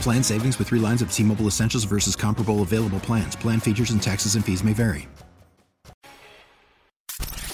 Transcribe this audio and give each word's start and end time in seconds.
Plan 0.00 0.22
savings 0.22 0.58
with 0.58 0.68
three 0.68 0.80
lines 0.80 1.02
of 1.02 1.12
T 1.12 1.22
Mobile 1.22 1.46
Essentials 1.46 1.84
versus 1.84 2.16
comparable 2.16 2.62
available 2.62 3.00
plans. 3.00 3.36
Plan 3.36 3.60
features 3.60 3.90
and 3.90 4.02
taxes 4.02 4.34
and 4.34 4.44
fees 4.44 4.64
may 4.64 4.72
vary. 4.72 5.08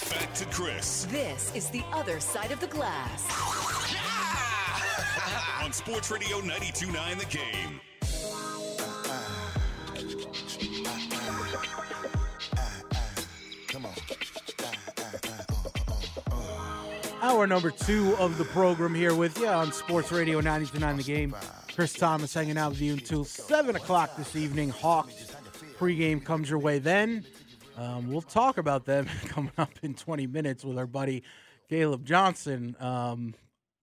Back 0.09 0.33
to 0.35 0.45
Chris 0.45 1.05
This 1.05 1.53
is 1.55 1.69
the 1.69 1.83
other 1.93 2.19
side 2.19 2.51
of 2.51 2.59
the 2.59 2.67
glass. 2.67 3.27
on 5.63 5.71
Sports 5.71 6.11
Radio 6.11 6.39
92.9 6.41 7.19
The 7.19 7.25
Game. 7.25 7.79
Hour 17.23 17.47
number 17.47 17.71
two 17.71 18.17
of 18.17 18.37
the 18.37 18.43
program 18.43 18.93
here 18.93 19.15
with 19.15 19.39
you 19.39 19.47
on 19.47 19.71
Sports 19.71 20.11
Radio 20.11 20.41
929 20.41 20.97
The 20.97 21.03
Game. 21.03 21.35
Chris 21.73 21.93
Thomas 21.93 22.33
hanging 22.33 22.57
out 22.57 22.71
with 22.71 22.81
you 22.81 22.91
until 22.91 23.23
7 23.23 23.77
o'clock 23.77 24.17
this 24.17 24.35
evening. 24.35 24.67
Hawks 24.71 25.33
pregame 25.79 26.21
comes 26.21 26.49
your 26.49 26.59
way 26.59 26.79
then. 26.79 27.25
Um, 27.77 28.11
we'll 28.11 28.21
talk 28.21 28.57
about 28.57 28.83
them 28.83 29.07
coming 29.27 29.53
up 29.57 29.71
in 29.81 29.93
20 29.93 30.27
minutes 30.27 30.65
with 30.65 30.77
our 30.77 30.85
buddy 30.85 31.23
Caleb 31.69 32.03
Johnson. 32.03 32.75
Um, 32.81 33.35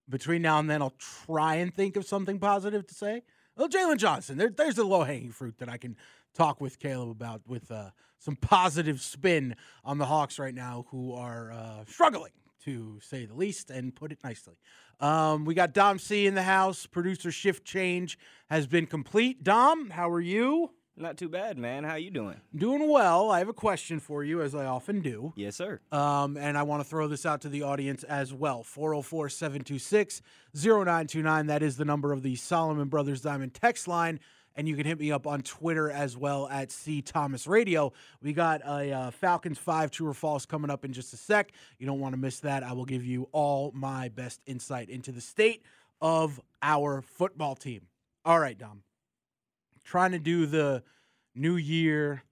between 0.07 0.43
now 0.43 0.59
and 0.59 0.69
then, 0.69 0.83
I'll 0.83 0.93
try 1.25 1.55
and 1.55 1.73
think 1.73 1.95
of 1.95 2.05
something 2.05 2.37
positive 2.37 2.85
to 2.85 2.93
say. 2.93 3.23
Well, 3.57 3.69
Jalen 3.69 3.97
Johnson, 3.97 4.37
there, 4.37 4.49
there's 4.49 4.75
the 4.75 4.83
low 4.83 5.01
hanging 5.01 5.31
fruit 5.31 5.57
that 5.57 5.67
I 5.67 5.77
can 5.77 5.97
talk 6.35 6.61
with 6.61 6.77
Caleb 6.77 7.09
about 7.09 7.41
with 7.47 7.71
uh, 7.71 7.89
some 8.19 8.35
positive 8.35 9.01
spin 9.01 9.55
on 9.83 9.97
the 9.97 10.05
Hawks 10.05 10.37
right 10.37 10.53
now, 10.53 10.85
who 10.91 11.15
are 11.15 11.51
uh, 11.51 11.85
struggling 11.87 12.33
to 12.65 12.99
say 13.01 13.25
the 13.25 13.33
least 13.33 13.69
and 13.69 13.95
put 13.95 14.11
it 14.11 14.19
nicely. 14.23 14.55
Um, 14.99 15.45
we 15.45 15.53
got 15.53 15.73
Dom 15.73 15.99
C 15.99 16.27
in 16.27 16.35
the 16.35 16.43
house. 16.43 16.85
Producer 16.85 17.31
shift 17.31 17.65
change 17.65 18.19
has 18.49 18.67
been 18.67 18.85
complete. 18.85 19.43
Dom, 19.43 19.89
how 19.89 20.09
are 20.09 20.21
you? 20.21 20.71
Not 20.97 21.17
too 21.17 21.29
bad, 21.29 21.57
man. 21.57 21.83
How 21.83 21.95
you 21.95 22.11
doing? 22.11 22.41
Doing 22.55 22.87
well. 22.87 23.31
I 23.31 23.39
have 23.39 23.49
a 23.49 23.53
question 23.53 23.99
for 23.99 24.23
you, 24.23 24.41
as 24.41 24.53
I 24.53 24.65
often 24.65 25.01
do. 25.01 25.33
Yes, 25.35 25.55
sir. 25.55 25.79
Um, 25.91 26.37
and 26.37 26.57
I 26.57 26.63
want 26.63 26.83
to 26.83 26.87
throw 26.87 27.07
this 27.07 27.25
out 27.25 27.41
to 27.41 27.49
the 27.49 27.63
audience 27.63 28.03
as 28.03 28.33
well. 28.33 28.61
404 28.61 29.29
726 29.29 30.21
0929. 30.53 31.47
That 31.47 31.63
is 31.63 31.77
the 31.77 31.85
number 31.85 32.11
of 32.11 32.21
the 32.21 32.35
Solomon 32.35 32.89
Brothers 32.89 33.21
Diamond 33.21 33.53
text 33.53 33.87
line. 33.87 34.19
And 34.55 34.67
you 34.67 34.75
can 34.75 34.85
hit 34.85 34.99
me 34.99 35.11
up 35.11 35.27
on 35.27 35.41
Twitter 35.41 35.89
as 35.89 36.17
well 36.17 36.47
at 36.49 36.71
C 36.71 37.01
Thomas 37.01 37.47
Radio. 37.47 37.93
We 38.21 38.33
got 38.33 38.61
a 38.65 38.91
uh, 38.91 39.11
Falcons 39.11 39.57
5 39.57 39.91
true 39.91 40.07
or 40.07 40.13
false 40.13 40.45
coming 40.45 40.69
up 40.69 40.83
in 40.83 40.91
just 40.91 41.13
a 41.13 41.17
sec. 41.17 41.51
You 41.79 41.87
don't 41.87 41.99
want 41.99 42.13
to 42.13 42.19
miss 42.19 42.39
that. 42.41 42.63
I 42.63 42.73
will 42.73 42.85
give 42.85 43.05
you 43.05 43.29
all 43.31 43.71
my 43.73 44.09
best 44.09 44.41
insight 44.45 44.89
into 44.89 45.11
the 45.11 45.21
state 45.21 45.63
of 46.01 46.41
our 46.61 47.01
football 47.01 47.55
team. 47.55 47.81
All 48.25 48.39
right, 48.39 48.57
Dom. 48.57 48.83
Trying 49.83 50.11
to 50.11 50.19
do 50.19 50.45
the 50.45 50.83
new 51.33 51.55
year, 51.55 52.23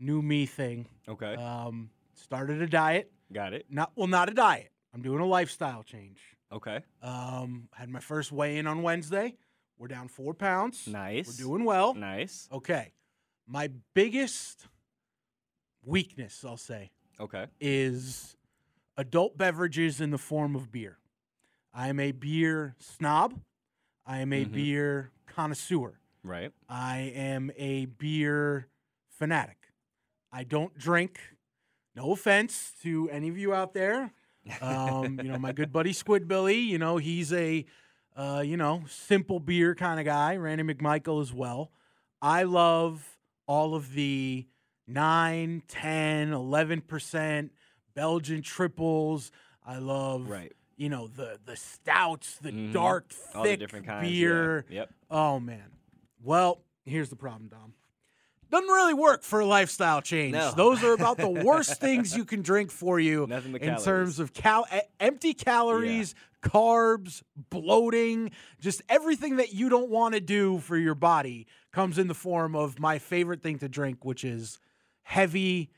new 0.00 0.20
me 0.20 0.46
thing. 0.46 0.86
Okay. 1.08 1.34
Um, 1.34 1.90
started 2.14 2.60
a 2.60 2.66
diet. 2.66 3.10
Got 3.32 3.52
it. 3.52 3.66
Not 3.70 3.92
well, 3.94 4.06
not 4.06 4.28
a 4.28 4.34
diet. 4.34 4.70
I'm 4.94 5.02
doing 5.02 5.20
a 5.20 5.26
lifestyle 5.26 5.82
change. 5.82 6.18
Okay. 6.52 6.80
Um, 7.02 7.68
had 7.72 7.88
my 7.88 8.00
first 8.00 8.32
weigh 8.32 8.58
in 8.58 8.66
on 8.66 8.82
Wednesday. 8.82 9.36
We're 9.78 9.88
down 9.88 10.08
four 10.08 10.34
pounds. 10.34 10.86
Nice. 10.88 11.26
We're 11.28 11.44
doing 11.46 11.64
well. 11.64 11.94
Nice. 11.94 12.48
Okay. 12.52 12.92
My 13.46 13.70
biggest 13.94 14.66
weakness, 15.84 16.44
I'll 16.44 16.56
say, 16.56 16.90
Okay. 17.20 17.46
is 17.60 18.36
adult 18.96 19.38
beverages 19.38 20.00
in 20.00 20.10
the 20.10 20.18
form 20.18 20.54
of 20.56 20.72
beer. 20.72 20.98
I 21.72 21.88
am 21.88 22.00
a 22.00 22.12
beer 22.12 22.74
snob. 22.78 23.40
I 24.04 24.18
am 24.18 24.32
a 24.32 24.44
Mhm. 24.44 24.52
beer 24.52 25.10
connoisseur. 25.26 26.00
Right. 26.24 26.52
I 26.68 26.98
am 27.14 27.52
a 27.56 27.86
beer 27.86 28.68
fanatic. 29.08 29.72
I 30.32 30.44
don't 30.44 30.76
drink. 30.76 31.20
No 31.94 32.12
offense 32.12 32.72
to 32.82 33.08
any 33.10 33.28
of 33.28 33.38
you 33.38 33.54
out 33.54 33.74
there. 33.74 34.12
Um, 34.60 35.18
you 35.20 35.24
know, 35.30 35.38
my 35.38 35.52
good 35.52 35.72
buddy 35.72 35.92
Squidbilly, 35.92 36.64
you 36.66 36.78
know, 36.78 36.96
he's 36.96 37.32
a, 37.32 37.64
uh, 38.18 38.42
you 38.44 38.56
know, 38.58 38.82
simple 38.88 39.38
beer 39.40 39.74
kind 39.74 39.98
of 40.00 40.04
guy. 40.04 40.36
Randy 40.36 40.64
McMichael 40.64 41.22
as 41.22 41.32
well. 41.32 41.70
I 42.20 42.42
love 42.42 43.16
all 43.46 43.74
of 43.74 43.94
the 43.94 44.46
9, 44.88 45.62
10, 45.68 46.30
11% 46.32 47.50
Belgian 47.94 48.42
triples. 48.42 49.30
I 49.64 49.78
love, 49.78 50.28
Right. 50.28 50.52
you 50.76 50.88
know, 50.88 51.06
the 51.08 51.38
the 51.44 51.56
stouts, 51.56 52.38
the 52.38 52.50
Mhm. 52.50 52.72
dark, 52.72 53.12
All 53.34 53.42
the 53.44 53.50
thick 53.50 53.60
different 53.60 53.86
kinds. 53.86 54.10
yeah. 54.10 54.10
beer. 54.10 54.64
Yep. 54.68 54.94
Oh 55.10 55.38
man. 55.40 55.70
Well, 56.22 56.62
here's 56.84 57.10
the 57.10 57.16
problem, 57.16 57.48
Dom. 57.48 57.74
Doesn't 58.50 58.66
really 58.68 58.94
work 58.94 59.22
for 59.22 59.40
a 59.40 59.46
lifestyle 59.46 60.00
change. 60.00 60.32
No. 60.32 60.52
Those 60.52 60.82
are 60.82 60.94
about 60.94 61.18
the 61.18 61.28
worst 61.44 61.80
things 61.80 62.16
you 62.16 62.24
can 62.24 62.40
drink 62.40 62.70
for 62.70 62.98
you 62.98 63.24
in 63.24 63.28
calories. 63.58 63.84
terms 63.84 64.18
of 64.18 64.32
cal- 64.32 64.66
empty 64.98 65.34
calories, 65.34 66.14
carbs, 66.42 67.22
bloating, 67.50 68.30
just 68.60 68.82
everything 68.88 69.36
that 69.36 69.52
you 69.52 69.68
don't 69.68 69.90
want 69.90 70.14
to 70.14 70.20
do 70.20 70.58
for 70.58 70.76
your 70.76 70.94
body 70.94 71.46
comes 71.72 71.98
in 71.98 72.08
the 72.08 72.14
form 72.14 72.54
of 72.54 72.78
my 72.78 72.98
favorite 72.98 73.42
thing 73.42 73.58
to 73.58 73.68
drink, 73.68 74.04
which 74.04 74.24
is 74.24 74.58
heavy, 75.02 75.70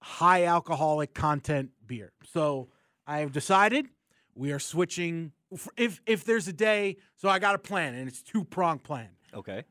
high 0.00 0.44
alcoholic 0.44 1.14
content 1.14 1.70
beer. 1.86 2.12
So 2.32 2.68
I 3.06 3.18
have 3.18 3.32
decided 3.32 3.86
we 4.34 4.52
are 4.52 4.58
switching. 4.58 5.32
If 5.76 6.00
if 6.06 6.24
there's 6.24 6.48
a 6.48 6.52
day, 6.52 6.96
so 7.16 7.28
I 7.28 7.38
got 7.38 7.54
a 7.54 7.58
plan, 7.58 7.94
and 7.94 8.08
it's 8.08 8.22
two 8.22 8.44
prong 8.44 8.78
plan. 8.78 9.10
Okay. 9.32 9.64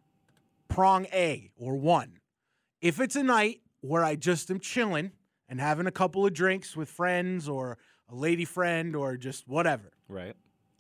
Prong 0.68 1.06
A 1.14 1.52
or 1.56 1.76
one. 1.76 2.20
If 2.82 3.00
it's 3.00 3.16
a 3.16 3.24
night 3.24 3.62
where 3.82 4.04
I 4.04 4.16
just 4.16 4.50
am 4.50 4.60
chilling 4.60 5.12
and 5.48 5.60
having 5.60 5.88
a 5.88 5.92
couple 5.92 6.26
of 6.26 6.34
drinks 6.34 6.76
with 6.76 6.90
friends 6.90 7.48
or 7.48 7.78
a 8.10 8.16
lady 8.16 8.46
friend 8.46 8.96
or 8.96 9.18
just 9.18 9.48
whatever, 9.48 9.93
Right. 10.08 10.36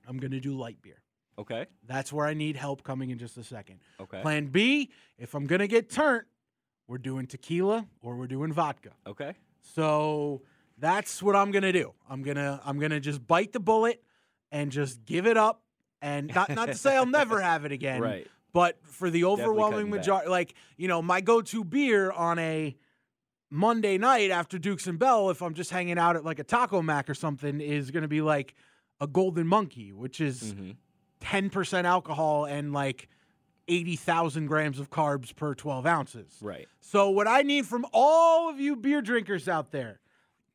I'm 0.07 0.17
gonna 0.17 0.39
do 0.39 0.53
light 0.55 0.81
beer. 0.81 1.01
Okay. 1.37 1.65
That's 1.87 2.13
where 2.13 2.25
I 2.27 2.33
need 2.33 2.55
help 2.55 2.83
coming 2.83 3.09
in 3.09 3.17
just 3.17 3.37
a 3.37 3.43
second. 3.43 3.79
Okay. 3.99 4.21
Plan 4.21 4.47
B, 4.47 4.91
if 5.17 5.33
I'm 5.33 5.47
gonna 5.47 5.67
get 5.67 5.89
turnt, 5.89 6.25
we're 6.87 6.97
doing 6.97 7.25
tequila 7.25 7.87
or 8.01 8.15
we're 8.15 8.27
doing 8.27 8.53
vodka. 8.53 8.91
Okay. 9.07 9.33
So 9.61 10.41
that's 10.77 11.23
what 11.23 11.35
I'm 11.35 11.51
gonna 11.51 11.71
do. 11.71 11.93
I'm 12.09 12.21
gonna 12.23 12.61
I'm 12.65 12.79
gonna 12.79 12.99
just 12.99 13.25
bite 13.25 13.53
the 13.53 13.59
bullet 13.59 14.03
and 14.51 14.71
just 14.71 15.05
give 15.05 15.25
it 15.25 15.37
up. 15.37 15.61
And 16.01 16.33
not 16.35 16.49
not 16.49 16.67
to 16.67 16.75
say 16.75 16.95
I'll 16.95 17.05
never 17.21 17.39
have 17.41 17.65
it 17.65 17.71
again, 17.71 18.01
Right. 18.01 18.27
But 18.51 18.77
for 18.85 19.09
the 19.09 19.23
overwhelming 19.23 19.89
majority, 19.89 20.29
like 20.29 20.53
you 20.77 20.87
know, 20.87 21.01
my 21.01 21.21
go-to 21.21 21.63
beer 21.63 22.11
on 22.11 22.37
a 22.37 22.75
Monday 23.49 23.97
night 23.97 24.29
after 24.29 24.59
Dukes 24.59 24.85
and 24.85 24.99
Bell, 24.99 25.31
if 25.31 25.41
I'm 25.41 25.55
just 25.55 25.71
hanging 25.71 25.97
out 25.97 26.15
at 26.15 26.23
like 26.23 26.37
a 26.37 26.43
Taco 26.43 26.81
Mac 26.83 27.09
or 27.09 27.15
something, 27.15 27.59
is 27.59 27.89
gonna 27.89 28.07
be 28.07 28.21
like 28.21 28.53
a 29.01 29.07
Golden 29.07 29.47
Monkey, 29.47 29.91
which 29.91 30.19
is 30.21 30.53
Mhm. 30.53 30.77
10% 31.19 31.85
alcohol 31.87 32.45
and 32.45 32.73
like 32.73 33.09
80,000 33.67 34.47
grams 34.47 34.79
of 34.79 34.89
carbs 34.89 35.33
per 35.35 35.53
12 35.55 35.85
ounces. 35.85 36.37
Right. 36.41 36.67
So, 36.81 37.09
what 37.09 37.27
I 37.27 37.41
need 37.43 37.65
from 37.65 37.85
all 37.93 38.49
of 38.49 38.59
you 38.59 38.75
beer 38.75 39.01
drinkers 39.01 39.47
out 39.47 39.71
there, 39.71 40.01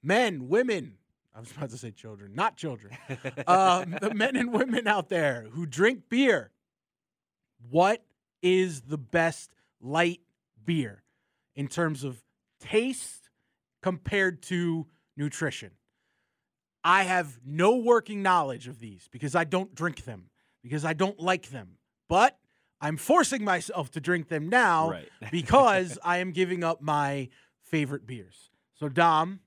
men, 0.02 0.48
women, 0.48 0.98
I 1.34 1.40
was 1.40 1.50
about 1.52 1.70
to 1.70 1.78
say 1.78 1.90
children, 1.90 2.34
not 2.34 2.56
children, 2.56 2.96
um, 3.46 3.96
the 4.00 4.12
men 4.14 4.36
and 4.36 4.52
women 4.52 4.86
out 4.86 5.08
there 5.08 5.48
who 5.52 5.64
drink 5.66 6.08
beer, 6.08 6.52
What 7.70 8.04
is 8.42 8.82
the 8.82 8.98
best 8.98 9.50
light 9.80 10.20
beer 10.64 11.02
in 11.56 11.66
terms 11.66 12.04
of 12.04 12.22
taste 12.60 13.30
compared 13.82 14.42
to 14.44 14.86
nutrition? 15.16 15.72
I 16.88 17.02
have 17.02 17.38
no 17.44 17.76
working 17.76 18.22
knowledge 18.22 18.66
of 18.66 18.80
these 18.80 19.08
because 19.12 19.34
I 19.34 19.44
don't 19.44 19.74
drink 19.74 20.04
them, 20.06 20.30
because 20.62 20.86
I 20.86 20.94
don't 20.94 21.20
like 21.20 21.50
them. 21.50 21.76
But 22.08 22.38
I'm 22.80 22.96
forcing 22.96 23.44
myself 23.44 23.90
to 23.90 24.00
drink 24.00 24.28
them 24.28 24.48
now 24.48 24.90
Right. 24.90 25.08
because 25.30 25.98
I 26.02 26.18
am 26.18 26.32
giving 26.32 26.64
up 26.64 26.80
my 26.80 27.28
favorite 27.60 28.06
beers. 28.06 28.50
So, 28.80 28.88
Dom, 28.88 29.40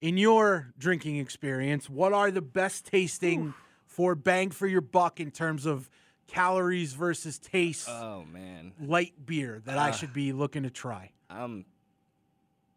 in 0.00 0.16
your 0.16 0.72
drinking 0.78 1.16
experience, 1.16 1.90
what 1.90 2.14
are 2.14 2.30
the 2.30 2.40
best 2.40 2.86
tasting 2.86 3.52
for 3.86 4.14
bang 4.14 4.50
for 4.50 4.66
your 4.66 4.80
buck 4.80 5.20
in 5.20 5.30
terms 5.30 5.66
of 5.66 5.90
calories 6.26 6.94
versus 6.94 7.38
taste 7.38 7.88
Oh 7.90 8.24
man, 8.24 8.72
light 8.80 9.12
beer 9.26 9.60
that 9.66 9.76
I 9.76 9.90
Uh, 9.90 9.92
should 9.92 10.14
be 10.14 10.32
looking 10.32 10.62
to 10.62 10.70
try? 10.70 11.12
I'm 11.28 11.66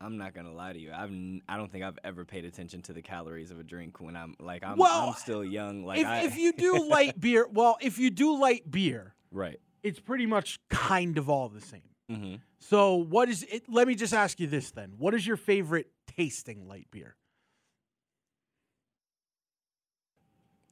I'm 0.01 0.17
not 0.17 0.33
gonna 0.33 0.53
lie 0.53 0.73
to 0.73 0.79
you. 0.79 0.91
I've 0.91 1.09
n- 1.09 1.41
I 1.47 1.57
don't 1.57 1.71
think 1.71 1.83
I've 1.83 1.99
ever 2.03 2.25
paid 2.25 2.45
attention 2.45 2.81
to 2.83 2.93
the 2.93 3.01
calories 3.01 3.51
of 3.51 3.59
a 3.59 3.63
drink 3.63 3.99
when 3.99 4.15
I'm 4.15 4.35
like 4.39 4.63
I'm, 4.63 4.77
Well, 4.77 5.09
I'm 5.09 5.13
still 5.13 5.43
young. 5.43 5.85
Like 5.85 5.99
if, 5.99 6.07
I, 6.07 6.21
if 6.23 6.37
you 6.37 6.53
do 6.53 6.89
light 6.89 7.19
beer, 7.19 7.47
well, 7.51 7.77
if 7.81 7.99
you 7.99 8.09
do 8.09 8.37
light 8.39 8.69
beer, 8.69 9.13
right. 9.31 9.59
it's 9.83 9.99
pretty 9.99 10.25
much 10.25 10.59
kind 10.69 11.17
of 11.17 11.29
all 11.29 11.49
the 11.49 11.61
same. 11.61 11.81
hmm 12.09 12.35
So, 12.59 12.95
what 12.95 13.29
is 13.29 13.43
it? 13.43 13.63
Let 13.69 13.87
me 13.87 13.95
just 13.95 14.13
ask 14.13 14.39
you 14.39 14.47
this 14.47 14.71
then. 14.71 14.93
What 14.97 15.13
is 15.13 15.25
your 15.27 15.37
favorite 15.37 15.91
tasting 16.07 16.67
light 16.67 16.87
beer? 16.91 17.15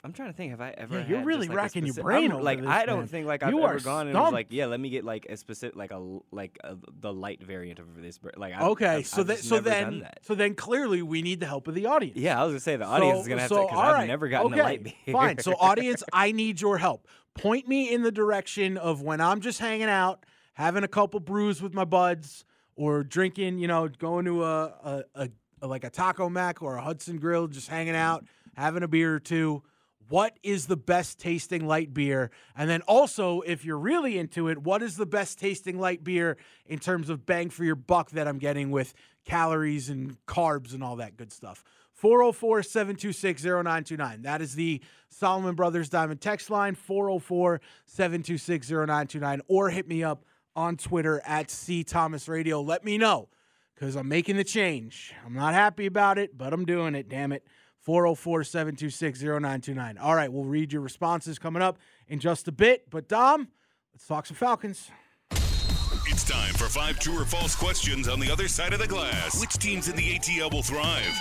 I'm 0.04 0.14
trying 0.14 0.30
to 0.30 0.34
think. 0.34 0.52
Have 0.52 0.62
I 0.62 0.74
ever? 0.78 1.00
Yeah, 1.00 1.08
you're 1.08 1.24
really 1.24 1.48
just, 1.48 1.50
like, 1.50 1.58
racking 1.58 1.86
your 1.86 1.96
brain 1.96 2.32
I'm- 2.32 2.42
Like 2.42 2.62
this, 2.62 2.70
I 2.70 2.86
don't 2.86 3.00
man. 3.00 3.08
think 3.08 3.28
like 3.28 3.44
I've 3.44 3.52
You 3.52 3.64
ever 3.64 3.80
gone 3.82 4.08
and 4.08 4.18
was 4.18 4.32
like, 4.32 4.48
yeah, 4.50 4.68
let 4.68 4.80
me 4.80 4.90
get 4.90 5.04
like 5.04 5.26
a 5.30 5.36
specific 5.36 5.76
like 5.76 5.92
a 5.92 6.20
like 6.32 6.58
a, 6.64 6.78
the 7.02 7.12
light 7.12 7.44
variant 7.44 7.80
of 7.80 8.02
this. 8.02 8.18
Like 8.38 8.54
I've, 8.54 8.62
Okay, 8.62 8.86
I've, 8.88 9.08
so 9.08 9.22
I've 9.22 9.28
just 9.28 9.44
so 9.50 9.60
then, 9.60 10.00
that. 10.00 10.20
so 10.22 10.36
then, 10.36 10.56
clearly, 10.56 11.02
we 11.02 11.22
need 11.22 11.42
the 11.42 11.48
help 11.48 11.68
of 11.68 11.76
the 11.76 11.86
audience. 11.88 12.18
Yeah, 12.18 12.40
I 12.40 12.46
was 12.46 12.54
gonna 12.54 12.60
say 12.62 12.76
the 12.78 12.86
audience 12.86 13.22
is 13.22 13.28
gonna 13.28 13.42
have 13.42 13.50
to 13.50 13.56
because 13.56 13.78
I've 13.78 13.94
right, 13.96 14.08
never 14.08 14.30
gotten 14.30 14.54
okay, 14.54 14.62
a 14.62 14.64
light 14.64 14.84
beer. 14.84 14.94
Fine. 15.12 15.40
So, 15.40 15.54
audience, 15.60 16.02
I 16.14 16.32
need 16.32 16.62
your 16.62 16.78
help. 16.78 17.08
Point 17.36 17.68
me 17.68 17.94
in 17.94 18.02
the 18.02 18.12
direction 18.12 18.78
of 18.78 19.02
when 19.02 19.20
I'm 19.20 19.42
just 19.42 19.60
hanging 19.60 19.90
out, 19.90 20.26
having 20.54 20.84
a 20.84 20.88
couple 20.88 21.20
brews 21.20 21.62
with 21.62 21.74
my 21.74 21.86
buds, 21.86 22.46
or 22.76 23.04
drinking. 23.04 23.60
You 23.60 23.68
know, 23.68 23.90
going 23.90 24.24
to 24.26 24.44
a, 24.46 24.64
a, 24.66 25.04
a, 25.16 25.30
a 25.62 25.68
like 25.68 25.84
a 25.84 25.90
Taco 25.90 26.30
Mac 26.30 26.62
or 26.62 26.76
a 26.78 26.82
Hudson 26.82 27.18
Grill, 27.18 27.48
just 27.48 27.68
hanging 27.68 27.96
out, 27.96 28.26
having 28.56 28.84
a 28.84 28.88
beer 28.88 29.14
or 29.16 29.20
two. 29.20 29.62
What 30.10 30.38
is 30.42 30.66
the 30.66 30.76
best 30.76 31.20
tasting 31.20 31.68
light 31.68 31.94
beer? 31.94 32.32
And 32.56 32.70
then 32.70 32.82
also, 32.82 33.42
if 33.42 33.64
you're 33.64 33.78
really 33.78 34.18
into 34.18 34.48
it, 34.48 34.58
what 34.58 34.82
is 34.82 34.98
the 34.98 35.06
best 35.06 35.40
tasting 35.40 35.80
light 35.80 36.04
beer 36.04 36.38
in 36.66 36.80
terms 36.80 37.10
of 37.10 37.26
bang 37.28 37.52
for 37.52 37.64
your 37.64 37.76
buck 37.76 38.10
that 38.12 38.28
I'm 38.28 38.40
getting 38.40 38.72
with 38.72 38.96
calories 39.24 39.90
and 39.90 40.18
carbs 40.26 40.74
and 40.74 40.84
all 40.84 40.96
that 40.96 41.16
good 41.16 41.32
stuff? 41.32 41.64
404 41.94 42.64
726 42.64 43.44
0929. 43.44 44.22
That 44.24 44.42
is 44.42 44.56
the 44.56 44.82
Solomon 45.10 45.54
Brothers 45.54 45.90
Diamond 45.90 46.22
text 46.22 46.50
line 46.50 46.74
404 46.74 47.62
726 47.86 48.70
0929. 48.70 49.42
Or 49.48 49.70
hit 49.70 49.88
me 49.88 50.04
up 50.04 50.26
on 50.56 50.76
Twitter 50.76 51.22
at 51.26 51.52
C 51.52 51.84
Thomas 51.84 52.28
Radio. 52.28 52.62
Let 52.62 52.84
me 52.84 52.98
know 52.98 53.30
because 53.76 53.96
I'm 53.96 54.08
making 54.08 54.38
the 54.38 54.44
change. 54.44 55.14
I'm 55.26 55.34
not 55.34 55.54
happy 55.54 55.86
about 55.86 56.18
it, 56.18 56.38
but 56.38 56.52
I'm 56.52 56.66
doing 56.66 56.96
it, 56.96 57.10
damn 57.10 57.32
it. 57.32 57.46
404 57.80 58.44
726 58.44 59.22
0929. 59.22 59.98
All 59.98 60.16
right, 60.16 60.32
we'll 60.32 60.44
read 60.46 60.74
your 60.74 60.82
responses 60.82 61.40
coming 61.40 61.62
up 61.62 61.78
in 62.08 62.20
just 62.20 62.48
a 62.48 62.52
bit. 62.52 62.90
But, 62.90 63.08
Dom, 63.08 63.48
let's 63.94 64.06
talk 64.06 64.26
some 64.26 64.36
Falcons. 64.36 64.90
It's 65.32 66.24
time 66.24 66.54
for 66.56 66.66
five 66.66 67.00
true 67.00 67.22
or 67.22 67.26
false 67.26 67.56
questions 67.56 68.08
on 68.08 68.20
the 68.20 68.32
other 68.32 68.48
side 68.48 68.74
of 68.74 68.80
the 68.80 68.88
glass. 68.88 69.40
Which 69.40 69.54
teams 69.54 69.88
in 69.88 69.96
the 69.96 70.18
ATL 70.18 70.52
will 70.52 70.64
thrive? 70.64 71.14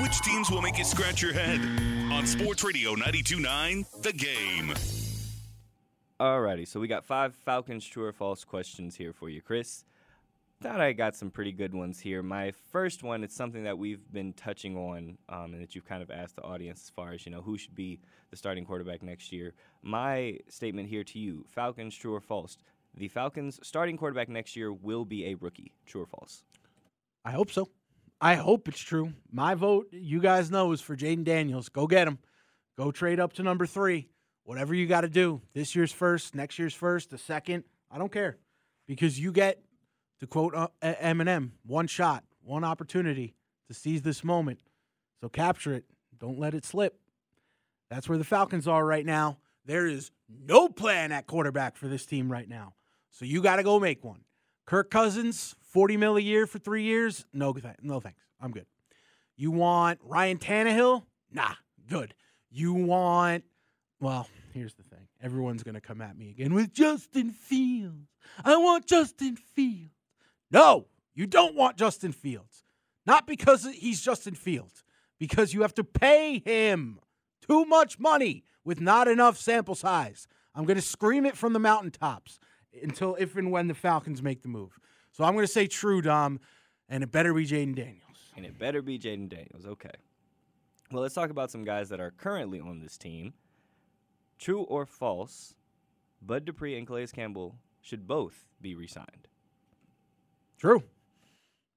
Which 0.00 0.18
teams 0.20 0.50
will 0.50 0.62
make 0.62 0.78
you 0.78 0.84
scratch 0.84 1.20
your 1.20 1.32
head? 1.32 1.60
On 2.12 2.26
Sports 2.26 2.62
Radio 2.62 2.90
929, 2.92 3.84
The 4.02 4.12
Game. 4.12 4.74
Alrighty, 6.20 6.66
so 6.66 6.80
we 6.80 6.88
got 6.88 7.04
five 7.04 7.34
Falcons 7.34 7.86
true 7.86 8.04
or 8.04 8.12
false 8.12 8.44
questions 8.44 8.96
here 8.96 9.12
for 9.12 9.28
you, 9.28 9.42
Chris. 9.42 9.84
Thought 10.62 10.80
I 10.80 10.92
got 10.92 11.14
some 11.14 11.30
pretty 11.30 11.52
good 11.52 11.74
ones 11.74 12.00
here. 12.00 12.22
My 12.22 12.52
first 12.72 13.02
one, 13.02 13.22
it's 13.22 13.36
something 13.36 13.64
that 13.64 13.76
we've 13.76 14.10
been 14.10 14.32
touching 14.32 14.74
on, 14.74 15.18
um, 15.28 15.52
and 15.52 15.60
that 15.62 15.74
you've 15.74 15.84
kind 15.84 16.02
of 16.02 16.10
asked 16.10 16.36
the 16.36 16.42
audience 16.42 16.84
as 16.84 16.90
far 16.90 17.12
as 17.12 17.26
you 17.26 17.32
know 17.32 17.42
who 17.42 17.58
should 17.58 17.74
be 17.74 18.00
the 18.30 18.36
starting 18.36 18.64
quarterback 18.64 19.02
next 19.02 19.32
year. 19.32 19.52
My 19.82 20.38
statement 20.48 20.88
here 20.88 21.04
to 21.04 21.18
you: 21.18 21.44
Falcons, 21.46 21.94
true 21.94 22.14
or 22.14 22.22
false? 22.22 22.56
The 22.94 23.08
Falcons' 23.08 23.60
starting 23.62 23.98
quarterback 23.98 24.30
next 24.30 24.56
year 24.56 24.72
will 24.72 25.04
be 25.04 25.26
a 25.26 25.34
rookie. 25.34 25.72
True 25.84 26.02
or 26.02 26.06
false? 26.06 26.42
I 27.22 27.32
hope 27.32 27.50
so. 27.50 27.68
I 28.18 28.36
hope 28.36 28.66
it's 28.66 28.80
true. 28.80 29.12
My 29.30 29.54
vote, 29.54 29.88
you 29.92 30.20
guys 30.20 30.50
know, 30.50 30.72
is 30.72 30.80
for 30.80 30.96
Jayden 30.96 31.24
Daniels. 31.24 31.68
Go 31.68 31.86
get 31.86 32.08
him. 32.08 32.18
Go 32.78 32.90
trade 32.90 33.20
up 33.20 33.34
to 33.34 33.42
number 33.42 33.66
three. 33.66 34.08
Whatever 34.44 34.74
you 34.74 34.86
got 34.86 35.02
to 35.02 35.08
do. 35.08 35.42
This 35.52 35.76
year's 35.76 35.92
first, 35.92 36.34
next 36.34 36.58
year's 36.58 36.72
first, 36.72 37.10
the 37.10 37.18
second. 37.18 37.64
I 37.90 37.98
don't 37.98 38.12
care. 38.12 38.38
Because 38.86 39.20
you 39.20 39.32
get, 39.32 39.60
to 40.20 40.26
quote 40.26 40.54
uh, 40.54 40.68
Eminem, 40.82 41.50
one 41.64 41.86
shot, 41.86 42.24
one 42.42 42.64
opportunity 42.64 43.34
to 43.68 43.74
seize 43.74 44.02
this 44.02 44.24
moment. 44.24 44.60
So 45.20 45.28
capture 45.28 45.74
it. 45.74 45.84
Don't 46.18 46.38
let 46.38 46.54
it 46.54 46.64
slip. 46.64 46.98
That's 47.90 48.08
where 48.08 48.18
the 48.18 48.24
Falcons 48.24 48.66
are 48.66 48.84
right 48.84 49.04
now. 49.04 49.38
There 49.64 49.86
is 49.86 50.10
no 50.28 50.68
plan 50.68 51.12
at 51.12 51.26
quarterback 51.26 51.76
for 51.76 51.88
this 51.88 52.06
team 52.06 52.30
right 52.30 52.48
now. 52.48 52.74
So 53.10 53.24
you 53.24 53.42
got 53.42 53.56
to 53.56 53.62
go 53.62 53.80
make 53.80 54.04
one. 54.04 54.20
Kirk 54.66 54.90
Cousins, 54.90 55.54
40 55.70 55.96
mil 55.96 56.16
a 56.16 56.20
year 56.20 56.46
for 56.46 56.58
three 56.58 56.82
years? 56.82 57.24
No, 57.32 57.52
th- 57.52 57.64
no 57.82 58.00
thanks. 58.00 58.20
I'm 58.40 58.50
good. 58.50 58.66
You 59.36 59.50
want 59.50 60.00
Ryan 60.02 60.38
Tannehill? 60.38 61.04
Nah, 61.30 61.54
good. 61.88 62.14
You 62.50 62.72
want, 62.72 63.44
well, 64.00 64.28
here's 64.52 64.74
the 64.74 64.82
thing. 64.82 65.08
Everyone's 65.22 65.62
going 65.62 65.74
to 65.74 65.80
come 65.80 66.00
at 66.00 66.16
me 66.16 66.30
again 66.30 66.54
with 66.54 66.72
Justin 66.72 67.30
Fields. 67.30 68.08
I 68.44 68.56
want 68.56 68.86
Justin 68.86 69.36
Fields. 69.36 69.95
No, 70.50 70.86
you 71.14 71.26
don't 71.26 71.54
want 71.54 71.76
Justin 71.76 72.12
Fields. 72.12 72.64
Not 73.06 73.26
because 73.26 73.64
he's 73.64 74.00
Justin 74.00 74.34
Fields, 74.34 74.84
because 75.18 75.54
you 75.54 75.62
have 75.62 75.74
to 75.74 75.84
pay 75.84 76.42
him 76.44 76.98
too 77.40 77.64
much 77.64 77.98
money 77.98 78.44
with 78.64 78.80
not 78.80 79.08
enough 79.08 79.38
sample 79.38 79.74
size. 79.74 80.26
I'm 80.54 80.64
going 80.64 80.76
to 80.76 80.82
scream 80.82 81.24
it 81.24 81.36
from 81.36 81.52
the 81.52 81.58
mountaintops 81.58 82.40
until 82.82 83.14
if 83.16 83.36
and 83.36 83.50
when 83.50 83.68
the 83.68 83.74
Falcons 83.74 84.22
make 84.22 84.42
the 84.42 84.48
move. 84.48 84.78
So 85.12 85.24
I'm 85.24 85.34
going 85.34 85.46
to 85.46 85.52
say 85.52 85.66
true, 85.66 86.02
Dom, 86.02 86.40
and 86.88 87.02
it 87.02 87.12
better 87.12 87.32
be 87.32 87.46
Jayden 87.46 87.74
Daniels. 87.74 88.02
And 88.36 88.44
it 88.44 88.58
better 88.58 88.82
be 88.82 88.98
Jayden 88.98 89.28
Daniels. 89.28 89.64
Okay. 89.64 89.90
Well, 90.92 91.02
let's 91.02 91.14
talk 91.14 91.30
about 91.30 91.50
some 91.50 91.64
guys 91.64 91.88
that 91.88 92.00
are 92.00 92.10
currently 92.10 92.60
on 92.60 92.80
this 92.80 92.96
team. 92.98 93.34
True 94.38 94.62
or 94.62 94.84
false, 94.84 95.54
Bud 96.20 96.44
Dupree 96.44 96.76
and 96.76 96.86
Calais 96.86 97.06
Campbell 97.06 97.56
should 97.80 98.06
both 98.06 98.48
be 98.60 98.74
re 98.74 98.86
signed. 98.86 99.28
True. 100.58 100.82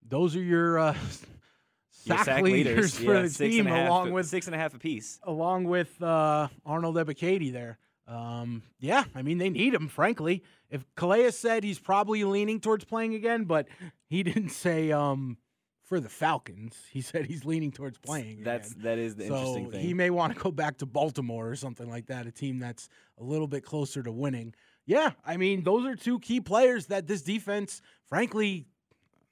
Those 0.07 0.35
are 0.35 0.41
your 0.41 0.79
uh, 0.79 0.95
Your 2.05 2.17
sack, 2.23 2.41
leaders, 2.43 2.95
for 2.97 3.13
yeah, 3.13 3.21
the 3.23 3.29
six 3.29 3.55
team, 3.55 3.67
and 3.67 3.75
a 3.75 3.79
half- 3.79 3.89
along 3.89 4.13
with 4.13 4.25
six 4.27 4.47
and 4.47 4.55
a 4.55 4.57
half 4.57 4.73
apiece. 4.73 5.19
along 5.23 5.65
with 5.65 6.01
uh, 6.01 6.47
Arnold 6.65 6.95
Ebiketie 6.95 7.51
there. 7.51 7.77
Um, 8.07 8.63
yeah, 8.79 9.03
I 9.13 9.21
mean 9.21 9.37
they 9.37 9.49
need 9.49 9.73
him. 9.75 9.87
Frankly, 9.87 10.43
if 10.71 10.83
Calais 10.95 11.31
said 11.31 11.63
he's 11.63 11.77
probably 11.77 12.23
leaning 12.23 12.59
towards 12.59 12.85
playing 12.85 13.13
again, 13.13 13.43
but 13.43 13.67
he 14.07 14.23
didn't 14.29 14.49
say 14.49 14.91
um, 14.91 15.37
for 15.83 15.99
the 15.99 16.09
Falcons. 16.09 16.75
He 16.89 17.01
said 17.01 17.25
he's 17.27 17.45
leaning 17.45 17.71
towards 17.71 17.99
playing. 17.99 18.43
That's 18.43 18.71
again. 18.71 18.83
that 18.83 18.97
is 18.97 19.15
the 19.15 19.27
so 19.27 19.35
interesting 19.35 19.71
thing. 19.71 19.81
he 19.81 19.93
may 19.93 20.09
want 20.09 20.33
to 20.35 20.39
go 20.39 20.49
back 20.51 20.77
to 20.77 20.87
Baltimore 20.87 21.49
or 21.49 21.55
something 21.55 21.87
like 21.89 22.07
that, 22.07 22.25
a 22.25 22.31
team 22.31 22.57
that's 22.57 22.89
a 23.19 23.23
little 23.23 23.47
bit 23.47 23.63
closer 23.63 24.01
to 24.01 24.11
winning. 24.11 24.55
Yeah, 24.89 25.11
I 25.23 25.37
mean 25.37 25.63
those 25.63 25.85
are 25.85 25.95
two 25.95 26.17
key 26.17 26.41
players 26.41 26.87
that 26.87 27.05
this 27.05 27.21
defense, 27.21 27.79
frankly, 28.07 28.65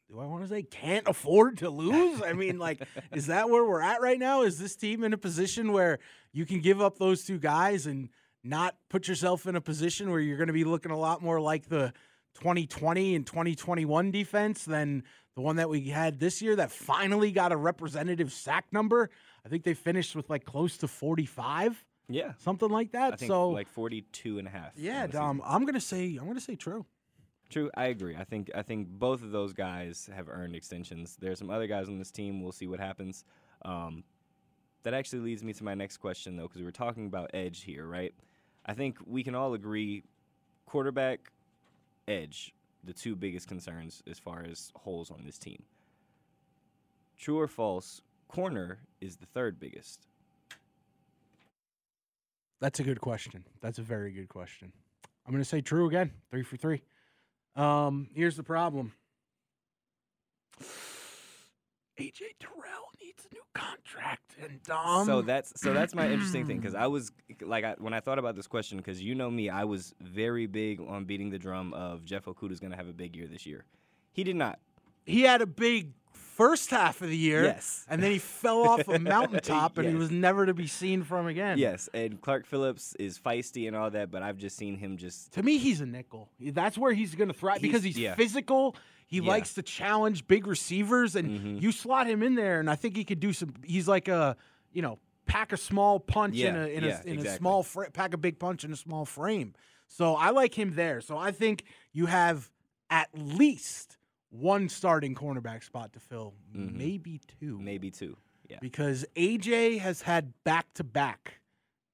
do 0.08 0.20
I 0.20 0.26
want 0.28 0.44
to 0.44 0.48
say 0.48 0.62
can't 0.62 1.08
afford 1.08 1.58
to 1.58 1.70
lose? 1.72 2.22
I 2.22 2.34
mean, 2.34 2.60
like, 2.60 2.84
is 3.12 3.26
that 3.26 3.50
where 3.50 3.66
we're 3.66 3.82
at 3.82 4.00
right 4.00 4.20
now? 4.20 4.44
Is 4.44 4.60
this 4.60 4.76
team 4.76 5.04
in 5.04 5.14
a 5.14 5.18
position 5.18 5.74
where 5.74 5.98
you 6.32 6.46
can 6.46 6.62
give 6.62 6.80
up 6.80 7.00
those 7.00 7.24
two 7.24 7.40
guys 7.40 7.88
and 7.88 8.10
not 8.44 8.76
put 8.88 9.08
yourself 9.08 9.48
in 9.48 9.56
a 9.56 9.62
position 9.62 10.12
where 10.12 10.20
you're 10.20 10.38
going 10.38 10.46
to 10.46 10.54
be 10.54 10.64
looking 10.64 10.92
a 10.92 10.98
lot 10.98 11.24
more 11.24 11.42
like 11.42 11.68
the 11.68 11.92
2020 12.36 13.16
and 13.16 13.26
2021 13.26 14.12
defense 14.12 14.64
than 14.64 15.02
the 15.34 15.42
one 15.42 15.56
that 15.56 15.70
we 15.70 15.90
had 15.90 16.20
this 16.20 16.40
year 16.40 16.56
that 16.56 16.70
finally 16.72 17.32
got 17.32 17.52
a 17.52 17.58
representative 17.58 18.32
sack 18.32 18.66
number? 18.72 19.10
I 19.44 19.50
think 19.50 19.64
they 19.64 19.74
finished 19.74 20.16
with 20.16 20.30
like 20.30 20.46
close 20.46 20.78
to 20.78 20.88
45, 20.88 21.84
yeah. 22.10 22.34
something 22.40 22.70
like 22.70 22.92
that. 22.92 23.14
I 23.14 23.16
think 23.16 23.30
so, 23.30 23.50
like 23.50 23.68
42 23.70 24.40
and 24.40 24.48
a 24.48 24.52
half. 24.52 24.72
yeah, 24.76 25.08
Dom. 25.08 25.42
I'm 25.46 25.64
going 25.64 25.76
to 25.76 25.82
say 25.82 26.18
I'm 26.18 26.26
going 26.26 26.36
to 26.36 26.42
say 26.42 26.56
true. 26.56 26.86
True, 27.50 27.72
I 27.76 27.86
agree. 27.86 28.16
I 28.16 28.26
think 28.26 28.52
I 28.54 28.62
think 28.62 28.90
both 28.90 29.24
of 29.24 29.32
those 29.32 29.54
guys 29.54 30.10
have 30.14 30.28
earned 30.28 30.56
extensions. 30.56 31.18
There's 31.20 31.40
some 31.40 31.50
other 31.50 31.68
guys 31.68 31.88
on 31.88 31.98
this 31.98 32.12
team. 32.12 32.42
We'll 32.42 32.52
see 32.52 32.68
what 32.68 32.80
happens. 32.80 33.24
Um, 33.64 34.04
that 34.84 34.94
actually 34.94 35.20
leads 35.20 35.44
me 35.44 35.54
to 35.54 35.64
my 35.64 35.74
next 35.74 35.98
question, 35.98 36.36
though, 36.36 36.44
because 36.44 36.60
we 36.60 36.66
were 36.66 36.72
talking 36.72 37.08
about 37.08 37.32
edge 37.34 37.64
here, 37.64 37.86
right? 37.86 38.14
I 38.66 38.74
think 38.74 38.98
we 39.06 39.24
can 39.24 39.36
all 39.36 39.54
agree 39.54 40.04
quarterback 40.66 41.32
edge, 42.08 42.54
the 42.84 42.94
two 42.94 43.16
biggest 43.16 43.48
concerns 43.48 44.04
as 44.10 44.20
far 44.20 44.46
as 44.50 44.72
holes 44.76 45.10
on 45.10 45.24
this 45.26 45.38
team. 45.38 45.64
True 47.18 47.40
or 47.40 47.48
false? 47.48 48.02
Corner 48.28 48.80
is 49.02 49.16
the 49.16 49.26
third 49.26 49.60
biggest. 49.60 50.08
That's 52.60 52.80
a 52.80 52.84
good 52.84 53.02
question. 53.02 53.46
That's 53.62 53.78
a 53.80 53.84
very 53.84 54.12
good 54.12 54.30
question. 54.30 54.72
I'm 55.26 55.32
going 55.32 55.44
to 55.44 55.50
say 55.50 55.62
true 55.62 55.88
again. 55.88 56.12
Three 56.32 56.44
for 56.44 56.58
three. 56.58 56.82
Um, 57.56 58.10
here's 58.14 58.38
the 58.38 58.44
problem. 58.44 58.94
AJ 62.00 62.22
Terrell 62.40 62.90
needs 63.02 63.26
a 63.30 63.34
new 63.34 63.42
contract, 63.56 64.36
and 64.42 64.60
um, 64.70 65.06
so 65.06 65.22
that's 65.24 65.60
so 65.60 65.74
that's 65.74 65.96
my 65.96 66.08
interesting 66.08 66.46
thing 66.46 66.60
because 66.60 66.76
I 66.76 66.86
was 66.88 67.12
like 67.42 67.64
I, 67.64 67.76
when 67.80 67.94
I 67.94 68.00
thought 68.00 68.20
about 68.20 68.36
this 68.36 68.46
question 68.48 68.78
because 68.78 69.02
you 69.02 69.16
know 69.16 69.32
me 69.32 69.50
I 69.50 69.64
was 69.64 69.96
very 70.00 70.46
big 70.46 70.80
on 70.80 71.06
beating 71.06 71.32
the 71.32 71.40
drum 71.40 71.74
of 71.74 72.06
Jeff 72.06 72.26
Okudah's 72.26 72.60
going 72.60 72.72
to 72.72 72.78
have 72.78 72.88
a 72.88 72.94
big 72.94 73.16
year 73.16 73.28
this 73.28 73.46
year. 73.48 73.66
He 74.12 74.24
did 74.24 74.36
not. 74.36 74.60
he 75.06 75.22
had 75.24 75.42
a 75.42 75.48
big 75.48 75.94
first 76.38 76.70
half 76.70 77.02
of 77.02 77.10
the 77.10 77.18
year, 77.18 77.44
Yes. 77.44 77.86
and 77.90 78.02
then 78.02 78.12
he 78.12 78.20
fell 78.20 78.62
off 78.62 78.88
a 78.88 79.00
mountaintop, 79.00 79.78
and 79.78 79.90
he 79.90 79.96
was 79.96 80.12
never 80.12 80.46
to 80.46 80.54
be 80.54 80.68
seen 80.68 81.04
from 81.04 81.28
again. 81.28 81.58
Yes, 81.58 81.90
and 81.94 82.22
Clark 82.22 82.46
Phillips 82.46 82.96
is 83.00 83.18
feisty 83.20 83.68
and 83.68 83.76
all 83.76 83.90
that, 83.92 84.12
but 84.12 84.22
I've 84.24 84.38
just 84.38 84.56
seen 84.56 84.78
him 84.78 84.98
just 84.98 85.34
To 85.34 85.44
me, 85.44 85.58
he's 85.58 85.82
a 85.82 85.86
nickel. 85.86 86.30
That's 86.40 86.78
where 86.78 86.94
he's 86.94 87.16
going 87.16 87.28
to 87.30 87.34
thrive 87.34 87.62
because 87.62 87.84
He's- 87.84 87.96
he's 87.96 88.04
yeah. 88.04 88.16
physical. 88.16 88.76
He 89.08 89.18
Yeah. 89.18 89.30
likes 89.30 89.54
to 89.56 89.62
challenge 89.64 90.28
big 90.28 90.46
receivers, 90.48 91.16
and 91.16 91.28
Mhm. 91.58 91.62
you 91.62 91.72
slot 91.72 92.08
him 92.08 92.22
in 92.22 92.36
there, 92.36 92.60
and 92.60 92.70
I 92.70 92.76
think 92.76 92.96
he 92.96 93.04
could 93.04 93.20
do 93.20 93.34
some. 93.34 93.54
He's 93.66 93.88
like 93.88 94.08
a, 94.08 94.38
you 94.72 94.82
know, 94.82 95.00
pack 95.26 95.52
a 95.52 95.58
small 95.58 96.00
punch 96.00 96.38
in 96.38 96.56
a 96.56 96.68
in, 96.68 96.84
yeah, 96.84 97.02
a, 97.04 97.08
in 97.08 97.26
a 97.26 97.36
small 97.38 97.64
fra- 97.64 97.90
pack 97.92 98.14
a 98.14 98.18
big 98.18 98.38
punch 98.40 98.64
in 98.64 98.72
a 98.72 98.76
small 98.78 99.06
frame. 99.06 99.54
So 99.88 100.16
I 100.16 100.30
like 100.30 100.54
him 100.54 100.76
there. 100.76 101.02
So 101.02 101.18
I 101.18 101.32
think 101.32 101.64
you 101.94 102.06
have 102.06 102.50
at 102.90 103.10
least 103.14 103.97
one 104.40 104.70
starting 104.70 105.16
cornerback 105.16 105.64
spot 105.64 105.94
to 105.94 106.00
fill, 106.00 106.34
Mhm. 106.56 106.74
maybe 106.76 107.20
two, 107.40 107.60
maybe 107.60 107.90
two. 107.92 108.16
Yeah, 108.50 108.58
because 108.62 109.06
AJ 109.16 109.78
has 109.80 110.02
had 110.02 110.34
back 110.44 110.74
to 110.76 110.84
back 110.84 111.42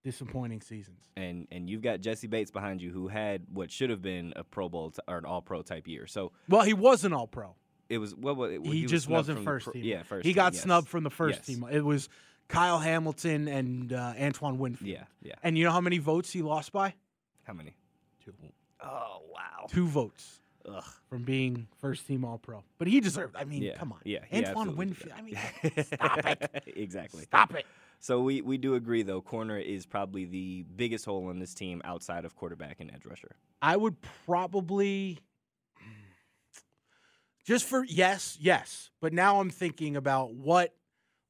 disappointing 0.04 0.62
seasons. 0.62 1.00
and 1.16 1.48
and 1.52 1.70
you've 1.70 1.82
got 1.82 2.02
Jessie 2.02 2.28
Bates 2.28 2.52
behind 2.52 2.82
you 2.82 2.92
who 2.92 3.08
had 3.08 3.46
what 3.52 3.72
should 3.72 3.90
have 3.90 4.02
been 4.02 4.34
a 4.36 4.44
Pro 4.44 4.68
Bowl 4.70 4.92
t- 4.92 5.00
or 5.08 5.18
an 5.18 5.26
All 5.26 5.42
Pro 5.42 5.62
type 5.62 5.88
year. 5.88 6.06
So 6.08 6.32
Well, 6.50 6.64
he 6.64 6.74
was 6.74 7.06
an 7.06 7.14
all 7.14 7.28
pro. 7.28 7.56
it 7.90 7.98
was 8.00 8.14
what 8.16 8.36
well, 8.38 8.50
he, 8.50 8.82
was 8.84 8.92
just 8.92 9.08
wasn't 9.08 9.44
first 9.44 9.64
pro- 9.66 9.74
team. 9.74 9.84
Yeah, 9.86 10.04
first. 10.04 10.26
He 10.26 10.32
team, 10.34 10.36
got 10.36 10.54
yes. 10.54 10.64
snubbed 10.64 10.88
from 10.90 11.04
the 11.04 11.10
first 11.10 11.40
Yes. 11.40 11.46
team. 11.46 11.66
It 11.72 11.84
was 11.86 12.10
Kyle 12.50 12.80
Hamilton 12.80 13.48
and 13.48 13.94
uh, 13.94 14.14
Antoine 14.20 14.58
Winfield. 14.60 14.90
Yeah, 14.90 15.06
yeah. 15.22 15.36
And 15.44 15.58
you 15.58 15.64
know 15.64 15.72
how 15.72 15.82
many 15.82 15.98
votes 16.00 16.32
he 16.34 16.42
lost 16.42 16.72
by? 16.74 16.94
How 17.44 17.54
many? 17.54 17.76
Two. 18.24 18.34
Oh 18.82 19.22
wow. 19.34 19.66
Two 19.70 19.88
votes 19.88 20.42
Ugh. 20.70 20.84
from 21.10 21.24
being 21.24 21.68
first 21.80 22.08
team 22.08 22.24
All 22.26 22.38
Pro. 22.38 22.64
But 22.78 22.88
he 22.88 23.00
deserved. 23.00 23.36
I 23.36 23.44
mean, 23.44 23.64
Yeah, 23.64 23.76
come 23.78 23.92
on. 23.92 24.00
yeah, 24.06 24.20
Antoine 24.34 24.76
Winfield. 24.76 25.14
I 25.18 25.22
mean, 25.22 25.38
stop 25.84 26.26
it. 26.26 26.64
exactly. 26.76 27.24
Stop 27.24 27.56
it. 27.56 27.66
So 28.00 28.22
we, 28.22 28.42
we 28.42 28.58
do 28.58 28.76
agree 28.76 29.02
though, 29.04 29.22
corner 29.22 29.58
is 29.58 29.86
probably 29.86 30.26
the 30.26 30.66
biggest 30.76 31.06
hole 31.06 31.30
in 31.30 31.40
this 31.40 31.54
team 31.54 31.82
outside 31.86 32.26
of 32.26 32.36
quarterback 32.36 32.80
and 32.80 32.92
edge 32.92 33.06
rusher. 33.06 33.36
I 33.62 33.78
would 33.78 33.96
probably 34.26 35.20
just 37.46 37.66
for 37.66 37.84
yes, 37.84 38.38
yes. 38.40 38.90
But 39.02 39.14
now 39.14 39.40
I'm 39.40 39.50
thinking 39.50 39.96
about 39.96 40.34
what, 40.34 40.74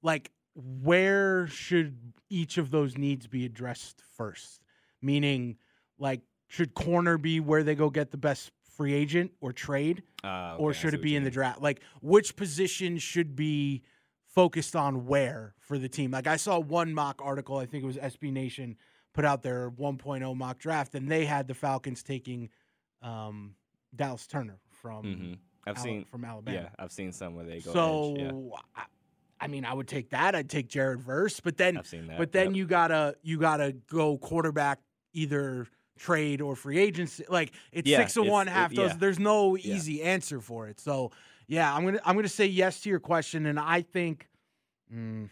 like, 0.01 0.31
where 0.55 1.47
should 1.47 2.13
each 2.29 2.57
of 2.57 2.69
those 2.71 2.97
needs 2.97 3.27
be 3.27 3.45
addressed 3.45 4.01
first? 4.15 4.61
Meaning, 5.01 5.57
like, 5.97 6.21
should 6.47 6.75
corner 6.75 7.17
be 7.17 7.39
where 7.39 7.63
they 7.63 7.73
go 7.75 7.89
get 7.89 8.11
the 8.11 8.17
best 8.17 8.51
free 8.75 8.93
agent 8.93 9.31
or 9.41 9.53
trade, 9.53 10.03
Uh, 10.23 10.55
or 10.57 10.69
okay, 10.69 10.77
I 10.77 10.81
should 10.81 10.93
it 10.93 11.01
be 11.01 11.15
in 11.15 11.23
the 11.23 11.29
draft? 11.31 11.61
Like, 11.61 11.81
which 12.01 12.35
position 12.35 12.97
should 12.97 13.35
be 13.35 13.83
focused 14.27 14.75
on 14.75 15.05
where 15.05 15.53
for 15.59 15.77
the 15.77 15.89
team? 15.89 16.11
Like, 16.11 16.27
I 16.27 16.37
saw 16.37 16.59
one 16.59 16.93
mock 16.93 17.21
article, 17.23 17.57
I 17.57 17.65
think 17.65 17.83
it 17.83 17.87
was 17.87 17.97
SB 17.97 18.31
Nation, 18.31 18.75
put 19.13 19.25
out 19.25 19.43
their 19.43 19.69
1.0 19.69 20.35
mock 20.35 20.57
draft, 20.59 20.95
and 20.95 21.09
they 21.09 21.25
had 21.25 21.47
the 21.47 21.53
Falcons 21.53 22.01
taking 22.03 22.49
um, 23.01 23.55
Dallas 23.95 24.25
Turner 24.27 24.59
from 24.71 25.03
Mhm. 25.05 25.37
I've 25.67 25.75
Ala- 25.77 25.83
seen 25.83 26.05
from 26.05 26.25
Alabama. 26.25 26.57
Yeah, 26.57 26.69
I've 26.79 26.91
seen 26.91 27.11
some 27.11 27.35
where 27.35 27.45
they 27.45 27.59
go. 27.59 27.73
so, 27.73 28.15
edge, 28.15 28.19
yeah. 28.21 28.57
I, 28.75 28.85
I 29.41 29.47
mean, 29.47 29.65
I 29.65 29.73
would 29.73 29.87
take 29.89 30.09
that. 30.11 30.35
I'd 30.35 30.49
take 30.49 30.67
Jared 30.69 31.01
Verse, 31.01 31.39
but 31.41 31.57
then, 31.57 31.77
I've 31.77 31.85
seen 31.87 32.07
that. 32.07 32.17
but 32.17 32.31
then 32.31 32.47
yep. 32.47 32.55
you 32.55 32.65
gotta 32.65 33.15
you 33.21 33.37
gotta 33.39 33.73
go 33.87 34.17
quarterback 34.17 34.79
either 35.11 35.67
trade 35.97 36.41
or 36.41 36.55
free 36.55 36.79
agency. 36.79 37.23
Like 37.29 37.53
it's 37.71 37.87
Yeah, 37.89 37.99
six 37.99 38.17
it's- 38.17 38.31
one, 38.31 38.47
it- 38.47 38.51
half 38.51 38.73
those. 38.73 38.91
yeah. 38.91 38.97
There's 38.97 39.19
no 39.19 39.55
Yeah. 39.55 39.75
easy 39.75 40.01
answer 40.01 40.39
for 40.41 40.67
it. 40.67 40.79
So 40.79 41.11
yeah, 41.47 41.73
I'm 41.73 41.85
gonna 41.85 41.99
I'm 42.05 42.15
gonna 42.15 42.27
say 42.29 42.45
yes 42.47 42.81
to 42.81 42.89
your 42.89 42.99
question, 42.99 43.45
and 43.45 43.59
I 43.59 43.81
think 43.81 44.29
mm, 44.93 45.29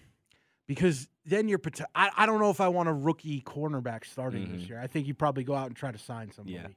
because 0.68 1.08
then 1.26 1.48
you're 1.48 1.60
I, 1.96 2.10
I 2.18 2.26
don't 2.26 2.40
know 2.40 2.50
if 2.50 2.60
I 2.62 2.68
want 2.68 2.90
a 2.90 2.94
rookie 2.94 3.42
cornerback 3.42 4.06
starting 4.06 4.52
this 4.52 4.64
Mhm. 4.64 4.70
year. 4.70 4.80
I 4.82 4.88
think 4.88 5.08
you 5.08 5.14
probably 5.14 5.44
go 5.44 5.54
out 5.56 5.68
and 5.68 5.76
try 5.76 5.92
to 5.92 5.98
sign 5.98 6.32
somebody. 6.32 6.56
Yeah. 6.56 6.68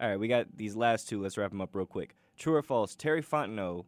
All 0.00 0.08
right, 0.08 0.16
we 0.18 0.26
got 0.26 0.56
these 0.56 0.74
last 0.74 1.08
two. 1.08 1.20
Let's 1.22 1.38
wrap 1.38 1.50
them 1.52 1.60
up 1.60 1.74
real 1.74 1.86
quick. 1.86 2.16
True 2.36 2.56
or 2.56 2.62
false? 2.62 2.96
Terry 2.96 3.22
Fontenot 3.22 3.84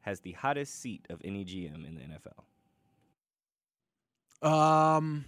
has 0.00 0.20
the 0.20 0.32
hottest 0.32 0.74
seat 0.80 1.06
of 1.10 1.20
any 1.22 1.44
GM 1.44 1.84
in 1.86 1.94
the 1.96 2.00
NFL. 2.02 2.44
Um, 4.42 5.26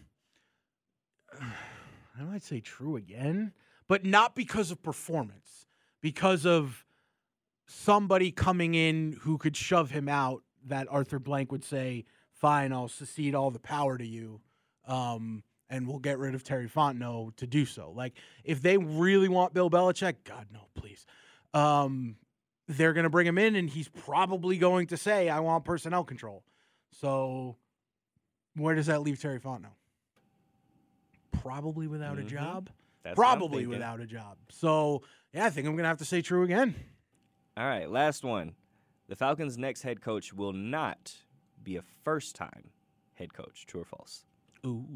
I 2.19 2.23
might 2.23 2.43
say 2.43 2.61
true 2.61 2.97
again, 2.97 3.53
but 3.89 4.05
not 4.05 4.35
because 4.35 4.71
of 4.71 4.83
performance, 4.83 5.67
because 6.01 6.47
of 6.47 6.85
somebody 7.67 8.31
coming 8.31 8.75
in 8.75 9.19
who 9.21 9.39
could 9.39 9.57
shove 9.57 9.91
him 9.91 10.09
out. 10.09 10.43
That 10.67 10.87
Arthur 10.91 11.19
Blank 11.19 11.53
would 11.53 11.65
say, 11.65 12.05
"Fine, 12.33 12.73
I'll 12.73 12.89
secede 12.89 13.35
all 13.35 13.51
the 13.51 13.59
power 13.59 13.99
to 13.99 14.07
you." 14.07 14.41
Um, 14.87 15.43
and 15.69 15.87
we'll 15.87 15.99
get 15.99 16.19
rid 16.19 16.35
of 16.35 16.45
Terry 16.45 16.69
Fontenot 16.69 17.37
to 17.37 17.47
do 17.47 17.67
so. 17.67 17.91
Like, 17.91 18.15
if 18.45 18.63
they 18.63 18.77
really 18.79 19.29
want 19.29 19.55
Bill 19.55 19.71
Belichick, 19.71 20.17
God 20.25 20.47
no, 20.53 20.69
please. 20.75 21.05
Um, 21.53 22.17
they're 22.69 22.93
going 22.93 23.05
to 23.05 23.11
bring 23.11 23.27
him 23.27 23.39
in, 23.39 23.57
and 23.57 23.69
he's 23.69 23.89
probably 23.89 24.57
going 24.57 24.87
to 24.89 24.97
say, 24.97 25.29
"I 25.29 25.41
want 25.41 25.65
personnel 25.65 26.05
control." 26.05 26.45
So, 26.93 27.57
where 28.55 28.75
does 28.75 28.87
that 28.87 29.03
leave 29.03 29.21
Terry 29.21 29.41
Fontenot? 29.41 29.77
Probably 31.41 31.87
without 31.87 32.19
a 32.19 32.23
Mhm. 32.23 32.29
job. 32.29 32.71
That's 33.03 33.15
Probably 33.17 33.67
without 33.67 34.01
a 34.01 34.07
job. 34.07 34.39
So, 34.51 35.03
yeah, 35.33 35.45
I 35.47 35.51
think 35.51 35.67
I'm 35.67 35.75
going 35.75 35.83
to 35.85 35.89
have 35.89 35.99
to 35.99 36.05
say 36.07 36.23
true 36.23 36.43
again. 36.43 36.75
All 37.57 37.67
right, 37.67 37.89
last 37.91 38.25
one. 38.25 38.55
The 39.09 39.17
Falcons' 39.17 39.59
next 39.59 39.83
head 39.83 40.01
coach 40.01 40.33
will 40.33 40.53
not 40.55 41.15
be 41.63 41.77
a 41.77 41.83
first-time 42.03 42.71
head 43.15 43.35
coach. 43.35 43.67
True 43.67 43.83
or 43.83 43.85
false? 43.85 44.25
Ooh, 44.65 44.87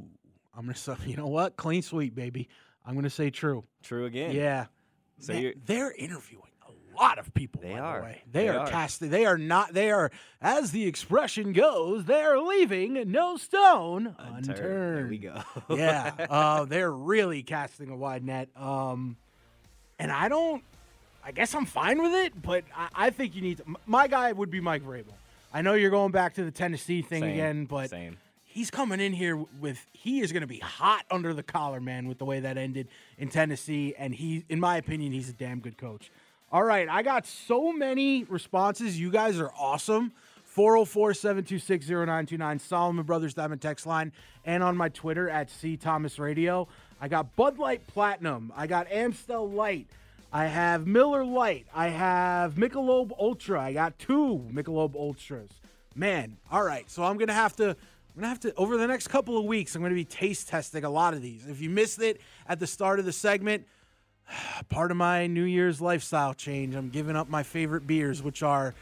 I'm 0.54 0.66
to 0.68 0.75
say, 0.75 0.95
you 1.07 1.16
know 1.16 1.26
what? 1.26 1.57
Clean 1.57 1.83
sweep, 1.83 2.14
baby. 2.14 2.49
I'm 2.85 2.95
going 2.95 3.04
to 3.04 3.11
say 3.11 3.28
true. 3.30 3.64
True 3.83 4.07
again. 4.07 4.33
Yeah. 4.35 4.66
So 5.18 5.35
Man, 5.35 5.42
you're 5.42 5.52
they're 5.66 5.92
interviewing 5.92 6.50
a 6.57 6.57
lot 6.99 7.19
of 7.19 7.33
people. 7.35 7.61
They 7.62 7.73
by 7.73 7.78
are. 7.78 7.99
The 8.00 8.05
way. 8.05 8.23
They, 8.31 8.43
They 8.43 8.49
are, 8.49 8.59
are. 8.59 8.69
casting. 8.69 9.11
They 9.11 9.25
are 9.26 9.38
not. 9.38 9.73
They 9.75 9.90
are, 9.90 10.11
as 10.40 10.73
the 10.73 10.87
expression 10.87 11.52
goes, 11.52 12.05
they 12.05 12.21
are 12.21 12.38
leaving 12.40 13.11
no 13.11 13.37
stone 13.37 14.14
unturned. 14.19 14.49
unturned. 14.49 14.97
There 14.99 15.07
we 15.09 15.19
go. 15.19 15.43
yeah, 15.76 16.12
uh, 16.31 16.64
they're 16.64 16.90
really 16.93 17.43
casting 17.43 17.90
a 17.90 17.97
wide 17.97 18.25
net. 18.25 18.49
Um, 18.57 19.17
and 19.99 20.11
I 20.12 20.28
don't. 20.28 20.62
I 21.25 21.33
guess 21.33 21.55
I'm 21.55 21.67
fine 21.67 22.00
with 22.02 22.12
it, 22.12 22.40
but 22.40 22.64
I, 22.75 22.88
I 22.95 23.11
think 23.11 23.35
you 23.35 23.43
need 23.43 23.59
to. 23.59 23.64
My 23.87 24.07
guy 24.09 24.33
would 24.33 24.50
be 24.50 24.61
Mike 24.61 24.83
Vrabel. 24.83 25.12
I 25.52 25.62
know 25.62 25.75
you're 25.75 25.90
going 25.90 26.12
back 26.12 26.35
to 26.35 26.45
the 26.45 26.50
Tennessee 26.50 27.02
thing 27.02 27.23
Same, 27.23 27.33
again, 27.33 27.64
but 27.64 27.90
same. 27.90 28.17
he's 28.45 28.71
coming 28.71 29.00
in 29.00 29.12
here 29.14 29.37
with 29.61 29.85
he 29.93 30.21
is 30.21 30.31
going 30.33 30.43
to 30.43 30.47
be 30.47 30.59
hot 30.59 31.05
under 31.11 31.33
the 31.35 31.43
collar, 31.43 31.81
man, 31.81 32.07
with 32.07 32.19
the 32.19 32.25
way 32.26 32.40
that 32.40 32.57
ended 32.59 32.88
in 33.19 33.28
Tennessee. 33.28 33.95
And 33.99 34.14
he, 34.14 34.45
in 34.49 34.61
my 34.61 34.76
opinion, 34.76 35.12
he's 35.12 35.28
a 35.28 35.33
damn 35.33 35.61
good 35.61 35.76
coach. 35.78 36.11
All 36.50 36.64
right, 36.64 36.88
I 36.88 37.02
got 37.02 37.26
so 37.26 37.73
many 37.75 38.25
responses. 38.25 38.99
You 38.99 39.11
guys 39.11 39.38
are 39.38 39.50
awesome. 39.59 40.12
404 40.47 41.12
726 41.12 41.88
0929, 41.90 42.59
Solomon 42.59 43.05
Brothers 43.05 43.35
Diamond 43.35 43.61
Text 43.61 43.87
Line, 43.87 44.12
and 44.47 44.62
on 44.62 44.75
my 44.75 44.88
Twitter 44.88 45.28
at 45.28 45.50
C 45.50 45.76
Thomas 45.76 46.19
Radio. 46.19 46.67
I 47.02 47.09
got 47.09 47.37
Bud 47.37 47.59
Light 47.59 47.87
Platinum. 47.87 48.50
I 48.57 48.67
got 48.67 48.90
Amstel 48.90 49.47
Light. 49.50 49.88
I 50.33 50.47
have 50.47 50.87
Miller 50.87 51.23
Lite. 51.23 51.67
I 51.75 51.88
have 51.88 52.55
Michelob 52.55 53.12
Ultra. 53.19 53.61
I 53.61 53.75
got 53.75 53.99
two 53.99 54.49
Michelob 54.50 54.97
Ultras. 54.97 55.50
Man, 55.95 56.38
all 56.50 56.62
right. 56.62 56.90
So 56.90 57.05
I'm 57.05 57.19
gonna 57.19 57.35
have 57.35 57.57
to. 57.57 57.69
I'm 57.69 58.23
gonna 58.23 58.28
have 58.28 58.40
to 58.40 58.55
over 58.55 58.78
the 58.78 58.87
next 58.87 59.09
couple 59.09 59.37
of 59.37 59.45
weeks. 59.45 59.75
I'm 59.75 59.83
gonna 59.83 59.95
be 59.95 60.07
taste 60.07 60.49
testing 60.49 60.85
a 60.85 60.90
lot 60.90 61.12
of 61.12 61.21
these. 61.21 61.47
If 61.47 61.61
you 61.61 61.69
missed 61.69 62.00
it 62.00 62.23
at 62.49 62.59
the 62.59 62.67
start 62.67 62.99
of 62.99 63.05
the 63.05 63.12
segment, 63.12 63.67
part 64.68 64.90
of 64.90 64.97
my 64.97 65.26
New 65.26 65.44
Year's 65.44 65.80
lifestyle 65.80 66.35
change. 66.35 66.75
I'm 66.75 66.88
giving 66.88 67.16
up 67.16 67.28
my 67.28 67.42
favorite 67.42 67.87
beers, 67.87 68.23
which 68.23 68.42
are 68.42 68.75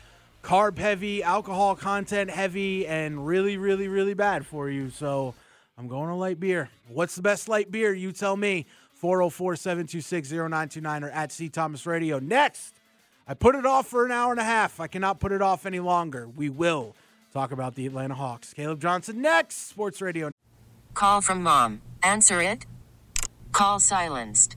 carb 0.43 0.79
heavy, 0.79 1.23
alcohol 1.23 1.75
content 1.75 2.31
heavy, 2.31 2.87
and 2.87 3.27
really, 3.27 3.57
really, 3.57 3.89
really 3.89 4.15
bad 4.15 4.47
for 4.47 4.71
you. 4.71 4.91
So 4.91 5.35
I'm 5.77 5.89
going 5.89 6.09
to 6.09 6.15
light 6.15 6.41
beer. 6.41 6.71
What's 6.89 7.17
the 7.17 7.23
best 7.23 7.49
light 7.49 7.71
beer? 7.71 7.93
You 7.93 8.13
tell 8.13 8.37
me. 8.37 8.67
404 8.97 9.57
726 9.57 10.33
0929 10.33 11.05
or 11.05 11.11
at 11.11 11.31
C 11.31 11.49
Thomas 11.49 11.87
Radio. 11.87 12.19
Next, 12.19 12.75
I 13.29 13.35
put 13.35 13.55
it 13.55 13.67
off 13.67 13.87
for 13.87 14.07
an 14.07 14.11
hour 14.11 14.31
and 14.31 14.41
a 14.41 14.45
half. 14.45 14.81
I 14.81 14.87
cannot 14.87 15.21
put 15.21 15.33
it 15.33 15.43
off 15.43 15.67
any 15.67 15.81
longer. 15.81 16.27
We 16.27 16.49
will 16.49 16.97
talk 17.33 17.53
about 17.53 17.75
the 17.75 17.87
Atlanta 17.87 18.15
Hawks. 18.15 18.55
Caleb 18.55 18.81
Johnson 18.81 19.21
next, 19.21 19.69
Sports 19.69 20.01
Radio. 20.01 20.31
Call 20.95 21.21
from 21.21 21.43
mom. 21.43 21.83
Answer 22.03 22.41
it. 22.41 22.65
Call 23.53 23.81
silenced. 23.81 24.57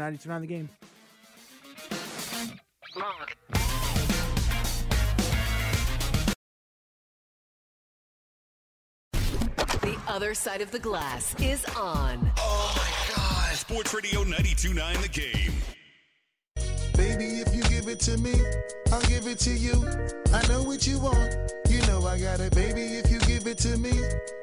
92.9 0.00 0.40
the 0.40 0.46
game. 0.46 0.68
The 9.82 9.98
other 10.08 10.34
side 10.34 10.62
of 10.62 10.70
the 10.70 10.78
glass 10.78 11.34
is 11.40 11.64
on. 11.76 12.32
Oh 12.38 12.74
my 12.76 13.14
God. 13.14 13.54
Sports 13.54 13.92
Radio 13.92 14.24
92.9 14.24 15.02
The 15.02 15.08
Game. 15.08 15.52
Baby, 16.96 17.40
if 17.40 17.54
you 17.54 17.62
give 17.64 17.88
it 17.88 18.00
to 18.00 18.16
me, 18.18 18.34
I'll 18.92 19.00
give 19.02 19.26
it 19.26 19.38
to 19.40 19.50
you. 19.50 19.86
I 20.32 20.46
know 20.48 20.62
what 20.62 20.86
you 20.86 20.98
want. 20.98 21.36
You 21.68 21.80
know 21.86 22.06
I 22.06 22.18
got 22.18 22.40
it. 22.40 22.54
Baby, 22.54 22.82
if 22.82 23.10
you 23.10 23.18
give 23.20 23.46
it 23.46 23.58
to 23.58 23.76
me, 23.76 23.92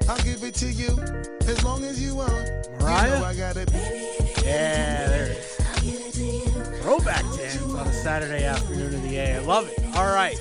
I'll 0.08 0.18
give 0.24 0.44
it 0.44 0.54
to 0.56 0.72
you. 0.72 0.98
As 1.42 1.64
long 1.64 1.84
as 1.84 2.02
you 2.02 2.16
want. 2.16 2.32
Mariah? 2.80 3.14
You 3.14 3.20
know 3.20 3.26
I 3.26 3.36
got 3.36 3.58
it. 3.58 4.17
Yeah, 4.48 5.08
there 5.08 5.26
it 5.26 5.38
is. 5.40 6.82
Throwback 6.82 7.24
dance 7.36 7.62
on 7.64 7.86
a 7.86 7.92
Saturday 7.92 8.46
afternoon 8.46 8.94
in 8.94 9.04
the 9.06 9.18
A. 9.18 9.36
I 9.36 9.40
love 9.40 9.68
it. 9.68 9.78
All 9.94 10.06
right. 10.06 10.40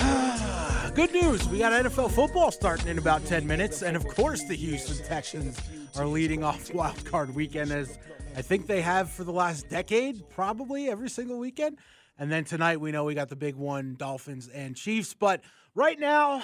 Good 0.94 1.12
news. 1.12 1.46
We 1.50 1.58
got 1.58 1.72
NFL 1.72 2.12
football 2.12 2.50
starting 2.50 2.88
in 2.88 2.96
about 2.96 3.22
10 3.26 3.46
minutes. 3.46 3.82
And 3.82 3.98
of 3.98 4.08
course, 4.08 4.44
the 4.44 4.54
Houston 4.54 5.04
Texans 5.06 5.60
are 5.98 6.06
leading 6.06 6.42
off 6.42 6.72
wild 6.74 7.04
card 7.04 7.34
weekend 7.34 7.70
as 7.70 7.98
I 8.34 8.40
think 8.40 8.66
they 8.66 8.80
have 8.80 9.10
for 9.10 9.24
the 9.24 9.32
last 9.32 9.68
decade, 9.68 10.26
probably 10.30 10.88
every 10.88 11.10
single 11.10 11.38
weekend. 11.38 11.76
And 12.18 12.32
then 12.32 12.44
tonight, 12.44 12.80
we 12.80 12.92
know 12.92 13.04
we 13.04 13.12
got 13.12 13.28
the 13.28 13.36
big 13.36 13.56
one 13.56 13.94
Dolphins 13.98 14.48
and 14.48 14.74
Chiefs. 14.74 15.12
But 15.12 15.42
right 15.74 16.00
now, 16.00 16.42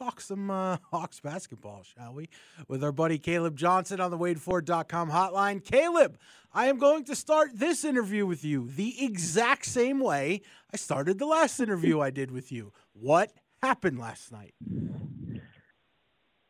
talk 0.00 0.20
some 0.20 0.50
uh, 0.50 0.78
Hawks 0.90 1.20
basketball, 1.20 1.82
shall 1.82 2.14
we? 2.14 2.28
With 2.68 2.82
our 2.82 2.92
buddy 2.92 3.18
Caleb 3.18 3.56
Johnson 3.56 4.00
on 4.00 4.10
the 4.10 4.18
WadeFord.com 4.18 5.10
hotline. 5.10 5.62
Caleb, 5.62 6.18
I 6.52 6.66
am 6.66 6.78
going 6.78 7.04
to 7.04 7.14
start 7.14 7.50
this 7.54 7.84
interview 7.84 8.24
with 8.26 8.44
you 8.44 8.68
the 8.68 9.04
exact 9.04 9.66
same 9.66 10.00
way 10.00 10.40
I 10.72 10.78
started 10.78 11.18
the 11.18 11.26
last 11.26 11.60
interview 11.60 12.00
I 12.00 12.10
did 12.10 12.30
with 12.30 12.50
you. 12.50 12.72
What 12.92 13.32
happened 13.62 13.98
last 13.98 14.32
night? 14.32 14.54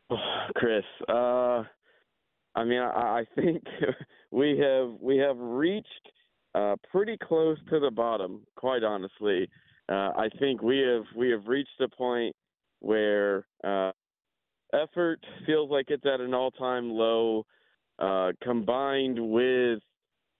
Chris, 0.55 0.85
uh, 1.09 1.63
I 2.55 2.63
mean, 2.63 2.79
I, 2.79 3.21
I 3.21 3.25
think 3.35 3.63
we 4.31 4.57
have 4.59 4.91
we 5.01 5.17
have 5.17 5.37
reached 5.37 5.87
uh, 6.55 6.75
pretty 6.89 7.17
close 7.21 7.57
to 7.69 7.79
the 7.79 7.91
bottom. 7.91 8.41
Quite 8.55 8.83
honestly, 8.83 9.49
uh, 9.89 10.11
I 10.15 10.29
think 10.39 10.61
we 10.61 10.79
have 10.79 11.03
we 11.15 11.29
have 11.31 11.47
reached 11.47 11.79
a 11.81 11.89
point 11.89 12.35
where 12.81 13.45
uh, 13.63 13.91
effort 14.73 15.19
feels 15.45 15.71
like 15.71 15.85
it's 15.89 16.05
at 16.05 16.19
an 16.19 16.33
all-time 16.33 16.91
low, 16.91 17.45
uh, 17.99 18.31
combined 18.43 19.19
with 19.19 19.79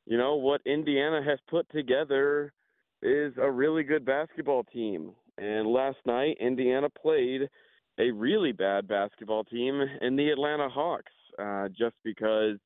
you 0.06 0.18
know 0.18 0.36
what 0.36 0.62
Indiana 0.66 1.22
has 1.24 1.40
put 1.50 1.70
together 1.70 2.52
is 3.02 3.34
a 3.42 3.50
really 3.50 3.84
good 3.84 4.06
basketball 4.06 4.64
team. 4.64 5.12
And 5.38 5.68
last 5.68 5.98
night, 6.06 6.38
Indiana 6.40 6.90
played 6.90 7.50
a 8.00 8.12
really 8.12 8.52
bad 8.52 8.88
basketball 8.88 9.44
team 9.44 9.82
in 10.02 10.16
the 10.16 10.30
Atlanta 10.30 10.70
Hawks, 10.70 11.12
uh, 11.40 11.68
just 11.70 11.96
because, 12.04 12.58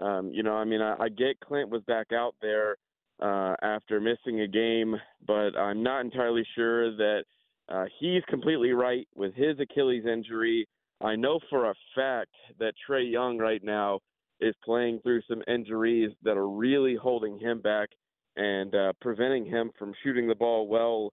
um, 0.00 0.30
you 0.32 0.42
know, 0.42 0.54
I 0.54 0.64
mean, 0.64 0.80
I, 0.80 0.96
I 0.98 1.08
get 1.08 1.40
Clint 1.40 1.70
was 1.70 1.82
back 1.82 2.12
out 2.12 2.34
there 2.40 2.76
uh, 3.20 3.54
after 3.62 4.00
missing 4.00 4.40
a 4.40 4.48
game, 4.48 4.96
but 5.26 5.56
I'm 5.56 5.82
not 5.82 6.00
entirely 6.00 6.46
sure 6.54 6.94
that 6.96 7.24
uh, 7.68 7.84
he's 7.98 8.22
completely 8.28 8.72
right 8.72 9.06
with 9.14 9.34
his 9.34 9.58
Achilles 9.60 10.04
injury. 10.06 10.66
I 11.00 11.16
know 11.16 11.40
for 11.50 11.70
a 11.70 11.74
fact 11.94 12.34
that 12.58 12.74
Trae 12.88 13.10
Young 13.10 13.38
right 13.38 13.62
now 13.62 14.00
is 14.40 14.54
playing 14.64 15.00
through 15.02 15.22
some 15.28 15.42
injuries 15.48 16.12
that 16.22 16.36
are 16.36 16.48
really 16.48 16.94
holding 16.94 17.38
him 17.38 17.60
back 17.60 17.88
and 18.36 18.74
uh, 18.74 18.92
preventing 19.00 19.46
him 19.46 19.70
from 19.78 19.92
shooting 20.02 20.28
the 20.28 20.34
ball 20.34 20.68
well. 20.68 21.12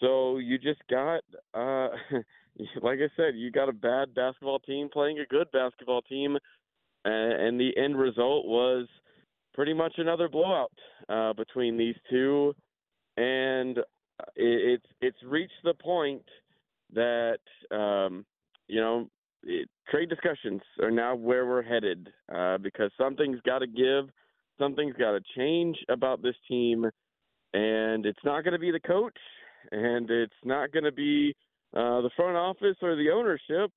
So 0.00 0.38
you 0.38 0.58
just 0.58 0.80
got, 0.88 1.22
uh, 1.54 1.88
like 2.82 2.98
I 2.98 3.08
said, 3.16 3.34
you 3.34 3.50
got 3.50 3.68
a 3.68 3.72
bad 3.72 4.14
basketball 4.14 4.60
team 4.60 4.88
playing 4.92 5.18
a 5.18 5.26
good 5.26 5.48
basketball 5.52 6.02
team, 6.02 6.36
and, 7.04 7.60
the 7.60 7.76
end 7.76 7.98
result 7.98 8.46
was 8.46 8.86
pretty 9.54 9.74
much 9.74 9.94
another 9.98 10.28
blowout 10.28 10.72
uh, 11.08 11.32
between 11.32 11.76
these 11.76 11.96
two, 12.08 12.54
and 13.16 13.78
it, 14.36 14.80
it's 14.80 14.86
it's 15.00 15.22
reached 15.24 15.52
the 15.64 15.74
point 15.74 16.24
that 16.94 17.38
um, 17.70 18.24
you 18.68 18.80
know 18.80 19.08
it, 19.42 19.68
trade 19.90 20.08
discussions 20.08 20.60
are 20.80 20.90
now 20.90 21.14
where 21.14 21.46
we're 21.46 21.62
headed 21.62 22.08
uh, 22.34 22.58
because 22.58 22.90
something's 22.98 23.40
got 23.40 23.60
to 23.60 23.66
give, 23.66 24.08
something's 24.58 24.96
got 24.96 25.12
to 25.12 25.20
change 25.36 25.76
about 25.88 26.22
this 26.22 26.36
team, 26.48 26.84
and 27.52 28.06
it's 28.06 28.24
not 28.24 28.42
going 28.44 28.52
to 28.52 28.58
be 28.58 28.70
the 28.70 28.80
coach, 28.80 29.18
and 29.70 30.10
it's 30.10 30.32
not 30.44 30.72
going 30.72 30.84
to 30.84 30.92
be 30.92 31.34
uh, 31.74 32.00
the 32.00 32.10
front 32.16 32.36
office 32.36 32.76
or 32.82 32.96
the 32.96 33.10
ownership, 33.10 33.72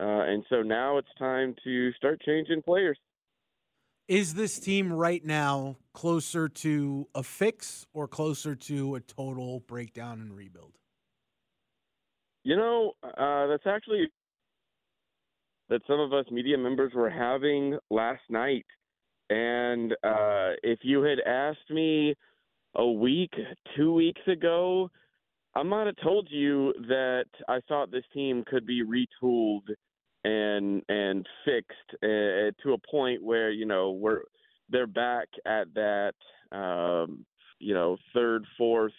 uh, 0.00 0.24
and 0.24 0.44
so 0.48 0.62
now 0.62 0.98
it's 0.98 1.08
time 1.18 1.54
to 1.64 1.92
start 1.92 2.20
changing 2.22 2.62
players. 2.62 2.98
Is 4.08 4.34
this 4.34 4.58
team 4.58 4.92
right 4.92 5.24
now 5.24 5.76
closer 5.94 6.48
to 6.48 7.08
a 7.14 7.22
fix 7.22 7.86
or 7.92 8.08
closer 8.08 8.54
to 8.56 8.96
a 8.96 9.00
total 9.00 9.60
breakdown 9.60 10.20
and 10.20 10.36
rebuild? 10.36 10.72
You 12.42 12.56
know, 12.56 12.92
uh, 13.04 13.46
that's 13.46 13.66
actually 13.66 14.08
that 15.68 15.82
some 15.86 16.00
of 16.00 16.12
us 16.12 16.24
media 16.30 16.58
members 16.58 16.92
were 16.94 17.10
having 17.10 17.78
last 17.90 18.22
night. 18.28 18.66
And 19.30 19.92
uh, 20.04 20.58
if 20.62 20.80
you 20.82 21.02
had 21.02 21.20
asked 21.20 21.70
me 21.70 22.14
a 22.74 22.84
week, 22.84 23.32
two 23.76 23.94
weeks 23.94 24.20
ago, 24.26 24.90
I 25.54 25.62
might 25.62 25.86
have 25.86 25.96
told 26.02 26.28
you 26.30 26.74
that 26.88 27.26
I 27.48 27.60
thought 27.68 27.90
this 27.92 28.04
team 28.12 28.42
could 28.46 28.66
be 28.66 28.82
retooled 28.82 29.68
and 30.24 30.82
and 30.88 31.26
fixed 31.44 32.02
uh, 32.02 32.52
to 32.62 32.74
a 32.74 32.90
point 32.90 33.22
where 33.22 33.50
you 33.50 33.66
know 33.66 33.92
we're 33.92 34.22
they're 34.70 34.86
back 34.86 35.28
at 35.46 35.72
that 35.74 36.12
um, 36.52 37.24
you 37.58 37.74
know 37.74 37.96
third, 38.14 38.44
fourth 38.56 38.92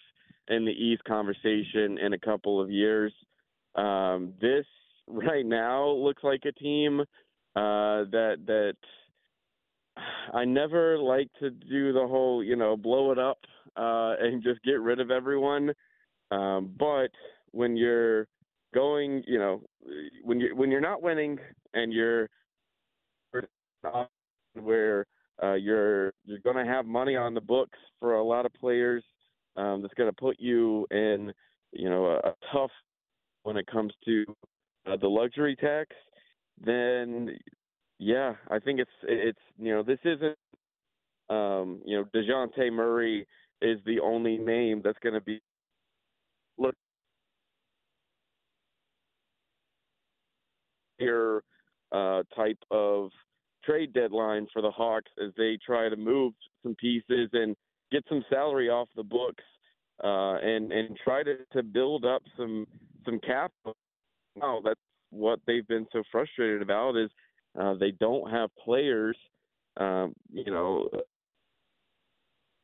in 0.48 0.64
the 0.64 0.72
East 0.72 1.02
conversation 1.04 1.98
in 1.98 2.12
a 2.12 2.18
couple 2.18 2.60
of 2.60 2.70
years. 2.70 3.12
Um, 3.74 4.34
this 4.40 4.66
right 5.06 5.44
now 5.44 5.88
looks 5.88 6.22
like 6.22 6.42
a 6.44 6.52
team 6.52 7.00
uh, 7.00 7.04
that 8.10 8.36
that 8.46 8.76
I 10.32 10.44
never 10.44 10.98
like 10.98 11.28
to 11.40 11.50
do 11.50 11.92
the 11.92 12.06
whole 12.06 12.42
you 12.42 12.56
know 12.56 12.76
blow 12.76 13.12
it 13.12 13.18
up 13.18 13.38
uh, 13.76 14.14
and 14.20 14.42
just 14.42 14.62
get 14.62 14.80
rid 14.80 15.00
of 15.00 15.10
everyone. 15.10 15.72
Um, 16.30 16.74
but 16.78 17.10
when 17.52 17.76
you're 17.76 18.26
going, 18.74 19.22
you 19.26 19.38
know, 19.38 19.62
when 20.24 20.40
you 20.40 20.54
when 20.56 20.70
you're 20.70 20.80
not 20.80 21.02
winning 21.02 21.38
and 21.74 21.92
you're 21.92 22.28
where 24.54 25.06
uh, 25.42 25.54
you're 25.54 26.12
you're 26.24 26.38
going 26.40 26.56
to 26.56 26.70
have 26.70 26.86
money 26.86 27.16
on 27.16 27.34
the 27.34 27.40
books 27.40 27.78
for 28.00 28.14
a 28.14 28.24
lot 28.24 28.46
of 28.46 28.54
players 28.54 29.04
um, 29.56 29.82
that's 29.82 29.94
going 29.94 30.10
to 30.10 30.16
put 30.16 30.36
you 30.38 30.86
in, 30.90 31.32
you 31.72 31.88
know, 31.88 32.06
a, 32.06 32.16
a 32.30 32.34
tough 32.52 32.70
when 33.44 33.56
it 33.56 33.66
comes 33.66 33.92
to 34.04 34.24
uh, 34.86 34.96
the 34.96 35.08
luxury 35.08 35.56
tax, 35.56 35.90
then 36.64 37.30
yeah, 37.98 38.34
I 38.50 38.58
think 38.58 38.80
it's 38.80 38.90
it's 39.04 39.38
you 39.58 39.72
know 39.72 39.82
this 39.82 39.98
isn't 40.04 40.36
um, 41.30 41.80
you 41.84 41.96
know 41.96 42.04
Dejounte 42.14 42.72
Murray 42.72 43.26
is 43.62 43.78
the 43.86 44.00
only 44.00 44.36
name 44.36 44.82
that's 44.84 44.98
going 45.02 45.14
to 45.14 45.20
be 45.20 45.40
look 46.58 46.74
here 50.98 51.42
uh, 51.92 52.22
type 52.34 52.58
of 52.70 53.10
trade 53.64 53.92
deadline 53.92 54.46
for 54.52 54.62
the 54.62 54.70
Hawks 54.70 55.10
as 55.24 55.32
they 55.36 55.58
try 55.64 55.88
to 55.88 55.96
move 55.96 56.32
some 56.62 56.74
pieces 56.74 57.30
and 57.32 57.56
get 57.92 58.04
some 58.08 58.24
salary 58.28 58.68
off 58.68 58.88
the 58.96 59.02
books 59.02 59.44
uh, 60.02 60.36
and 60.42 60.72
and 60.72 60.96
try 61.02 61.22
to, 61.22 61.36
to 61.52 61.62
build 61.62 62.04
up 62.04 62.22
some 62.36 62.66
some 63.04 63.20
capital. 63.20 63.76
Now 64.36 64.60
that's 64.64 64.80
what 65.10 65.38
they've 65.46 65.66
been 65.66 65.86
so 65.92 66.02
frustrated 66.10 66.62
about 66.62 66.96
is 66.96 67.10
uh, 67.58 67.74
they 67.74 67.92
don't 67.92 68.28
have 68.30 68.50
players, 68.64 69.16
um, 69.76 70.12
you 70.32 70.50
know, 70.50 70.88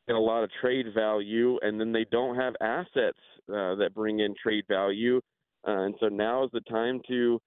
in 0.07 0.15
a 0.15 0.19
lot 0.19 0.43
of 0.43 0.49
trade 0.59 0.87
value, 0.93 1.57
and 1.61 1.79
then 1.79 1.93
they 1.93 2.05
don't 2.11 2.35
have 2.35 2.53
assets 2.59 3.17
uh, 3.49 3.75
that 3.75 3.91
bring 3.95 4.19
in 4.19 4.35
trade 4.41 4.65
value. 4.67 5.21
Uh, 5.65 5.83
and 5.83 5.95
so 5.99 6.07
now 6.07 6.43
is 6.43 6.49
the 6.51 6.61
time 6.61 6.99
to 7.07 7.39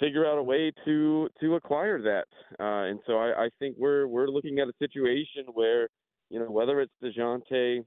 figure 0.00 0.26
out 0.26 0.38
a 0.38 0.42
way 0.42 0.72
to 0.84 1.28
to 1.40 1.54
acquire 1.54 2.00
that. 2.02 2.26
Uh, 2.58 2.90
and 2.90 2.98
so 3.06 3.14
I, 3.14 3.44
I 3.44 3.48
think 3.58 3.76
we're 3.78 4.06
we're 4.06 4.28
looking 4.28 4.58
at 4.58 4.68
a 4.68 4.72
situation 4.78 5.44
where 5.52 5.88
you 6.30 6.38
know 6.38 6.50
whether 6.50 6.80
it's 6.80 6.92
Dejounte 7.02 7.84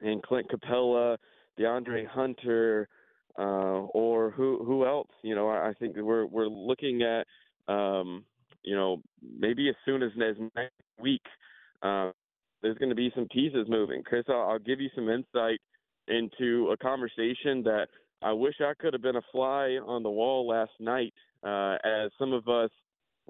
and 0.00 0.22
Clint 0.22 0.48
Capela, 0.50 1.16
DeAndre 1.58 2.06
Hunter, 2.06 2.88
uh, 3.38 3.86
or 3.92 4.30
who 4.30 4.64
who 4.64 4.86
else? 4.86 5.10
You 5.22 5.34
know, 5.34 5.48
I, 5.48 5.68
I 5.68 5.72
think 5.74 5.96
we're 5.96 6.26
we're 6.26 6.48
looking 6.48 7.02
at 7.02 7.26
um, 7.72 8.24
you 8.62 8.74
know 8.74 9.02
maybe 9.38 9.68
as 9.68 9.76
soon 9.84 10.02
as, 10.02 10.10
as 10.16 10.36
next 10.54 10.74
week. 11.00 11.22
Uh, 11.82 12.10
there's 12.60 12.78
going 12.78 12.88
to 12.88 12.96
be 12.96 13.12
some 13.14 13.28
pieces 13.28 13.68
moving. 13.68 14.02
Chris, 14.02 14.24
I'll, 14.28 14.50
I'll 14.50 14.58
give 14.58 14.80
you 14.80 14.88
some 14.96 15.08
insight 15.08 15.60
into 16.08 16.70
a 16.72 16.76
conversation 16.76 17.62
that 17.62 17.86
I 18.20 18.32
wish 18.32 18.54
I 18.60 18.72
could 18.80 18.92
have 18.94 19.02
been 19.02 19.14
a 19.14 19.22
fly 19.30 19.78
on 19.86 20.02
the 20.02 20.10
wall 20.10 20.48
last 20.48 20.72
night 20.80 21.14
uh, 21.44 21.76
as 21.84 22.10
some 22.18 22.32
of 22.32 22.48
us 22.48 22.70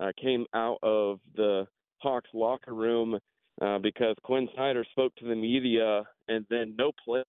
uh, 0.00 0.12
came 0.20 0.46
out 0.54 0.78
of 0.82 1.18
the 1.36 1.66
Hawks 1.98 2.30
locker 2.32 2.74
room 2.74 3.18
uh, 3.60 3.78
because 3.78 4.16
Quin 4.22 4.48
Snyder 4.54 4.84
spoke 4.90 5.14
to 5.16 5.26
the 5.26 5.34
media 5.34 6.04
and 6.28 6.46
then 6.50 6.74
no 6.78 6.92
player 7.04 7.24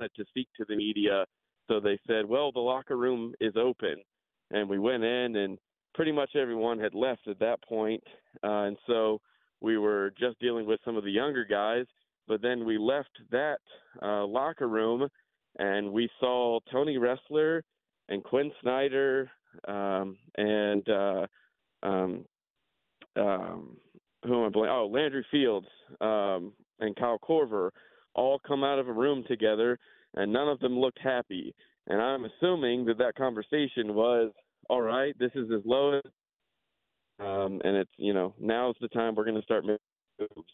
to 0.00 0.24
speak 0.28 0.48
to 0.56 0.64
the 0.68 0.76
media. 0.76 1.24
So 1.68 1.80
they 1.80 1.98
said, 2.06 2.26
well, 2.26 2.52
the 2.52 2.60
locker 2.60 2.96
room 2.96 3.34
is 3.40 3.54
open. 3.56 3.96
And 4.50 4.68
we 4.68 4.78
went 4.78 5.02
in 5.02 5.36
and 5.36 5.58
pretty 5.94 6.12
much 6.12 6.36
everyone 6.36 6.78
had 6.78 6.94
left 6.94 7.26
at 7.28 7.38
that 7.40 7.62
point. 7.68 8.02
Uh, 8.42 8.64
and 8.64 8.76
so 8.86 9.20
we 9.60 9.78
were 9.78 10.12
just 10.18 10.38
dealing 10.38 10.66
with 10.66 10.80
some 10.84 10.96
of 10.96 11.04
the 11.04 11.10
younger 11.10 11.44
guys. 11.44 11.86
But 12.28 12.42
then 12.42 12.64
we 12.64 12.78
left 12.78 13.10
that 13.30 13.58
uh, 14.02 14.24
locker 14.26 14.68
room 14.68 15.08
and 15.58 15.92
we 15.92 16.08
saw 16.20 16.60
Tony 16.70 16.96
Ressler 16.96 17.62
and 18.08 18.22
Quin 18.22 18.52
Snyder 18.62 19.30
um, 19.66 20.16
and 20.36 20.88
uh, 20.88 21.26
um, 21.82 22.24
um, 23.16 23.76
who 24.24 24.44
am 24.44 24.46
I 24.46 24.56
blanking? 24.56 24.70
Oh, 24.70 24.90
Landry 24.92 25.26
Fields 25.30 25.66
um, 26.00 26.52
and 26.80 26.96
Kyle 26.96 27.18
Korver 27.18 27.70
all 28.14 28.40
come 28.46 28.64
out 28.64 28.78
of 28.78 28.88
a 28.88 28.92
room 28.92 29.24
together, 29.28 29.78
and 30.14 30.32
none 30.32 30.48
of 30.48 30.58
them 30.60 30.78
looked 30.78 30.98
happy. 31.02 31.54
And 31.86 32.00
I'm 32.00 32.24
assuming 32.24 32.84
that 32.86 32.98
that 32.98 33.14
conversation 33.14 33.94
was, 33.94 34.32
all 34.68 34.82
right, 34.82 35.16
this 35.18 35.30
is 35.34 35.48
as 35.54 35.62
low 35.64 35.98
as, 35.98 36.02
um, 37.20 37.60
and 37.64 37.76
it's 37.76 37.90
you 37.96 38.12
know 38.12 38.34
now's 38.38 38.74
the 38.80 38.88
time 38.88 39.14
we're 39.14 39.24
going 39.24 39.36
to 39.36 39.42
start 39.42 39.64
making 39.64 39.78
moves. 40.18 40.50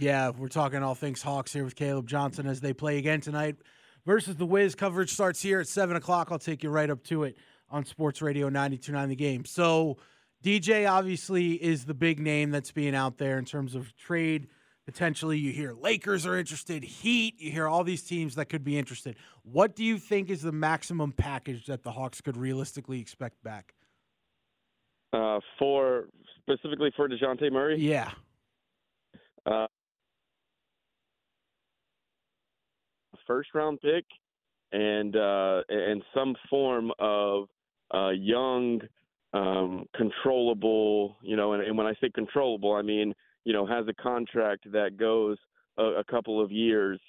Yeah, 0.00 0.30
we're 0.30 0.48
talking 0.48 0.82
all 0.82 0.94
things 0.94 1.22
Hawks 1.22 1.52
here 1.52 1.64
with 1.64 1.76
Caleb 1.76 2.08
Johnson 2.08 2.46
as 2.46 2.60
they 2.60 2.72
play 2.72 2.96
again 2.96 3.20
tonight 3.20 3.56
versus 4.06 4.36
the 4.36 4.46
Wiz. 4.46 4.74
Coverage 4.74 5.10
starts 5.12 5.42
here 5.42 5.60
at 5.60 5.68
seven 5.68 5.96
o'clock. 5.96 6.28
I'll 6.30 6.38
take 6.38 6.62
you 6.62 6.70
right 6.70 6.88
up 6.88 7.04
to 7.04 7.24
it 7.24 7.36
on 7.72 7.84
Sports 7.84 8.22
Radio 8.22 8.48
92.9 8.50 9.08
The 9.08 9.16
Game. 9.16 9.44
So 9.44 9.96
DJ 10.44 10.88
obviously 10.88 11.52
is 11.54 11.86
the 11.86 11.94
big 11.94 12.20
name 12.20 12.50
that's 12.50 12.70
being 12.70 12.94
out 12.94 13.18
there 13.18 13.38
in 13.38 13.44
terms 13.44 13.74
of 13.74 13.96
trade. 13.96 14.48
Potentially, 14.84 15.38
you 15.38 15.52
hear 15.52 15.72
Lakers 15.72 16.26
are 16.26 16.36
interested, 16.36 16.82
Heat, 16.82 17.40
you 17.40 17.52
hear 17.52 17.68
all 17.68 17.84
these 17.84 18.02
teams 18.02 18.34
that 18.34 18.46
could 18.46 18.64
be 18.64 18.76
interested. 18.76 19.16
What 19.44 19.76
do 19.76 19.84
you 19.84 19.96
think 19.96 20.28
is 20.28 20.42
the 20.42 20.52
maximum 20.52 21.12
package 21.12 21.66
that 21.66 21.84
the 21.84 21.92
Hawks 21.92 22.20
could 22.20 22.36
realistically 22.36 23.00
expect 23.00 23.42
back? 23.44 23.74
Uh, 25.12 25.38
for 25.58 26.06
specifically 26.40 26.92
for 26.96 27.08
Dejounte 27.08 27.52
Murray? 27.52 27.78
Yeah. 27.78 28.10
Uh, 29.46 29.66
first 33.26 33.50
round 33.54 33.80
pick 33.80 34.04
and 34.72 35.14
uh, 35.14 35.62
and 35.68 36.02
some 36.14 36.34
form 36.50 36.90
of 36.98 37.48
uh, 37.94 38.10
young, 38.10 38.80
um, 39.32 39.86
controllable. 39.94 41.16
You 41.22 41.36
know, 41.36 41.52
and, 41.52 41.62
and 41.62 41.76
when 41.76 41.86
I 41.86 41.94
say 42.00 42.10
controllable, 42.14 42.74
I 42.74 42.82
mean 42.82 43.14
you 43.44 43.52
know 43.52 43.66
has 43.66 43.86
a 43.88 44.02
contract 44.02 44.70
that 44.72 44.96
goes 44.96 45.38
a, 45.78 45.84
a 45.84 46.04
couple 46.04 46.42
of 46.42 46.50
years. 46.50 47.00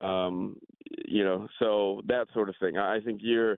Um, 0.00 0.56
you 1.06 1.24
know, 1.24 1.46
so 1.58 2.02
that 2.06 2.26
sort 2.34 2.48
of 2.48 2.56
thing. 2.60 2.76
I 2.76 3.00
think 3.00 3.20
you're 3.22 3.56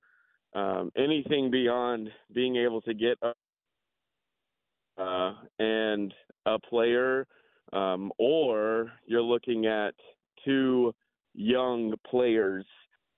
um, 0.55 0.91
anything 0.97 1.51
beyond 1.51 2.11
being 2.33 2.57
able 2.57 2.81
to 2.83 2.95
get 2.95 3.19
a, 3.23 3.33
uh, 5.03 5.35
and 5.59 6.15
a 6.47 6.59
player, 6.59 7.27
um, 7.73 8.13
or 8.19 8.93
you're 9.07 9.23
looking 9.23 9.67
at 9.67 9.95
two 10.45 10.95
young 11.35 11.95
players 12.09 12.65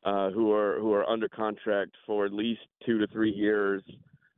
uh, 0.06 0.30
who 0.30 0.52
are 0.52 0.78
who 0.78 0.92
are 0.92 1.08
under 1.10 1.28
contract 1.28 1.90
for 2.06 2.24
at 2.24 2.32
least 2.32 2.60
two 2.86 2.98
to 2.98 3.08
three 3.08 3.32
years, 3.32 3.82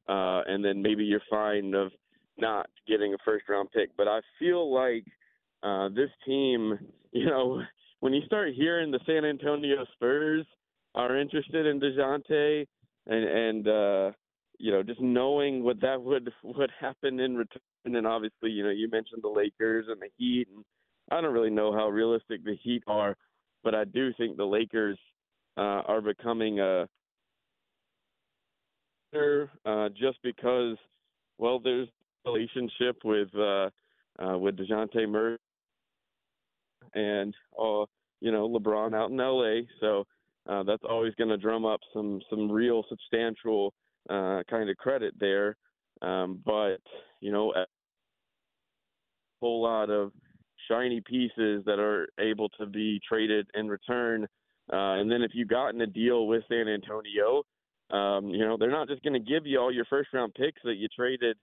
uh, 0.09 0.41
and 0.47 0.65
then 0.65 0.81
maybe 0.81 1.05
you're 1.05 1.21
fine 1.29 1.75
of 1.75 1.93
not 2.39 2.71
getting 2.89 3.13
a 3.13 3.19
first 3.23 3.47
round 3.51 3.71
pick. 3.71 3.91
But 3.97 4.09
I 4.09 4.21
feel 4.39 4.75
like 4.75 5.05
uh, 5.63 5.91
this 5.91 6.09
team, 6.25 6.79
you 7.13 7.27
know, 7.27 7.61
when 8.01 8.15
you 8.15 8.23
start 8.25 8.55
hearing 8.55 8.91
the 8.91 9.01
San 9.05 9.27
Antonio 9.27 9.85
Spurs 9.93 10.47
are 10.95 11.19
interested 11.19 11.67
in 11.67 11.79
Dejounte, 11.79 12.67
and 13.07 13.25
and 13.25 13.69
uh, 13.69 14.13
you 14.59 14.73
know, 14.73 14.83
just 14.83 15.03
knowing 15.03 15.63
what 15.63 15.83
that 15.83 16.01
would 16.01 16.33
would 16.45 16.73
happen 16.81 17.21
in 17.21 17.37
return, 17.37 17.61
and 17.85 18.07
obviously, 18.07 18.51
you 18.51 18.65
know, 18.65 18.71
you 18.71 18.89
mentioned 18.91 19.23
the 19.23 19.29
Lakers 19.29 19.85
and 19.91 20.01
the 20.01 20.09
Heat, 20.17 20.49
and 20.51 20.65
I 21.11 21.21
don't 21.21 21.35
really 21.35 21.51
know 21.51 21.75
how 21.75 21.91
realistic 21.91 22.43
the 22.43 22.57
Heat 22.63 22.85
are, 22.87 23.19
but 23.63 23.75
I 23.75 23.85
do 23.85 24.15
think 24.15 24.39
the 24.39 24.47
Lakers 24.47 24.99
uh, 25.59 25.83
are 25.87 26.01
becoming 26.01 26.61
a 26.61 26.89
uh, 29.65 29.89
just 29.91 30.19
because, 30.23 30.77
well, 31.39 31.59
there's 31.59 31.89
relationship 32.27 32.97
with 33.05 33.29
uh, 33.35 33.71
uh, 34.23 34.39
with 34.39 34.57
Dejounte 34.57 35.09
Murray 35.09 35.39
and 36.95 37.35
uh, 37.59 37.85
you 38.21 38.33
know 38.33 38.49
LeBron 38.49 38.95
out 38.95 39.11
in 39.11 39.21
L.A. 39.21 39.67
So 39.81 40.05
uh, 40.49 40.63
that's 40.63 40.83
always 40.89 41.15
going 41.15 41.31
to 41.31 41.37
drum 41.37 41.65
up 41.65 41.81
some 41.93 42.21
some 42.29 42.51
real 42.51 42.85
substantial 42.89 43.73
uh, 44.11 44.43
kind 44.49 44.69
of 44.69 44.77
credit 44.77 45.15
there. 45.19 45.57
Um, 46.03 46.41
but 46.45 46.79
you 47.21 47.33
know, 47.33 47.53
a 47.55 47.65
whole 49.41 49.63
lot 49.63 49.91
of 49.91 50.13
shiny 50.69 51.01
pieces 51.01 51.65
that 51.65 51.79
are 51.79 52.09
able 52.21 52.49
to 52.51 52.67
be 52.67 53.01
traded 53.09 53.49
in 53.55 53.69
return 53.69 54.27
uh, 54.73 55.01
and 55.01 55.11
then 55.11 55.23
if 55.23 55.33
you 55.35 55.45
got 55.45 55.71
in 55.71 55.81
a 55.81 55.87
deal 55.87 56.27
with 56.27 56.43
San 56.49 56.69
Antonio, 56.69 57.43
um, 57.91 58.29
you 58.29 58.39
know 58.39 58.57
they're 58.59 58.71
not 58.71 58.89
just 58.89 59.03
going 59.03 59.15
to 59.15 59.19
give 59.19 59.47
you 59.47 59.59
all 59.59 59.73
your 59.73 59.87
first 59.87 60.11
round 60.13 60.35
picks 60.35 60.61
that 60.65 60.75
you 60.75 60.89
traded. 60.95 61.37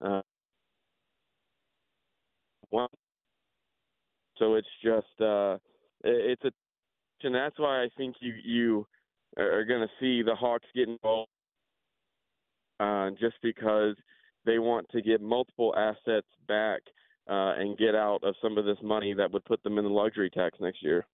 Uh, 0.00 0.22
one. 2.70 2.88
So 4.38 4.54
it's 4.54 4.68
just 4.82 5.20
uh, 5.20 5.58
it's 6.02 6.42
a, 6.44 6.50
and 7.22 7.34
that's 7.34 7.58
why 7.58 7.82
I 7.82 7.88
think 7.96 8.16
you 8.20 8.32
you 8.42 8.86
are 9.36 9.64
going 9.64 9.82
to 9.82 9.88
see 10.00 10.22
the 10.22 10.34
Hawks 10.34 10.66
get 10.74 10.88
involved, 10.88 11.30
uh, 12.80 13.10
just 13.20 13.36
because 13.42 13.94
they 14.46 14.58
want 14.58 14.88
to 14.90 15.02
get 15.02 15.20
multiple 15.20 15.74
assets 15.76 16.26
back 16.48 16.80
uh, 17.28 17.54
and 17.58 17.76
get 17.76 17.94
out 17.94 18.20
of 18.22 18.34
some 18.42 18.56
of 18.56 18.64
this 18.64 18.78
money 18.82 19.12
that 19.14 19.30
would 19.30 19.44
put 19.44 19.62
them 19.62 19.78
in 19.78 19.84
the 19.84 19.90
luxury 19.90 20.30
tax 20.30 20.58
next 20.60 20.82
year. 20.82 21.06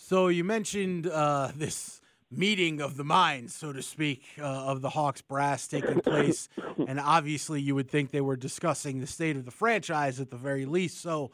So 0.00 0.28
you 0.28 0.44
mentioned 0.44 1.08
uh, 1.08 1.50
this 1.54 2.00
meeting 2.30 2.80
of 2.80 2.96
the 2.96 3.04
minds, 3.04 3.54
so 3.54 3.72
to 3.72 3.82
speak, 3.82 4.22
uh, 4.38 4.44
of 4.44 4.80
the 4.80 4.88
Hawks 4.88 5.20
brass 5.20 5.66
taking 5.66 6.00
place, 6.00 6.48
and 6.86 7.00
obviously 7.00 7.60
you 7.60 7.74
would 7.74 7.90
think 7.90 8.10
they 8.10 8.20
were 8.20 8.36
discussing 8.36 9.00
the 9.00 9.06
state 9.06 9.36
of 9.36 9.44
the 9.44 9.50
franchise 9.50 10.20
at 10.20 10.30
the 10.30 10.36
very 10.36 10.64
least. 10.66 11.00
So, 11.00 11.32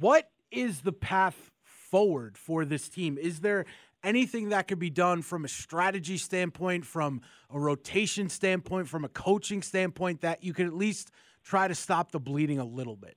what 0.00 0.30
is 0.50 0.80
the 0.80 0.92
path 0.92 1.50
forward 1.62 2.38
for 2.38 2.64
this 2.64 2.88
team? 2.88 3.18
Is 3.18 3.40
there 3.40 3.66
anything 4.02 4.48
that 4.48 4.68
could 4.68 4.78
be 4.78 4.90
done 4.90 5.20
from 5.22 5.44
a 5.44 5.48
strategy 5.48 6.16
standpoint, 6.16 6.86
from 6.86 7.20
a 7.50 7.60
rotation 7.60 8.30
standpoint, 8.30 8.88
from 8.88 9.04
a 9.04 9.08
coaching 9.08 9.62
standpoint 9.62 10.22
that 10.22 10.42
you 10.42 10.54
could 10.54 10.66
at 10.66 10.74
least 10.74 11.10
try 11.44 11.68
to 11.68 11.74
stop 11.74 12.10
the 12.10 12.20
bleeding 12.20 12.58
a 12.58 12.64
little 12.64 12.96
bit? 12.96 13.16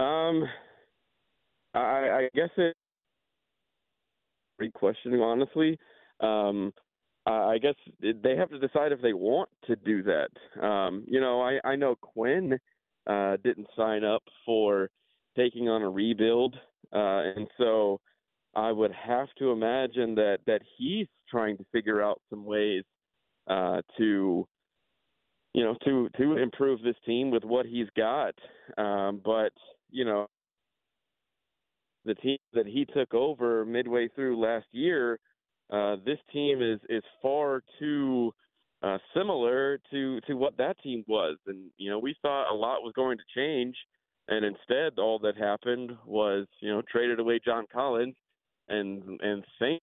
Um, 0.00 0.44
I, 1.72 1.78
I 1.78 2.28
guess 2.34 2.50
it. 2.56 2.74
Great 4.58 4.72
questioning, 4.74 5.20
honestly. 5.20 5.78
Um, 6.20 6.72
I 7.26 7.58
guess 7.58 7.74
they 8.00 8.36
have 8.36 8.48
to 8.50 8.58
decide 8.58 8.92
if 8.92 9.02
they 9.02 9.12
want 9.12 9.50
to 9.66 9.76
do 9.76 10.02
that. 10.04 10.64
Um, 10.64 11.04
you 11.06 11.20
know, 11.20 11.42
I, 11.42 11.58
I 11.62 11.76
know 11.76 11.94
Quin 12.00 12.58
uh, 13.06 13.36
didn't 13.44 13.66
sign 13.76 14.02
up 14.02 14.22
for 14.46 14.88
taking 15.36 15.68
on 15.68 15.82
a 15.82 15.90
rebuild, 15.90 16.56
uh, 16.92 17.22
and 17.36 17.46
so 17.58 18.00
I 18.54 18.72
would 18.72 18.92
have 18.92 19.28
to 19.38 19.50
imagine 19.50 20.14
that 20.14 20.38
that 20.46 20.62
he's 20.76 21.06
trying 21.30 21.58
to 21.58 21.64
figure 21.70 22.02
out 22.02 22.20
some 22.30 22.44
ways 22.44 22.84
uh, 23.46 23.82
to, 23.98 24.46
you 25.52 25.64
know, 25.64 25.76
to 25.84 26.08
to 26.16 26.38
improve 26.38 26.82
this 26.82 26.96
team 27.04 27.30
with 27.30 27.44
what 27.44 27.66
he's 27.66 27.88
got. 27.96 28.34
Um, 28.78 29.20
but 29.22 29.52
you 29.90 30.04
know, 30.06 30.28
the 32.08 32.14
team 32.16 32.38
that 32.54 32.66
he 32.66 32.86
took 32.86 33.12
over 33.14 33.64
midway 33.64 34.08
through 34.08 34.40
last 34.40 34.66
year, 34.72 35.20
uh, 35.70 35.96
this 36.04 36.18
team 36.32 36.62
is 36.62 36.80
is 36.88 37.04
far 37.20 37.62
too 37.78 38.32
uh, 38.82 38.96
similar 39.14 39.78
to 39.90 40.20
to 40.22 40.34
what 40.34 40.56
that 40.56 40.78
team 40.82 41.04
was, 41.06 41.36
and 41.46 41.70
you 41.76 41.90
know 41.90 41.98
we 41.98 42.16
thought 42.22 42.50
a 42.50 42.54
lot 42.54 42.82
was 42.82 42.94
going 42.96 43.18
to 43.18 43.24
change, 43.36 43.76
and 44.28 44.44
instead 44.44 44.98
all 44.98 45.18
that 45.18 45.36
happened 45.36 45.92
was 46.06 46.46
you 46.60 46.70
know 46.70 46.82
traded 46.90 47.20
away 47.20 47.38
John 47.44 47.66
Collins, 47.70 48.16
and 48.68 49.20
and 49.20 49.44
Saint 49.60 49.82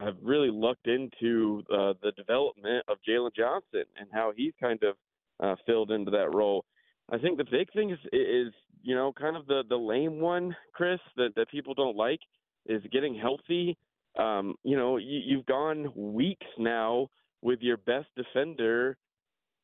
have 0.00 0.16
really 0.22 0.50
looked 0.50 0.88
into 0.88 1.62
uh, 1.72 1.92
the 2.02 2.12
development 2.16 2.84
of 2.88 2.96
Jalen 3.08 3.36
Johnson 3.36 3.84
and 3.98 4.08
how 4.12 4.32
he's 4.34 4.54
kind 4.60 4.82
of 4.82 4.96
uh, 5.38 5.54
filled 5.66 5.92
into 5.92 6.10
that 6.10 6.34
role. 6.34 6.64
I 7.12 7.18
think 7.18 7.38
the 7.38 7.44
big 7.44 7.72
thing 7.72 7.90
is 7.90 7.98
is 8.12 8.52
you 8.82 8.94
know 8.94 9.12
kind 9.12 9.36
of 9.36 9.46
the 9.46 9.62
the 9.68 9.76
lame 9.76 10.20
one, 10.20 10.56
Chris, 10.72 11.00
that 11.16 11.34
that 11.36 11.50
people 11.50 11.74
don't 11.74 11.96
like 11.96 12.20
is 12.66 12.82
getting 12.92 13.14
healthy. 13.14 13.76
Um, 14.18 14.56
you 14.64 14.76
know, 14.76 14.96
you, 14.96 15.20
you've 15.24 15.46
gone 15.46 15.92
weeks 15.94 16.46
now 16.58 17.08
with 17.42 17.60
your 17.60 17.76
best 17.76 18.08
defender 18.16 18.96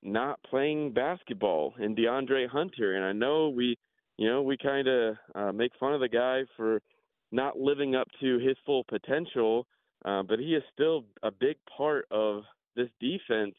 not 0.03 0.39
playing 0.49 0.93
basketball 0.93 1.75
and 1.79 1.97
DeAndre 1.97 2.49
Hunter, 2.49 2.95
and 2.95 3.05
I 3.05 3.13
know 3.13 3.49
we, 3.49 3.77
you 4.17 4.29
know, 4.29 4.43
we 4.43 4.57
kind 4.57 4.87
of 4.87 5.17
uh, 5.35 5.53
make 5.53 5.73
fun 5.81 5.95
of 5.95 6.01
the 6.01 6.09
guy 6.09 6.43
for 6.57 6.81
not 7.33 7.59
living 7.59 7.97
up 7.97 8.09
to 8.21 8.39
his 8.39 8.57
full 8.65 8.85
potential, 8.85 9.67
uh, 10.05 10.23
but 10.23 10.39
he 10.39 10.55
is 10.55 10.63
still 10.73 11.05
a 11.23 11.31
big 11.31 11.57
part 11.77 12.07
of 12.11 12.43
this 12.77 12.89
defense. 13.01 13.57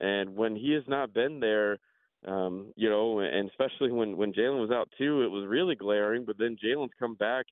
And 0.00 0.34
when 0.34 0.56
he 0.56 0.72
has 0.72 0.84
not 0.88 1.12
been 1.12 1.40
there, 1.40 1.78
um, 2.26 2.72
you 2.76 2.88
know, 2.88 3.20
and 3.20 3.48
especially 3.50 3.90
when 3.90 4.16
when 4.16 4.32
Jalen 4.32 4.60
was 4.60 4.70
out 4.70 4.88
too, 4.96 5.22
it 5.22 5.30
was 5.30 5.46
really 5.46 5.74
glaring. 5.74 6.24
But 6.24 6.38
then 6.38 6.56
Jalen's 6.62 6.92
come 6.98 7.14
back, 7.14 7.46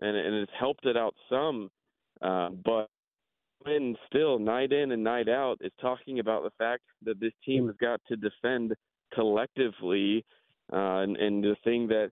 and 0.00 0.16
and 0.16 0.34
it's 0.34 0.52
helped 0.58 0.86
it 0.86 0.96
out 0.96 1.14
some. 1.30 1.70
Uh, 2.20 2.48
but 2.64 2.88
when 3.62 3.96
still 4.06 4.38
night 4.38 4.72
in 4.72 4.92
and 4.92 5.04
night 5.04 5.28
out 5.28 5.58
is 5.60 5.72
talking 5.80 6.18
about 6.18 6.42
the 6.42 6.50
fact 6.58 6.82
that 7.04 7.20
this 7.20 7.32
team 7.44 7.66
has 7.66 7.76
got 7.80 8.00
to 8.08 8.16
defend 8.16 8.74
collectively, 9.14 10.24
uh, 10.72 10.98
and, 11.00 11.16
and 11.16 11.44
the 11.44 11.56
thing 11.64 11.86
that 11.88 12.10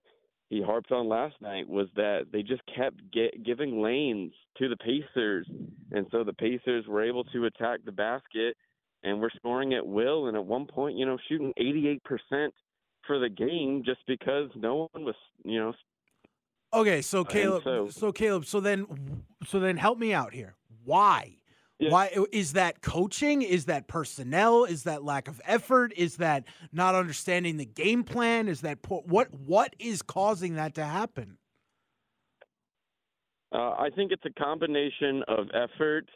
he 0.49 0.61
harped 0.61 0.91
on 0.91 1.09
last 1.09 1.35
night 1.41 1.67
was 1.67 1.87
that 1.95 2.27
they 2.31 2.43
just 2.43 2.61
kept 2.73 2.97
get, 3.11 3.43
giving 3.43 3.81
lanes 3.81 4.31
to 4.57 4.69
the 4.69 4.77
Pacers, 4.77 5.47
and 5.91 6.05
so 6.11 6.23
the 6.23 6.33
Pacers 6.33 6.85
were 6.87 7.03
able 7.03 7.23
to 7.25 7.45
attack 7.45 7.79
the 7.83 7.91
basket 7.91 8.55
and 9.05 9.21
we're 9.21 9.29
scoring 9.29 9.73
at 9.73 9.85
will. 9.85 10.27
And 10.27 10.35
at 10.35 10.45
one 10.45 10.65
point, 10.65 10.97
you 10.97 11.05
know, 11.05 11.17
shooting 11.29 11.53
88% 11.59 11.99
for 13.07 13.19
the 13.19 13.29
game 13.29 13.83
just 13.85 13.99
because 14.07 14.49
no 14.55 14.89
one 14.91 15.05
was, 15.05 15.15
you 15.43 15.59
know. 15.59 15.73
Okay, 16.73 17.01
so 17.01 17.23
Caleb, 17.23 17.63
so, 17.63 17.89
so, 17.89 18.11
Caleb, 18.11 18.45
so 18.45 18.59
then, 18.59 18.85
so 19.45 19.59
then, 19.59 19.77
help 19.77 19.97
me 19.97 20.13
out 20.13 20.33
here. 20.33 20.55
Why? 20.83 21.37
Yeah. 21.79 21.91
Why 21.91 22.11
is 22.31 22.53
that 22.53 22.81
coaching? 22.81 23.41
Is 23.41 23.65
that 23.65 23.87
personnel? 23.87 24.63
Is 24.65 24.83
that 24.83 25.03
lack 25.03 25.27
of 25.27 25.39
effort? 25.45 25.93
Is 25.95 26.17
that 26.17 26.45
not 26.73 26.95
understanding 26.95 27.57
the 27.57 27.65
game 27.65 28.03
plan? 28.03 28.47
Is 28.47 28.61
that 28.61 28.79
what 28.89 29.33
what 29.33 29.75
is 29.77 30.01
causing 30.01 30.55
that 30.55 30.75
to 30.75 30.85
happen? 30.85 31.37
Uh, 33.53 33.71
I 33.71 33.89
think 33.93 34.11
it's 34.11 34.23
a 34.25 34.41
combination 34.41 35.23
of 35.27 35.47
effort 35.53 36.09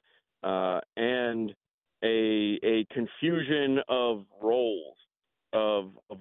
uh, 0.43 0.79
and 0.95 1.53
a 2.03 2.59
a 2.63 2.85
confusion 2.93 3.79
of 3.87 4.25
roles 4.41 4.95
of 5.53 5.91
of 6.09 6.19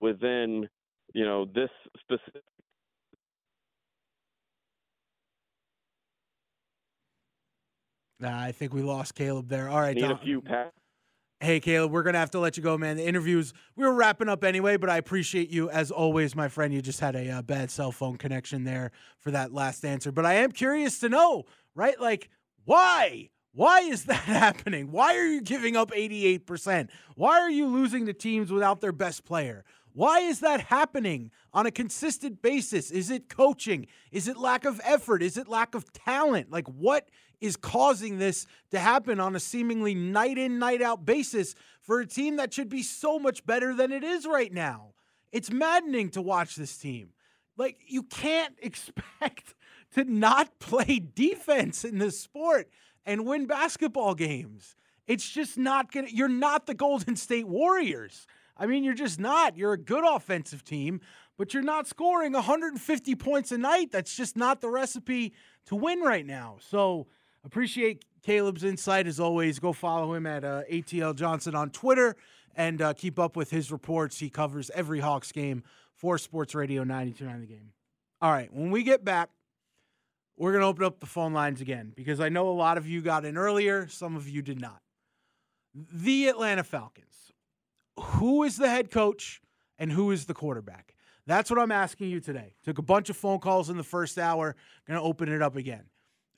within 0.00 0.68
you 1.14 1.24
know 1.24 1.44
this 1.44 1.70
specific 2.00 2.42
Nah, 8.20 8.38
I 8.38 8.52
think 8.52 8.74
we 8.74 8.82
lost 8.82 9.14
Caleb 9.14 9.48
there. 9.48 9.70
All 9.70 9.80
right, 9.80 9.96
need 9.96 10.04
a 10.04 10.18
few 10.22 10.42
passes. 10.42 10.72
Hey, 11.42 11.58
Caleb, 11.58 11.90
we're 11.90 12.02
going 12.02 12.12
to 12.12 12.18
have 12.18 12.32
to 12.32 12.38
let 12.38 12.58
you 12.58 12.62
go, 12.62 12.76
man. 12.76 12.98
The 12.98 13.06
interviews, 13.06 13.54
we 13.74 13.86
were 13.86 13.94
wrapping 13.94 14.28
up 14.28 14.44
anyway, 14.44 14.76
but 14.76 14.90
I 14.90 14.98
appreciate 14.98 15.48
you 15.48 15.70
as 15.70 15.90
always, 15.90 16.36
my 16.36 16.48
friend. 16.48 16.70
You 16.70 16.82
just 16.82 17.00
had 17.00 17.16
a 17.16 17.30
uh, 17.30 17.40
bad 17.40 17.70
cell 17.70 17.92
phone 17.92 18.18
connection 18.18 18.64
there 18.64 18.90
for 19.18 19.30
that 19.30 19.54
last 19.54 19.86
answer. 19.86 20.12
But 20.12 20.26
I 20.26 20.34
am 20.34 20.52
curious 20.52 20.98
to 20.98 21.08
know, 21.08 21.44
right? 21.74 21.98
Like, 21.98 22.28
why? 22.66 23.30
Why 23.52 23.80
is 23.80 24.04
that 24.06 24.14
happening? 24.14 24.90
Why 24.90 25.16
are 25.16 25.26
you 25.26 25.40
giving 25.40 25.76
up 25.76 25.90
88%? 25.90 26.88
Why 27.14 27.40
are 27.40 27.50
you 27.50 27.66
losing 27.66 28.06
to 28.06 28.12
teams 28.12 28.52
without 28.52 28.80
their 28.80 28.92
best 28.92 29.24
player? 29.24 29.64
Why 29.92 30.20
is 30.20 30.40
that 30.40 30.60
happening 30.60 31.32
on 31.52 31.66
a 31.66 31.70
consistent 31.70 32.42
basis? 32.42 32.90
Is 32.90 33.10
it 33.10 33.28
coaching? 33.28 33.86
Is 34.12 34.28
it 34.28 34.36
lack 34.36 34.64
of 34.64 34.80
effort? 34.84 35.22
Is 35.22 35.36
it 35.36 35.48
lack 35.48 35.74
of 35.74 35.92
talent? 35.92 36.50
Like, 36.50 36.68
what 36.68 37.08
is 37.40 37.56
causing 37.56 38.18
this 38.18 38.46
to 38.70 38.78
happen 38.78 39.18
on 39.18 39.34
a 39.34 39.40
seemingly 39.40 39.94
night 39.94 40.38
in, 40.38 40.58
night 40.58 40.80
out 40.80 41.04
basis 41.04 41.54
for 41.80 42.00
a 42.00 42.06
team 42.06 42.36
that 42.36 42.54
should 42.54 42.68
be 42.68 42.82
so 42.82 43.18
much 43.18 43.44
better 43.44 43.74
than 43.74 43.90
it 43.90 44.04
is 44.04 44.26
right 44.26 44.52
now? 44.52 44.92
It's 45.32 45.50
maddening 45.50 46.10
to 46.10 46.22
watch 46.22 46.54
this 46.54 46.76
team. 46.76 47.10
Like, 47.56 47.78
you 47.88 48.04
can't 48.04 48.54
expect 48.62 49.54
to 49.94 50.04
not 50.04 50.60
play 50.60 51.00
defense 51.00 51.84
in 51.84 51.98
this 51.98 52.20
sport 52.20 52.68
and 53.04 53.26
win 53.26 53.46
basketball 53.46 54.14
games. 54.14 54.76
It's 55.06 55.28
just 55.28 55.58
not 55.58 55.90
going 55.90 56.06
to, 56.06 56.14
you're 56.14 56.28
not 56.28 56.66
the 56.66 56.74
Golden 56.74 57.16
State 57.16 57.48
Warriors. 57.48 58.26
I 58.56 58.66
mean, 58.66 58.84
you're 58.84 58.94
just 58.94 59.18
not. 59.18 59.56
You're 59.56 59.72
a 59.72 59.78
good 59.78 60.04
offensive 60.06 60.62
team, 60.62 61.00
but 61.38 61.54
you're 61.54 61.62
not 61.62 61.86
scoring 61.86 62.32
150 62.32 63.14
points 63.16 63.50
a 63.52 63.58
night. 63.58 63.90
That's 63.90 64.14
just 64.14 64.36
not 64.36 64.60
the 64.60 64.68
recipe 64.68 65.32
to 65.66 65.76
win 65.76 66.00
right 66.00 66.26
now. 66.26 66.58
So 66.60 67.06
appreciate 67.44 68.04
Caleb's 68.22 68.64
insight 68.64 69.06
as 69.06 69.18
always. 69.18 69.58
Go 69.58 69.72
follow 69.72 70.14
him 70.14 70.26
at 70.26 70.44
uh, 70.44 70.62
ATL 70.70 71.16
Johnson 71.16 71.54
on 71.54 71.70
Twitter 71.70 72.16
and 72.54 72.82
uh, 72.82 72.92
keep 72.92 73.18
up 73.18 73.36
with 73.36 73.50
his 73.50 73.72
reports. 73.72 74.18
He 74.18 74.28
covers 74.28 74.70
every 74.74 75.00
Hawks 75.00 75.32
game 75.32 75.62
for 75.94 76.18
Sports 76.18 76.54
Radio 76.54 76.84
929 76.84 77.40
The 77.40 77.46
Game. 77.46 77.72
All 78.22 78.30
right, 78.30 78.52
when 78.52 78.70
we 78.70 78.82
get 78.82 79.04
back, 79.04 79.30
we're 80.40 80.52
going 80.52 80.62
to 80.62 80.68
open 80.68 80.84
up 80.86 81.00
the 81.00 81.06
phone 81.06 81.34
lines 81.34 81.60
again 81.60 81.92
because 81.94 82.18
I 82.18 82.30
know 82.30 82.48
a 82.48 82.56
lot 82.56 82.78
of 82.78 82.88
you 82.88 83.02
got 83.02 83.26
in 83.26 83.36
earlier, 83.36 83.86
some 83.88 84.16
of 84.16 84.26
you 84.26 84.40
did 84.40 84.58
not. 84.58 84.80
The 85.74 86.28
Atlanta 86.28 86.64
Falcons. 86.64 87.32
Who 87.98 88.42
is 88.44 88.56
the 88.56 88.70
head 88.70 88.90
coach 88.90 89.42
and 89.78 89.92
who 89.92 90.10
is 90.10 90.24
the 90.24 90.32
quarterback? 90.32 90.94
That's 91.26 91.50
what 91.50 91.58
I'm 91.58 91.70
asking 91.70 92.08
you 92.08 92.20
today. 92.20 92.54
Took 92.64 92.78
a 92.78 92.82
bunch 92.82 93.10
of 93.10 93.18
phone 93.18 93.38
calls 93.38 93.68
in 93.68 93.76
the 93.76 93.84
first 93.84 94.16
hour. 94.16 94.56
Going 94.88 94.98
to 94.98 95.04
open 95.04 95.30
it 95.30 95.42
up 95.42 95.56
again. 95.56 95.84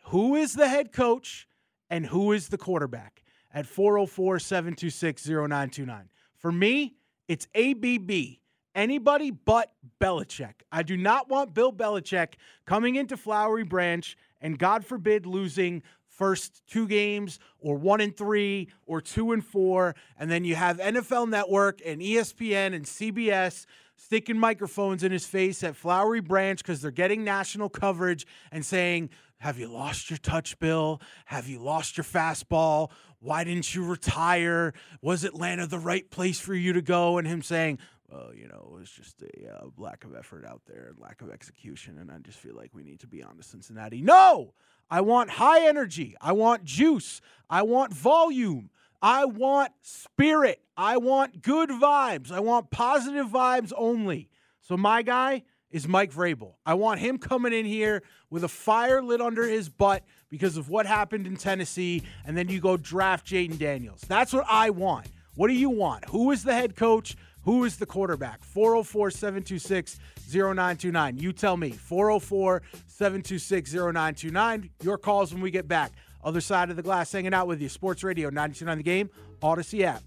Who 0.07 0.35
is 0.35 0.55
the 0.55 0.69
head 0.69 0.93
coach 0.93 1.47
and 1.89 2.05
who 2.05 2.33
is 2.33 2.49
the 2.49 2.59
quarterback? 2.59 3.23
At 3.55 3.67
404 3.67 4.41
726 4.41 5.29
0929. 5.29 6.09
For 6.39 6.51
me, 6.51 6.97
it's 7.29 7.47
ABB 7.55 8.41
anybody 8.75 9.31
but 9.31 9.73
Belichick. 10.01 10.55
I 10.71 10.83
do 10.83 10.97
not 10.97 11.29
want 11.29 11.55
Bill 11.55 11.73
Belichick 11.73 12.35
coming 12.67 12.97
into 12.97 13.17
Flowery 13.17 13.65
Branch 13.65 14.17
and 14.41 14.59
God 14.59 14.85
forbid 14.85 15.27
losing 15.27 15.83
first 16.09 16.63
two 16.67 16.87
games 16.87 17.39
or 17.59 17.77
one 17.77 18.01
and 18.01 18.17
three 18.17 18.69
or 18.87 19.01
two 19.01 19.33
and 19.33 19.45
four. 19.45 19.95
And 20.19 20.31
then 20.31 20.45
you 20.45 20.55
have 20.55 20.79
NFL 20.79 21.29
Network 21.29 21.81
and 21.85 22.01
ESPN 22.01 22.75
and 22.75 22.85
CBS 22.85 23.67
sticking 23.97 24.39
microphones 24.39 25.03
in 25.03 25.13
his 25.13 25.25
face 25.25 25.63
at 25.63 25.77
Flowery 25.77 26.21
Branch 26.21 26.59
because 26.59 26.83
they're 26.83 26.91
getting 26.91 27.25
national 27.25 27.69
coverage 27.69 28.27
and 28.51 28.65
saying, 28.65 29.11
Have 29.39 29.59
you 29.59 29.69
lost 29.69 30.11
your 30.11 30.19
touch, 30.19 30.59
Bill? 30.59 31.01
Have 31.27 31.49
you 31.49 31.61
lost 31.61 31.97
your 31.97 32.05
fastball? 32.05 32.91
Why 33.21 33.45
didn't 33.45 33.75
you 33.75 33.85
retire? 33.85 34.75
Was 35.01 35.25
Atlanta 35.25 35.67
the 35.67 35.79
right 35.79 36.11
place 36.11 36.41
for 36.41 36.55
you 36.55 36.73
to 36.73 36.83
go? 36.83 37.19
And 37.19 37.27
him 37.27 37.43
saying, 37.43 37.79
well, 38.13 38.35
you 38.35 38.49
know, 38.49 38.69
it 38.71 38.79
was 38.79 38.91
just 38.91 39.23
a 39.23 39.55
uh, 39.55 39.67
lack 39.79 40.05
of 40.05 40.15
effort 40.15 40.45
out 40.45 40.63
there 40.67 40.89
and 40.91 40.99
lack 40.99 41.23
of 41.23 41.31
execution. 41.31 41.99
And 41.99 42.11
I 42.11 42.19
just 42.19 42.39
feel 42.39 42.55
like 42.55 42.71
we 42.75 42.83
need 42.83 43.01
to 43.01 43.07
be 43.07 43.23
on 43.23 43.37
to 43.37 43.43
Cincinnati. 43.43 44.03
No, 44.03 44.55
I 44.91 45.01
want 45.01 45.31
high 45.31 45.67
energy. 45.67 46.17
I 46.21 46.33
want 46.33 46.65
juice. 46.65 47.21
I 47.49 47.63
want 47.63 47.93
volume. 47.93 48.71
I 49.01 49.25
want 49.25 49.73
spirit. 49.81 50.61
I 50.77 50.97
want 50.99 51.43
good 51.43 51.71
vibes. 51.71 52.31
I 52.31 52.41
want 52.41 52.71
positive 52.71 53.29
vibes 53.29 53.73
only. 53.77 54.29
So 54.61 54.77
my 54.77 55.03
guy 55.03 55.43
is 55.71 55.89
Mike 55.89 56.13
Vrabel. 56.13 56.55
I 56.67 56.75
want 56.75 57.01
him 57.01 57.19
coming 57.19 57.53
in 57.53 57.65
here 57.65 58.03
with 58.31 58.45
a 58.45 58.49
fire 58.49 59.03
lit 59.03 59.21
under 59.21 59.45
his 59.45 59.69
butt 59.69 60.05
because 60.29 60.57
of 60.57 60.69
what 60.69 60.87
happened 60.87 61.27
in 61.27 61.37
Tennessee, 61.37 62.03
and 62.27 62.37
then 62.37 62.49
you 62.49 62.61
go 62.61 62.77
draft 62.77 63.27
Jayden 63.27 63.59
Daniels. 63.59 64.03
That's 64.07 64.33
what 64.33 64.45
I 64.49 64.71
want. 64.71 65.07
What 65.35 65.49
do 65.49 65.55
you 65.55 65.71
want? 65.71 66.05
Who 66.11 66.31
is 66.31 66.45
the 66.45 66.53
head 66.53 66.77
coach? 66.77 67.17
Who 67.45 67.65
is 67.65 67.77
the 67.77 67.87
quarterback? 67.87 68.45
404 68.45 69.11
726 69.11 69.99
0929. 70.33 71.17
You 71.19 71.33
tell 71.33 71.57
me. 71.57 71.71
404 71.71 72.63
726 72.87 73.73
0929. 73.75 74.71
Your 74.83 74.99
calls 74.99 75.33
when 75.33 75.43
we 75.43 75.51
get 75.51 75.67
back. 75.67 75.93
Other 76.25 76.41
side 76.41 76.71
of 76.71 76.77
the 76.77 76.83
glass 76.83 77.11
hanging 77.11 77.35
out 77.35 77.49
with 77.49 77.61
you. 77.61 77.69
Sports 77.69 78.05
Radio 78.05 78.29
929 78.29 78.79
The 78.79 78.85
Game, 78.85 79.11
Audacy 79.43 79.83
app. 79.83 80.03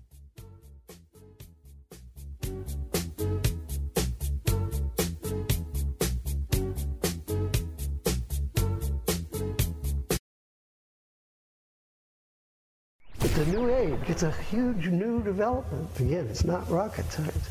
It's 14.08 14.22
a 14.22 14.32
huge 14.32 14.88
new 14.88 15.24
development. 15.24 15.90
Again, 16.00 16.28
it's 16.30 16.44
not 16.44 16.70
rocket 16.70 17.12
science. 17.12 17.50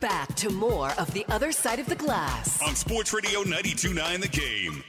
Back 0.00 0.34
to 0.34 0.50
more 0.50 0.90
of 0.98 1.10
the 1.14 1.24
other 1.30 1.50
side 1.50 1.78
of 1.78 1.86
the 1.86 1.94
glass. 1.94 2.60
On 2.60 2.74
Sports 2.74 3.14
Radio 3.14 3.40
929 3.40 4.20
The 4.20 4.28
Game. 4.28 4.84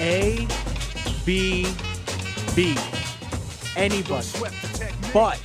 A, 0.00 0.46
B, 1.24 1.66
B. 2.54 2.76
Anybody 3.74 4.28
but 5.14 5.38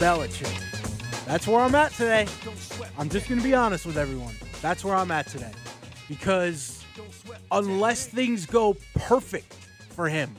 Belichick. 0.00 1.24
That's 1.24 1.46
where 1.46 1.60
I'm 1.60 1.74
at 1.76 1.92
today. 1.92 2.26
I'm 2.98 3.08
just 3.08 3.28
going 3.28 3.40
to 3.40 3.44
be 3.44 3.54
honest 3.54 3.86
with 3.86 3.96
everyone. 3.96 4.34
That's 4.60 4.84
where 4.84 4.96
I'm 4.96 5.12
at 5.12 5.28
today. 5.28 5.52
Because 6.08 6.84
unless 7.52 8.08
things 8.08 8.44
go 8.44 8.76
perfect 8.94 9.52
for 9.90 10.08
him, 10.08 10.34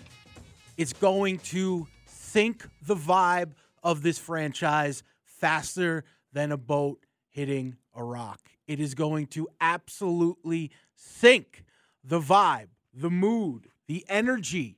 it's 0.77 0.93
going 0.93 1.39
to 1.39 1.87
sink 2.05 2.67
the 2.81 2.95
vibe 2.95 3.53
of 3.83 4.03
this 4.03 4.19
franchise 4.19 5.03
faster 5.23 6.03
than 6.33 6.51
a 6.51 6.57
boat 6.57 7.05
hitting 7.29 7.75
a 7.95 8.03
rock. 8.03 8.39
It 8.67 8.79
is 8.79 8.93
going 8.93 9.27
to 9.27 9.47
absolutely 9.59 10.71
sink 10.95 11.63
the 12.03 12.19
vibe, 12.19 12.67
the 12.93 13.09
mood, 13.09 13.67
the 13.87 14.05
energy, 14.07 14.77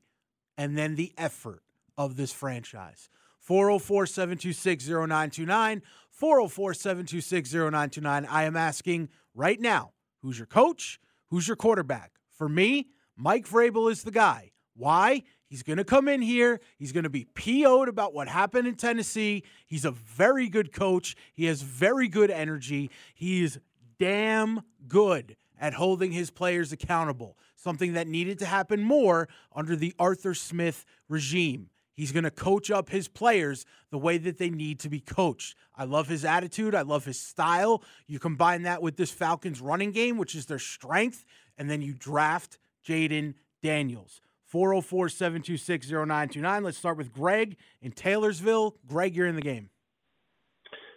and 0.57 0.77
then 0.77 0.95
the 0.95 1.13
effort 1.17 1.63
of 1.97 2.15
this 2.15 2.31
franchise. 2.31 3.09
404 3.39 4.05
726 4.05 4.87
0929. 4.87 5.81
404 6.11 6.73
726 6.73 7.53
0929. 7.53 8.25
I 8.25 8.43
am 8.43 8.55
asking 8.55 9.09
right 9.33 9.59
now 9.59 9.93
who's 10.21 10.37
your 10.37 10.45
coach? 10.45 10.99
Who's 11.29 11.47
your 11.47 11.57
quarterback? 11.57 12.11
For 12.29 12.49
me, 12.49 12.89
Mike 13.15 13.47
Vrabel 13.47 13.91
is 13.91 14.03
the 14.03 14.11
guy. 14.11 14.51
Why? 14.75 15.23
He's 15.49 15.63
going 15.63 15.77
to 15.77 15.83
come 15.83 16.07
in 16.07 16.21
here. 16.21 16.61
He's 16.77 16.91
going 16.91 17.05
to 17.05 17.09
be 17.09 17.25
PO'd 17.25 17.89
about 17.89 18.13
what 18.13 18.27
happened 18.27 18.67
in 18.67 18.75
Tennessee. 18.75 19.43
He's 19.65 19.83
a 19.83 19.91
very 19.91 20.47
good 20.47 20.71
coach. 20.71 21.15
He 21.33 21.45
has 21.45 21.63
very 21.63 22.07
good 22.07 22.29
energy. 22.29 22.91
He 23.15 23.43
is 23.43 23.59
damn 23.97 24.61
good 24.87 25.35
at 25.59 25.73
holding 25.73 26.11
his 26.11 26.29
players 26.29 26.71
accountable, 26.71 27.35
something 27.55 27.93
that 27.93 28.07
needed 28.07 28.37
to 28.39 28.45
happen 28.45 28.83
more 28.83 29.27
under 29.53 29.75
the 29.75 29.93
Arthur 29.97 30.35
Smith 30.35 30.85
regime. 31.09 31.69
He's 31.93 32.13
going 32.13 32.23
to 32.23 32.31
coach 32.31 32.71
up 32.71 32.89
his 32.89 33.09
players 33.09 33.65
the 33.89 33.97
way 33.97 34.17
that 34.19 34.37
they 34.37 34.49
need 34.49 34.79
to 34.81 34.89
be 34.89 35.01
coached. 35.01 35.55
I 35.75 35.83
love 35.83 36.07
his 36.07 36.23
attitude. 36.23 36.73
I 36.73 36.83
love 36.83 37.03
his 37.03 37.19
style. 37.19 37.83
You 38.07 38.19
combine 38.19 38.61
that 38.63 38.81
with 38.81 38.95
this 38.95 39.11
Falcons 39.11 39.59
running 39.59 39.91
game, 39.91 40.17
which 40.17 40.35
is 40.35 40.45
their 40.45 40.59
strength, 40.59 41.25
and 41.57 41.69
then 41.69 41.81
you 41.81 41.93
draft 41.93 42.57
Jayden 42.87 43.33
Daniels. 43.61 44.21
404 44.49 45.09
726 45.09 45.89
0929. 45.89 46.63
Let's 46.63 46.77
start 46.77 46.97
with 46.97 47.13
Greg 47.13 47.55
in 47.81 47.91
Taylorsville. 47.91 48.75
Greg, 48.87 49.15
you're 49.15 49.27
in 49.27 49.35
the 49.35 49.41
game. 49.41 49.69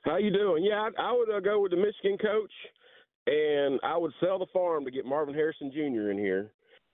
How 0.04 0.16
you 0.16 0.32
doing? 0.32 0.64
Yeah, 0.64 0.88
I, 0.98 1.10
I 1.10 1.12
would 1.12 1.30
uh, 1.30 1.40
go 1.40 1.60
with 1.60 1.70
the 1.70 1.76
Michigan 1.76 2.18
coach, 2.18 2.50
and 3.26 3.78
I 3.84 3.96
would 3.96 4.12
sell 4.20 4.38
the 4.38 4.46
farm 4.52 4.84
to 4.84 4.90
get 4.90 5.04
Marvin 5.04 5.34
Harrison 5.34 5.70
Jr. 5.70 6.10
in 6.10 6.18
here. 6.18 6.52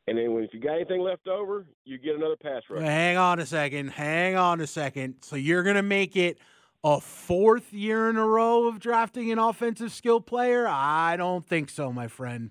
And 0.09 0.19
then 0.19 0.35
when, 0.35 0.45
if 0.45 0.51
you 0.53 0.61
got 0.61 0.75
anything 0.75 1.01
left 1.01 1.29
over, 1.29 1.67
you 1.85 1.99
get 1.99 2.17
another 2.17 2.37
pass 2.37 2.63
rush. 2.69 2.83
Hang 2.83 3.17
on 3.17 3.39
a 3.39 3.47
second. 3.47 3.89
Hang 3.89 4.37
on 4.37 4.61
a 4.61 4.67
second. 4.67 5.17
So 5.23 5.37
you're 5.37 5.63
going 5.63 5.77
to 5.77 5.83
make 5.83 6.17
it 6.17 6.39
a 6.83 7.01
fourth 7.01 7.73
year 7.73 8.09
in 8.09 8.17
a 8.17 8.27
row 8.27 8.67
of 8.67 8.79
drafting 8.79 9.31
an 9.31 9.39
offensive 9.39 9.93
skill 9.93 10.21
player? 10.21 10.67
I 10.69 11.17
don't 11.17 11.47
think 11.47 11.71
so, 11.71 11.93
my 11.93 12.09
friend. 12.09 12.51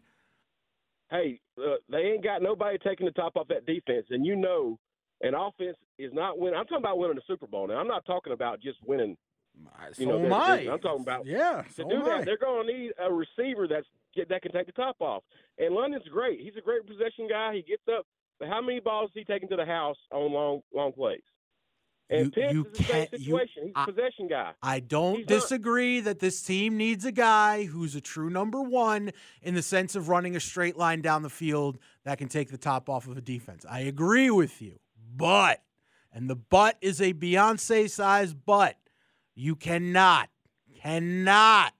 Hey, 1.10 1.40
uh, 1.58 1.76
they 1.90 2.00
ain't 2.00 2.24
got 2.24 2.42
nobody 2.42 2.78
taking 2.78 3.06
the 3.06 3.12
top 3.12 3.36
off 3.36 3.48
that 3.50 3.66
defense, 3.66 4.08
and 4.10 4.26
you 4.26 4.36
know, 4.36 4.78
an 5.22 5.34
offense 5.34 5.78
is 5.98 6.12
not 6.14 6.38
winning. 6.40 6.58
I'm 6.60 6.66
talking 6.66 6.84
about 6.84 6.98
winning 7.00 7.16
the 7.16 7.22
Super 7.28 7.48
Bowl 7.48 7.68
now. 7.68 7.76
I'm 7.76 7.88
not 7.88 8.06
talking 8.06 8.34
about 8.34 8.62
just 8.62 8.78
winning. 8.86 9.18
So 9.94 10.02
You 10.04 10.08
know, 10.08 10.16
am 10.18 10.30
that 10.30 10.32
I. 10.34 10.52
division. 10.52 10.74
I'm 10.74 10.80
talking 10.80 11.02
about 11.02 11.26
Yeah, 11.26 11.64
to 11.64 11.74
so 11.74 11.90
do 11.90 12.04
that. 12.04 12.22
I. 12.22 12.24
They're 12.26 12.38
going 12.38 12.68
to 12.68 12.74
need 12.74 12.92
a 13.00 13.12
receiver 13.12 13.68
that's 13.68 13.88
that 14.30 14.42
can 14.42 14.52
take 14.52 14.66
the 14.68 14.72
top 14.72 14.96
off. 15.00 15.24
And 15.60 15.74
London's 15.76 16.08
great. 16.12 16.40
He's 16.40 16.56
a 16.58 16.62
great 16.62 16.86
possession 16.88 17.28
guy. 17.30 17.54
He 17.56 17.62
gets 17.64 17.84
up. 17.92 18.06
But 18.40 18.50
how 18.50 18.62
many 18.62 18.80
balls 18.80 19.10
is 19.10 19.14
he 19.16 19.24
taking 19.24 19.50
to 19.50 19.56
the 19.56 19.66
house 19.66 19.98
on 20.12 20.32
long 20.32 20.62
long 20.74 20.92
plays? 20.92 21.22
And 22.10 22.34
You- 22.38 22.44
you 22.50 22.66
is 22.66 22.78
the 22.78 22.84
same 22.84 23.08
can't- 23.08 23.22
you- 23.22 23.38
He's 23.38 23.58
a 23.58 23.72
I- 23.80 23.86
possession 23.86 24.28
guy. 24.30 24.54
I 24.64 24.80
don't 24.80 25.18
He's 25.18 25.30
not- 25.30 25.40
disagree 25.42 26.00
that 26.00 26.20
this 26.20 26.42
team 26.42 26.78
needs 26.78 27.04
a 27.04 27.12
guy 27.12 27.66
who's 27.66 27.96
a 27.96 28.02
true 28.02 28.30
number 28.30 28.62
one 28.62 29.12
in 29.42 29.56
the 29.56 29.62
sense 29.62 29.94
of 29.96 30.08
running 30.08 30.36
a 30.36 30.40
straight 30.40 30.78
line 30.78 31.02
down 31.02 31.22
the 31.22 31.30
field 31.30 31.78
that 32.04 32.18
can 32.18 32.30
take 32.30 32.50
the 32.50 32.58
top 32.58 32.90
off 32.90 33.08
of 33.08 33.18
a 33.18 33.22
defense. 33.22 33.66
I 33.70 33.82
agree 33.82 34.30
with 34.30 34.62
you. 34.62 34.80
But, 35.16 35.62
and 36.14 36.30
the 36.30 36.36
but 36.38 36.78
is 36.82 37.02
a 37.02 37.14
Beyonce 37.14 37.90
sized 37.90 38.38
but, 38.46 38.78
you 39.36 39.56
cannot, 39.56 40.30
cannot 40.82 41.74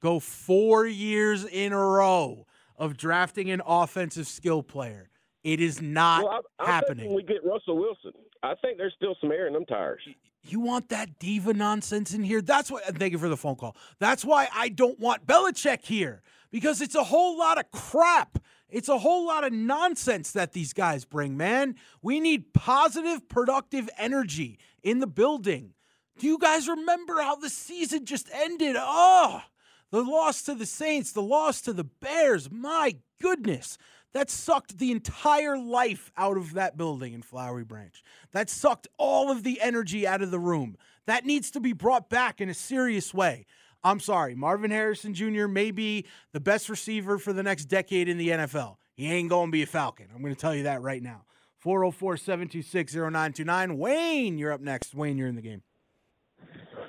go 0.00 0.18
four 0.18 0.86
years 0.86 1.44
in 1.44 1.72
a 1.72 1.78
row 1.78 2.46
of 2.76 2.96
drafting 2.96 3.50
an 3.50 3.62
offensive 3.66 4.26
skill 4.26 4.62
player. 4.62 5.10
It 5.44 5.60
is 5.60 5.80
not 5.80 6.24
well, 6.24 6.44
I, 6.58 6.62
I'm 6.64 6.66
happening. 6.68 7.14
we 7.14 7.22
get 7.22 7.44
Russell 7.44 7.76
Wilson. 7.78 8.12
I 8.42 8.54
think 8.56 8.78
there's 8.78 8.94
still 8.96 9.16
some 9.20 9.32
air 9.32 9.46
in 9.46 9.52
them 9.52 9.64
tires. 9.64 10.02
You 10.44 10.60
want 10.60 10.88
that 10.90 11.18
diva 11.18 11.52
nonsense 11.52 12.14
in 12.14 12.22
here? 12.22 12.40
That's 12.40 12.70
why. 12.70 12.80
and 12.86 12.98
Thank 12.98 13.12
you 13.12 13.18
for 13.18 13.28
the 13.28 13.36
phone 13.36 13.56
call. 13.56 13.76
That's 13.98 14.24
why 14.24 14.48
I 14.54 14.68
don't 14.68 14.98
want 14.98 15.26
Belichick 15.26 15.84
here 15.84 16.22
because 16.50 16.80
it's 16.80 16.94
a 16.94 17.04
whole 17.04 17.38
lot 17.38 17.58
of 17.58 17.70
crap. 17.70 18.38
It's 18.70 18.88
a 18.88 18.98
whole 18.98 19.26
lot 19.26 19.44
of 19.44 19.52
nonsense 19.52 20.32
that 20.32 20.52
these 20.52 20.72
guys 20.72 21.04
bring, 21.04 21.36
man. 21.36 21.76
We 22.02 22.20
need 22.20 22.52
positive, 22.52 23.28
productive 23.28 23.88
energy 23.98 24.58
in 24.82 25.00
the 25.00 25.06
building. 25.06 25.72
Do 26.18 26.26
you 26.26 26.38
guys 26.38 26.68
remember 26.68 27.20
how 27.20 27.36
the 27.36 27.48
season 27.48 28.04
just 28.04 28.28
ended? 28.32 28.76
Oh, 28.78 29.42
the 29.90 30.02
loss 30.02 30.42
to 30.42 30.54
the 30.54 30.66
Saints, 30.66 31.12
the 31.12 31.22
loss 31.22 31.60
to 31.62 31.72
the 31.72 31.84
Bears. 31.84 32.50
My 32.50 32.96
goodness. 33.20 33.78
That 34.14 34.30
sucked 34.30 34.78
the 34.78 34.90
entire 34.90 35.58
life 35.58 36.10
out 36.16 36.36
of 36.36 36.54
that 36.54 36.76
building 36.76 37.12
in 37.12 37.22
Flowery 37.22 37.64
Branch. 37.64 38.02
That 38.32 38.48
sucked 38.48 38.88
all 38.96 39.30
of 39.30 39.42
the 39.42 39.60
energy 39.60 40.06
out 40.06 40.22
of 40.22 40.30
the 40.30 40.38
room. 40.38 40.76
That 41.06 41.26
needs 41.26 41.50
to 41.52 41.60
be 41.60 41.72
brought 41.72 42.08
back 42.08 42.40
in 42.40 42.48
a 42.48 42.54
serious 42.54 43.12
way. 43.12 43.46
I'm 43.84 44.00
sorry, 44.00 44.34
Marvin 44.34 44.70
Harrison 44.70 45.14
Jr. 45.14 45.46
may 45.46 45.70
be 45.70 46.04
the 46.32 46.40
best 46.40 46.68
receiver 46.68 47.18
for 47.18 47.32
the 47.32 47.42
next 47.42 47.66
decade 47.66 48.08
in 48.08 48.18
the 48.18 48.28
NFL. 48.30 48.76
He 48.94 49.10
ain't 49.10 49.28
going 49.28 49.48
to 49.48 49.52
be 49.52 49.62
a 49.62 49.66
Falcon. 49.66 50.08
I'm 50.12 50.20
going 50.20 50.34
to 50.34 50.40
tell 50.40 50.54
you 50.54 50.64
that 50.64 50.82
right 50.82 51.02
now. 51.02 51.22
404 51.58 52.16
726 52.16 52.94
0929. 52.94 53.78
Wayne, 53.78 54.38
you're 54.38 54.52
up 54.52 54.60
next. 54.60 54.94
Wayne, 54.94 55.16
you're 55.16 55.28
in 55.28 55.36
the 55.36 55.42
game. 55.42 55.62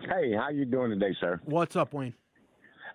Hey, 0.07 0.33
how 0.33 0.49
you 0.49 0.65
doing 0.65 0.89
today, 0.89 1.15
sir? 1.19 1.39
What's 1.43 1.75
up, 1.75 1.93
Wayne? 1.93 2.13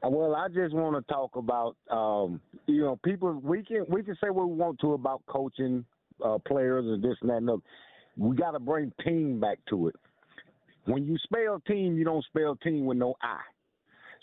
Well, 0.07 0.35
I 0.35 0.49
just 0.49 0.75
want 0.75 0.97
to 0.97 1.13
talk 1.13 1.37
about, 1.37 1.77
um, 1.91 2.41
you 2.67 2.83
know, 2.83 2.99
people. 3.05 3.41
We 3.43 3.63
can 3.63 3.87
we 3.89 4.03
can 4.03 4.17
say 4.23 4.31
what 4.31 4.49
we 4.49 4.55
want 4.55 4.79
to 4.81 4.93
about 4.93 5.23
coaching 5.27 5.85
uh, 6.23 6.39
players 6.47 6.85
and 6.87 7.03
this 7.03 7.17
and 7.23 7.31
that. 7.31 7.53
Other. 7.53 7.63
We 8.17 8.37
got 8.37 8.53
to 8.53 8.61
bring 8.61 8.93
team 9.05 9.41
back 9.41 9.59
to 9.71 9.89
it. 9.89 9.97
When 10.85 11.07
you 11.07 11.17
spell 11.25 11.61
team, 11.67 11.97
you 11.97 12.05
don't 12.05 12.25
spell 12.27 12.57
team 12.57 12.85
with 12.85 12.99
no 12.99 13.15
I. 13.23 13.41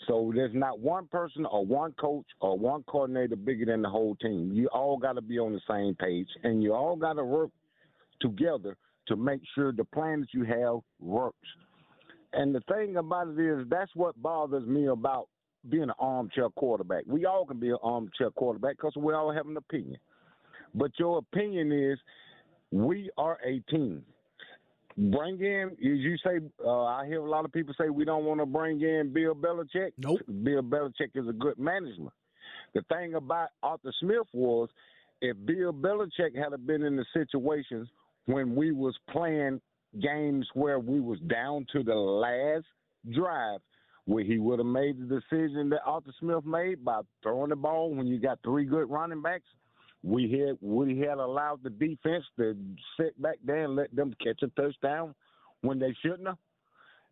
So 0.08 0.32
there's 0.34 0.54
not 0.54 0.80
one 0.80 1.06
person 1.08 1.46
or 1.46 1.64
one 1.64 1.92
coach 1.92 2.26
or 2.40 2.58
one 2.58 2.84
coordinator 2.84 3.36
bigger 3.36 3.66
than 3.66 3.82
the 3.82 3.88
whole 3.88 4.14
team. 4.16 4.52
You 4.52 4.68
all 4.68 4.96
got 4.96 5.14
to 5.14 5.20
be 5.20 5.38
on 5.38 5.52
the 5.52 5.60
same 5.68 5.94
page, 5.94 6.28
and 6.44 6.62
you 6.62 6.74
all 6.74 6.96
got 6.96 7.14
to 7.14 7.24
work 7.24 7.50
together 8.20 8.76
to 9.08 9.16
make 9.16 9.40
sure 9.54 9.72
the 9.72 9.84
plan 9.84 10.20
that 10.20 10.32
you 10.32 10.44
have 10.44 10.80
works. 11.00 11.36
And 12.32 12.54
the 12.54 12.60
thing 12.72 12.96
about 12.96 13.28
it 13.28 13.38
is, 13.38 13.66
that's 13.68 13.90
what 13.94 14.20
bothers 14.20 14.66
me 14.66 14.86
about 14.86 15.28
being 15.68 15.84
an 15.84 15.92
armchair 15.98 16.48
quarterback. 16.50 17.04
We 17.06 17.26
all 17.26 17.46
can 17.46 17.60
be 17.60 17.70
an 17.70 17.78
armchair 17.82 18.30
quarterback 18.30 18.76
because 18.76 18.94
we 18.96 19.12
all 19.14 19.32
have 19.32 19.46
an 19.46 19.56
opinion. 19.56 19.98
But 20.74 20.92
your 20.98 21.18
opinion 21.18 21.72
is, 21.72 21.98
we 22.70 23.10
are 23.18 23.38
a 23.44 23.60
team. 23.70 24.02
Bring 24.96 25.40
in, 25.40 25.70
as 25.72 25.78
you 25.80 26.16
say, 26.18 26.40
uh, 26.64 26.84
I 26.84 27.06
hear 27.06 27.24
a 27.24 27.30
lot 27.30 27.44
of 27.44 27.52
people 27.52 27.74
say 27.78 27.88
we 27.88 28.04
don't 28.04 28.24
want 28.24 28.40
to 28.40 28.46
bring 28.46 28.80
in 28.82 29.12
Bill 29.12 29.34
Belichick. 29.34 29.92
Nope. 29.98 30.20
Bill 30.42 30.62
Belichick 30.62 31.10
is 31.14 31.28
a 31.28 31.32
good 31.32 31.58
management. 31.58 32.12
The 32.74 32.82
thing 32.82 33.14
about 33.14 33.48
Arthur 33.62 33.92
Smith 34.00 34.26
was, 34.32 34.68
if 35.20 35.36
Bill 35.46 35.72
Belichick 35.72 36.36
had 36.36 36.66
been 36.66 36.82
in 36.82 36.96
the 36.96 37.06
situations 37.14 37.88
when 38.26 38.54
we 38.54 38.72
was 38.72 38.94
playing 39.10 39.60
games 40.00 40.46
where 40.54 40.78
we 40.78 41.00
was 41.00 41.18
down 41.20 41.66
to 41.72 41.82
the 41.82 41.94
last 41.94 42.66
drive, 43.14 43.60
where 44.06 44.24
he 44.24 44.38
would 44.38 44.58
have 44.58 44.66
made 44.66 44.98
the 44.98 45.20
decision 45.20 45.68
that 45.70 45.82
Arthur 45.84 46.12
Smith 46.18 46.44
made 46.44 46.84
by 46.84 47.00
throwing 47.22 47.50
the 47.50 47.56
ball 47.56 47.94
when 47.94 48.06
you 48.06 48.18
got 48.18 48.38
three 48.42 48.64
good 48.64 48.90
running 48.90 49.22
backs. 49.22 49.46
We 50.02 50.30
had 50.32 50.58
we 50.60 50.98
had 50.98 51.18
allowed 51.18 51.62
the 51.62 51.70
defense 51.70 52.24
to 52.36 52.56
sit 52.98 53.20
back 53.22 53.36
there 53.44 53.64
and 53.64 53.76
let 53.76 53.94
them 53.94 54.14
catch 54.22 54.42
a 54.42 54.48
touchdown 54.60 55.14
when 55.60 55.78
they 55.78 55.94
shouldn't 56.02 56.26
have. 56.26 56.38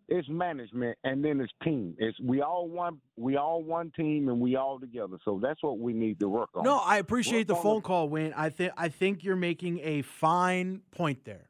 It's 0.09 0.29
management 0.29 0.99
and 1.05 1.25
then 1.25 1.41
it's 1.41 1.53
team. 1.63 1.95
It's 1.99 2.19
we 2.19 2.43
all 2.43 2.67
one 2.67 3.01
we 3.17 3.37
all 3.37 3.63
one 3.63 3.93
team 3.97 4.29
and 4.29 4.41
we 4.41 4.57
all 4.57 4.81
together. 4.81 5.19
So 5.25 5.39
that's 5.41 5.63
what 5.63 5.79
we 5.79 5.93
need 5.93 6.19
to 6.19 6.29
work 6.29 6.49
on. 6.57 6.65
No, 6.65 6.79
I 6.79 6.97
appreciate 6.99 7.43
Work 7.43 7.47
the 7.47 7.55
on 7.55 7.63
phone 7.63 7.83
call, 7.83 8.09
Wayne. 8.09 8.35
I 8.37 8.51
think 8.51 8.73
I 8.77 8.89
think 8.89 9.23
you're 9.23 9.37
making 9.37 9.79
a 9.85 10.03
fine 10.03 10.81
point 10.91 11.25
there. 11.25 11.50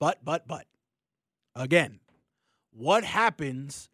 But, 0.00 0.24
but, 0.24 0.48
but, 0.48 0.66
again, 1.54 2.00
what 2.72 3.04
happens 3.04 3.88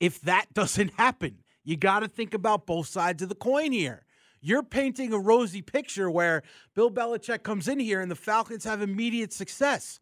if 0.00 0.20
that 0.22 0.46
doesn't 0.52 0.92
happen? 0.98 1.38
You 1.64 1.76
got 1.76 2.00
to 2.00 2.08
think 2.08 2.34
about 2.34 2.66
both 2.66 2.88
sides 2.88 3.22
of 3.22 3.28
the 3.28 3.36
coin 3.36 3.72
here. 3.72 4.04
You're 4.40 4.64
painting 4.64 5.12
a 5.12 5.18
rosy 5.18 5.62
picture 5.62 6.10
where 6.10 6.42
Bill 6.74 6.90
Belichick 6.90 7.44
comes 7.44 7.68
in 7.68 7.78
here 7.78 8.00
and 8.00 8.10
the 8.10 8.16
Falcons 8.16 8.64
have 8.64 8.82
immediate 8.82 9.32
success. 9.32 10.00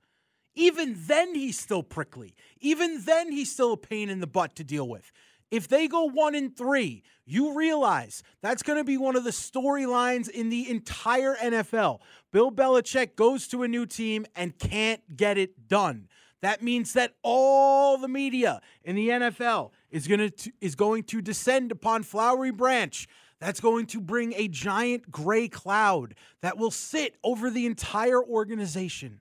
Even 0.55 0.97
then, 0.97 1.35
he's 1.35 1.61
still 1.61 1.83
prickly. 1.83 2.35
Even 2.59 3.05
then, 3.05 3.31
he's 3.31 3.53
still 3.53 3.75
a 3.75 3.77
pain 3.77 4.09
in 4.09 4.21
the 4.21 4.27
butt 4.27 4.57
to 4.57 4.65
deal 4.65 4.89
with. 4.89 5.13
If 5.51 5.67
they 5.67 5.89
go 5.89 6.05
one 6.05 6.35
and 6.35 6.57
three, 6.57 7.03
you 7.27 7.57
realize 7.57 8.23
that's 8.41 8.63
going 8.63 8.79
to 8.79 8.85
be 8.85 8.97
one 8.97 9.17
of 9.17 9.25
the 9.25 9.31
storylines 9.31 10.29
in 10.29 10.49
the 10.49 10.71
entire 10.71 11.35
NFL. 11.37 12.01
Bill 12.33 12.53
Belichick 12.53 13.17
goes 13.17 13.49
to 13.49 13.63
a 13.63 13.69
new 13.69 13.87
team 13.87 14.27
and 14.37 14.59
can't 14.59 15.17
get 15.17 15.39
it 15.39 15.69
done. 15.69 16.09
That 16.43 16.63
means 16.63 16.95
that 16.95 17.15
all 17.23 17.99
the 17.99 18.09
media 18.09 18.61
in 18.85 18.97
the 18.97 19.09
NFL 19.09 19.71
is 19.91 20.07
going 20.07 20.31
to 20.31 20.53
is 20.61 20.75
going 20.75 21.05
to 21.05 21.21
descend 21.21 21.71
upon 21.71 22.03
Flowery 22.03 22.51
Branch. 22.51 23.07
That's 23.41 23.61
going 23.61 23.87
to 23.87 24.01
bring 24.01 24.35
a 24.35 24.49
giant 24.49 25.11
gray 25.11 25.49
cloud 25.49 26.15
that 26.43 26.59
will 26.59 26.71
sit 26.71 27.17
over 27.25 27.51
the 27.51 27.67
entire 27.67 28.23
organization. 28.23 29.21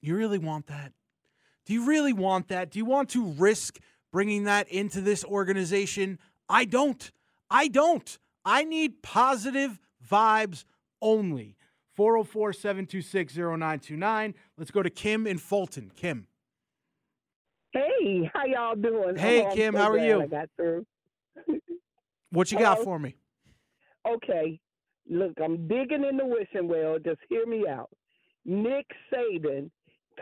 You 0.00 0.16
really 0.16 0.38
want 0.38 0.66
that? 0.66 0.92
Do 1.64 1.72
you 1.72 1.84
really 1.84 2.12
want 2.12 2.48
that? 2.48 2.70
Do 2.70 2.78
you 2.78 2.84
want 2.84 3.08
to 3.10 3.24
risk 3.24 3.78
bringing 4.12 4.44
that 4.44 4.68
into 4.68 5.00
this 5.00 5.24
organization? 5.24 6.18
I 6.48 6.64
don't. 6.64 7.10
I 7.50 7.68
don't. 7.68 8.18
I 8.44 8.64
need 8.64 9.02
positive 9.02 9.80
vibes 10.08 10.64
only. 11.00 11.56
404 11.96 12.52
726 12.52 13.36
0929. 13.36 14.34
Let's 14.56 14.70
go 14.70 14.82
to 14.82 14.90
Kim 14.90 15.26
in 15.26 15.38
Fulton. 15.38 15.90
Kim. 15.94 16.26
Hey, 17.72 18.30
how 18.34 18.44
y'all 18.44 18.74
doing? 18.74 19.16
Hey, 19.16 19.44
Oh, 19.46 19.54
Kim, 19.54 19.74
so 19.74 19.80
how 19.80 19.90
are 19.90 19.98
you? 19.98 20.22
I 20.22 20.26
got 20.26 20.48
through. 20.56 20.86
What 22.30 22.50
you 22.50 22.58
got 22.58 22.78
for 22.82 22.98
me? 22.98 23.14
Okay, 24.08 24.58
look, 25.06 25.32
I'm 25.44 25.68
digging 25.68 26.02
in 26.02 26.16
the 26.16 26.24
wishing 26.24 26.66
well. 26.66 26.98
Just 26.98 27.20
hear 27.28 27.44
me 27.44 27.66
out. 27.68 27.90
Nick 28.46 28.86
Saban 29.12 29.70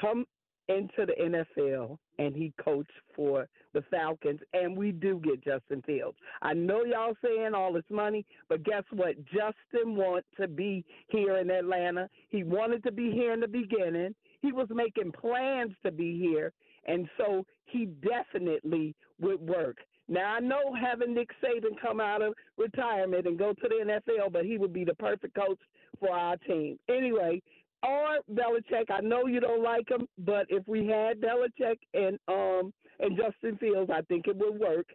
come 0.01 0.25
into 0.69 1.07
the 1.07 1.15
NFL 1.21 1.99
and 2.21 2.37
he 2.37 2.53
coached 2.63 2.91
for 3.17 3.49
the 3.73 3.83
Falcons, 3.91 4.41
and 4.53 4.77
we 4.77 4.93
do 4.93 5.19
get 5.25 5.43
Justin 5.43 5.83
Fields. 5.87 6.19
I 6.43 6.53
know 6.53 6.85
y'all 6.85 7.17
saying 7.25 7.55
all 7.55 7.73
this 7.73 7.83
money, 7.91 8.27
but 8.49 8.63
guess 8.63 8.83
what? 8.93 9.17
Justin 9.25 9.97
wants 9.97 10.29
to 10.39 10.47
be 10.47 10.85
here 11.09 11.39
in 11.39 11.51
Atlanta. 11.51 12.11
He 12.29 12.45
wanted 12.45 12.85
to 12.85 12.93
be 12.93 13.11
here 13.11 13.33
in 13.33 13.41
the 13.41 13.49
beginning. 13.49 14.15
He 14.43 14.53
was 14.53 14.69
making 14.71 15.13
plans 15.13 15.73
to 15.83 15.91
be 15.91 16.19
here, 16.19 16.53
and 16.87 17.09
so 17.17 17.47
he 17.65 17.87
definitely 17.87 18.95
would 19.19 19.41
work. 19.41 19.79
Now 20.07 20.35
I 20.35 20.41
know 20.41 20.75
having 20.79 21.15
Nick 21.15 21.31
Saban 21.43 21.81
come 21.81 22.01
out 22.01 22.21
of 22.21 22.35
retirement 22.59 23.27
and 23.27 23.39
go 23.39 23.55
to 23.55 23.63
the 23.63 24.01
NFL, 24.11 24.33
but 24.33 24.45
he 24.45 24.59
would 24.59 24.75
be 24.75 24.85
the 24.85 24.95
perfect 24.97 25.35
coach 25.35 25.59
for 25.99 26.11
our 26.11 26.37
team. 26.37 26.79
Anyway, 26.89 27.41
or 27.83 28.19
Belichick. 28.33 28.91
I 28.91 29.01
know 29.01 29.27
you 29.27 29.41
don't 29.41 29.63
like 29.63 29.89
him, 29.91 30.07
but 30.19 30.47
if 30.49 30.67
we 30.67 30.87
had 30.87 31.21
Belichick 31.21 31.79
and 31.95 32.19
um 32.29 32.73
and 32.99 33.17
Justin 33.17 33.57
Fields, 33.59 33.91
I 33.93 34.03
think 34.03 34.27
it 34.27 34.37
would 34.37 34.59
work. 34.59 34.87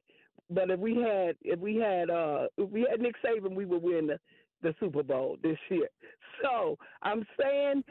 But 0.49 0.69
if 0.69 0.79
we 0.79 0.95
had 0.95 1.35
if 1.41 1.59
we 1.59 1.77
had 1.77 2.09
uh 2.09 2.47
if 2.57 2.69
we 2.69 2.87
had 2.89 3.01
Nick 3.01 3.15
Saban, 3.23 3.55
we 3.55 3.65
would 3.65 3.81
win 3.81 4.07
the 4.07 4.19
the 4.61 4.75
Super 4.79 5.03
Bowl 5.03 5.37
this 5.43 5.57
year. 5.69 5.89
So 6.43 6.77
I'm 7.01 7.25
saying 7.39 7.83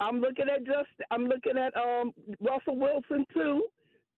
I'm 0.00 0.20
looking 0.20 0.46
at 0.48 0.64
just 0.64 0.88
I'm 1.10 1.26
looking 1.26 1.58
at 1.58 1.76
um 1.76 2.12
Russell 2.40 2.76
Wilson 2.76 3.26
too. 3.32 3.64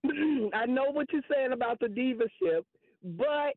I 0.55 0.67
know 0.67 0.91
what 0.91 1.13
you're 1.13 1.23
saying 1.31 1.53
about 1.53 1.79
the 1.81 1.87
divaship, 1.87 2.63
but 3.03 3.55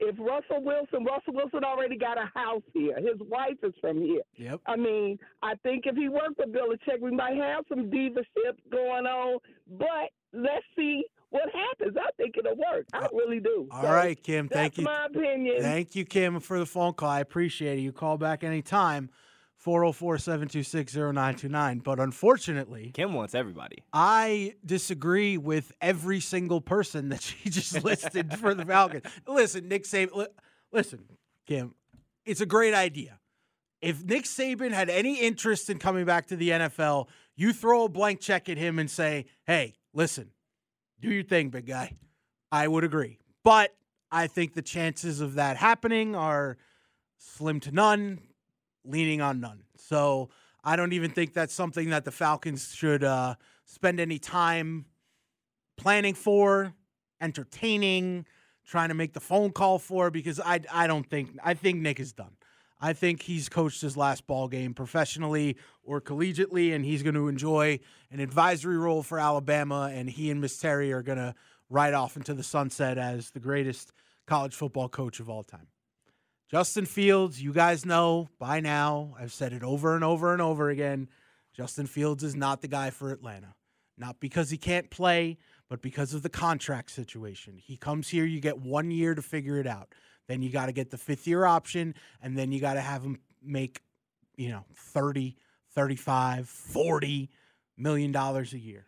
if 0.00 0.16
Russell 0.18 0.62
Wilson, 0.64 1.04
Russell 1.04 1.34
Wilson 1.34 1.64
already 1.64 1.96
got 1.96 2.18
a 2.18 2.30
house 2.34 2.62
here. 2.72 2.96
His 2.96 3.20
wife 3.28 3.56
is 3.62 3.74
from 3.80 4.00
here. 4.00 4.22
Yep. 4.36 4.60
I 4.66 4.76
mean, 4.76 5.18
I 5.42 5.54
think 5.62 5.84
if 5.86 5.96
he 5.96 6.08
worked 6.08 6.38
with 6.38 6.52
Belichick, 6.52 7.00
we 7.00 7.10
might 7.10 7.36
have 7.36 7.64
some 7.68 7.90
divaship 7.90 8.56
going 8.70 9.06
on. 9.06 9.38
But 9.78 10.10
let's 10.32 10.64
see 10.76 11.04
what 11.30 11.44
happens. 11.54 11.96
I 11.96 12.10
think 12.16 12.36
it'll 12.36 12.56
work. 12.56 12.86
I 12.92 13.04
uh, 13.04 13.08
really 13.12 13.40
do. 13.40 13.68
All 13.70 13.82
So 13.82 13.88
right, 13.88 14.20
Kim. 14.20 14.48
Thank 14.48 14.74
that's 14.74 14.78
you. 14.78 14.84
my 14.84 15.06
opinion. 15.06 15.62
Thank 15.62 15.94
you, 15.94 16.04
Kim, 16.04 16.40
for 16.40 16.58
the 16.58 16.66
phone 16.66 16.94
call. 16.94 17.10
I 17.10 17.20
appreciate 17.20 17.78
it. 17.78 17.82
You 17.82 17.92
call 17.92 18.18
back 18.18 18.42
anytime. 18.42 19.10
404 19.60 20.18
726 20.18 20.94
0929. 20.96 21.78
But 21.80 22.00
unfortunately, 22.00 22.90
Kim 22.94 23.12
wants 23.14 23.34
everybody. 23.34 23.84
I 23.92 24.54
disagree 24.64 25.36
with 25.38 25.72
every 25.80 26.20
single 26.20 26.60
person 26.60 27.10
that 27.10 27.20
she 27.22 27.36
just 27.50 27.84
listed 27.84 28.38
for 28.38 28.54
the 28.54 28.64
Falcons. 28.64 29.04
Listen, 29.26 29.68
Nick 29.68 29.84
Saban. 29.84 30.14
li- 30.16 30.26
Listen, 30.72 31.04
Kim, 31.46 31.74
it's 32.24 32.40
a 32.40 32.46
great 32.46 32.74
idea. 32.74 33.18
If 33.82 34.04
Nick 34.04 34.24
Saban 34.24 34.72
had 34.72 34.88
any 34.90 35.20
interest 35.20 35.68
in 35.70 35.78
coming 35.78 36.04
back 36.04 36.26
to 36.28 36.36
the 36.36 36.50
NFL, 36.50 37.08
you 37.36 37.52
throw 37.52 37.84
a 37.84 37.88
blank 37.88 38.20
check 38.20 38.48
at 38.48 38.56
him 38.58 38.78
and 38.78 38.90
say, 38.90 39.26
"Hey, 39.46 39.74
listen, 39.94 40.30
do 41.00 41.08
your 41.10 41.22
thing, 41.24 41.48
big 41.50 41.66
guy." 41.66 41.96
I 42.52 42.66
would 42.68 42.84
agree, 42.84 43.18
but 43.42 43.74
I 44.10 44.26
think 44.26 44.54
the 44.54 44.62
chances 44.62 45.20
of 45.20 45.34
that 45.34 45.56
happening 45.56 46.14
are 46.14 46.56
slim 47.18 47.60
to 47.60 47.72
none, 47.72 48.18
leaning 48.84 49.20
on 49.20 49.40
none. 49.40 49.64
So 49.76 50.30
I 50.62 50.76
don't 50.76 50.92
even 50.92 51.10
think 51.10 51.32
that's 51.32 51.54
something 51.54 51.90
that 51.90 52.04
the 52.04 52.10
Falcons 52.10 52.74
should 52.74 53.04
uh, 53.04 53.34
spend 53.64 54.00
any 54.00 54.18
time 54.18 54.86
planning 55.76 56.14
for, 56.14 56.74
entertaining, 57.20 58.26
trying 58.66 58.88
to 58.88 58.94
make 58.94 59.12
the 59.12 59.20
phone 59.20 59.50
call 59.50 59.78
for, 59.78 60.10
because 60.10 60.38
I 60.38 60.60
I 60.72 60.86
don't 60.86 61.08
think 61.08 61.30
I 61.42 61.54
think 61.54 61.80
Nick 61.80 61.98
is 61.98 62.12
done. 62.12 62.36
I 62.80 62.92
think 62.94 63.22
he's 63.22 63.48
coached 63.48 63.82
his 63.82 63.96
last 63.96 64.26
ball 64.26 64.48
game 64.48 64.72
professionally 64.72 65.56
or 65.82 66.00
collegiately, 66.00 66.74
and 66.74 66.84
he's 66.84 67.02
going 67.02 67.14
to 67.14 67.28
enjoy 67.28 67.78
an 68.10 68.20
advisory 68.20 68.78
role 68.78 69.02
for 69.02 69.18
Alabama. 69.18 69.90
And 69.92 70.08
he 70.08 70.30
and 70.30 70.40
Miss 70.40 70.58
Terry 70.58 70.92
are 70.92 71.02
going 71.02 71.18
to 71.18 71.34
ride 71.68 71.94
off 71.94 72.16
into 72.16 72.32
the 72.32 72.42
sunset 72.42 72.96
as 72.96 73.30
the 73.30 73.40
greatest 73.40 73.92
college 74.26 74.54
football 74.54 74.88
coach 74.88 75.20
of 75.20 75.28
all 75.28 75.42
time. 75.42 75.66
Justin 76.50 76.84
Fields, 76.84 77.40
you 77.40 77.52
guys 77.52 77.86
know 77.86 78.28
by 78.40 78.58
now, 78.58 79.14
I've 79.16 79.32
said 79.32 79.52
it 79.52 79.62
over 79.62 79.94
and 79.94 80.02
over 80.02 80.32
and 80.32 80.42
over 80.42 80.68
again. 80.68 81.08
Justin 81.56 81.86
Fields 81.86 82.24
is 82.24 82.34
not 82.34 82.60
the 82.60 82.66
guy 82.66 82.90
for 82.90 83.12
Atlanta. 83.12 83.54
not 83.96 84.18
because 84.18 84.48
he 84.50 84.56
can't 84.56 84.90
play, 84.90 85.36
but 85.68 85.82
because 85.82 86.14
of 86.14 86.22
the 86.22 86.30
contract 86.30 86.90
situation. 86.90 87.58
He 87.58 87.76
comes 87.76 88.08
here, 88.08 88.24
you 88.24 88.40
get 88.40 88.58
one 88.58 88.90
year 88.90 89.14
to 89.14 89.20
figure 89.22 89.58
it 89.58 89.66
out. 89.66 89.94
Then 90.26 90.42
you 90.42 90.50
got 90.50 90.66
to 90.66 90.72
get 90.72 90.90
the 90.90 90.96
fifth 90.96 91.26
year 91.26 91.44
option, 91.44 91.94
and 92.22 92.36
then 92.36 92.50
you 92.50 92.60
got 92.60 92.74
to 92.74 92.80
have 92.80 93.02
him 93.02 93.20
make, 93.42 93.82
you 94.36 94.48
know, 94.48 94.64
30, 94.74 95.36
35, 95.74 96.48
40 96.48 97.30
million 97.76 98.10
dollars 98.10 98.54
a 98.54 98.58
year. 98.58 98.86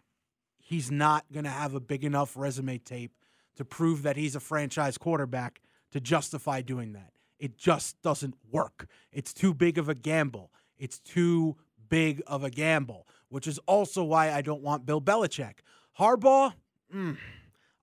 He's 0.58 0.90
not 0.90 1.26
going 1.30 1.44
to 1.44 1.50
have 1.50 1.74
a 1.74 1.80
big 1.80 2.04
enough 2.04 2.36
resume 2.36 2.78
tape 2.78 3.12
to 3.56 3.64
prove 3.64 4.02
that 4.02 4.16
he's 4.16 4.34
a 4.34 4.40
franchise 4.40 4.96
quarterback 4.96 5.60
to 5.92 6.00
justify 6.00 6.62
doing 6.62 6.94
that. 6.94 7.12
It 7.38 7.56
just 7.56 8.00
doesn't 8.02 8.34
work. 8.50 8.86
It's 9.12 9.32
too 9.32 9.52
big 9.54 9.78
of 9.78 9.88
a 9.88 9.94
gamble. 9.94 10.52
It's 10.78 10.98
too 10.98 11.56
big 11.88 12.22
of 12.26 12.42
a 12.44 12.50
gamble, 12.50 13.06
which 13.28 13.46
is 13.46 13.58
also 13.66 14.02
why 14.02 14.32
I 14.32 14.42
don't 14.42 14.62
want 14.62 14.86
Bill 14.86 15.00
Belichick. 15.00 15.60
Harbaugh, 15.98 16.54
mm, 16.94 17.16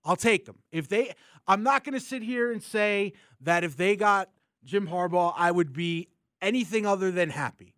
I'll 0.04 0.16
take 0.16 0.46
him. 0.46 0.58
If 0.72 0.88
they, 0.88 1.14
I'm 1.46 1.62
not 1.62 1.84
going 1.84 1.94
to 1.94 2.04
sit 2.04 2.22
here 2.22 2.50
and 2.50 2.62
say 2.62 3.12
that 3.40 3.64
if 3.64 3.76
they 3.76 3.96
got 3.96 4.30
Jim 4.64 4.88
Harbaugh, 4.88 5.32
I 5.36 5.50
would 5.50 5.72
be 5.72 6.08
anything 6.42 6.86
other 6.86 7.10
than 7.10 7.30
happy. 7.30 7.74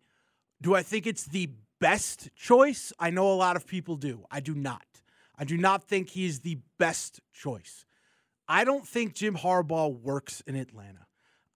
Do 0.61 0.75
I 0.75 0.83
think 0.83 1.05
it's 1.05 1.25
the 1.25 1.49
best 1.79 2.29
choice? 2.35 2.93
I 2.97 3.09
know 3.09 3.31
a 3.31 3.35
lot 3.35 3.55
of 3.55 3.67
people 3.67 3.95
do. 3.95 4.25
I 4.31 4.39
do 4.39 4.55
not. 4.55 4.85
I 5.37 5.43
do 5.43 5.57
not 5.57 5.83
think 5.83 6.11
he's 6.11 6.39
the 6.39 6.59
best 6.77 7.19
choice. 7.33 7.85
I 8.47 8.63
don't 8.63 8.87
think 8.87 9.13
Jim 9.13 9.35
Harbaugh 9.35 9.93
works 9.93 10.41
in 10.47 10.55
Atlanta. 10.55 11.07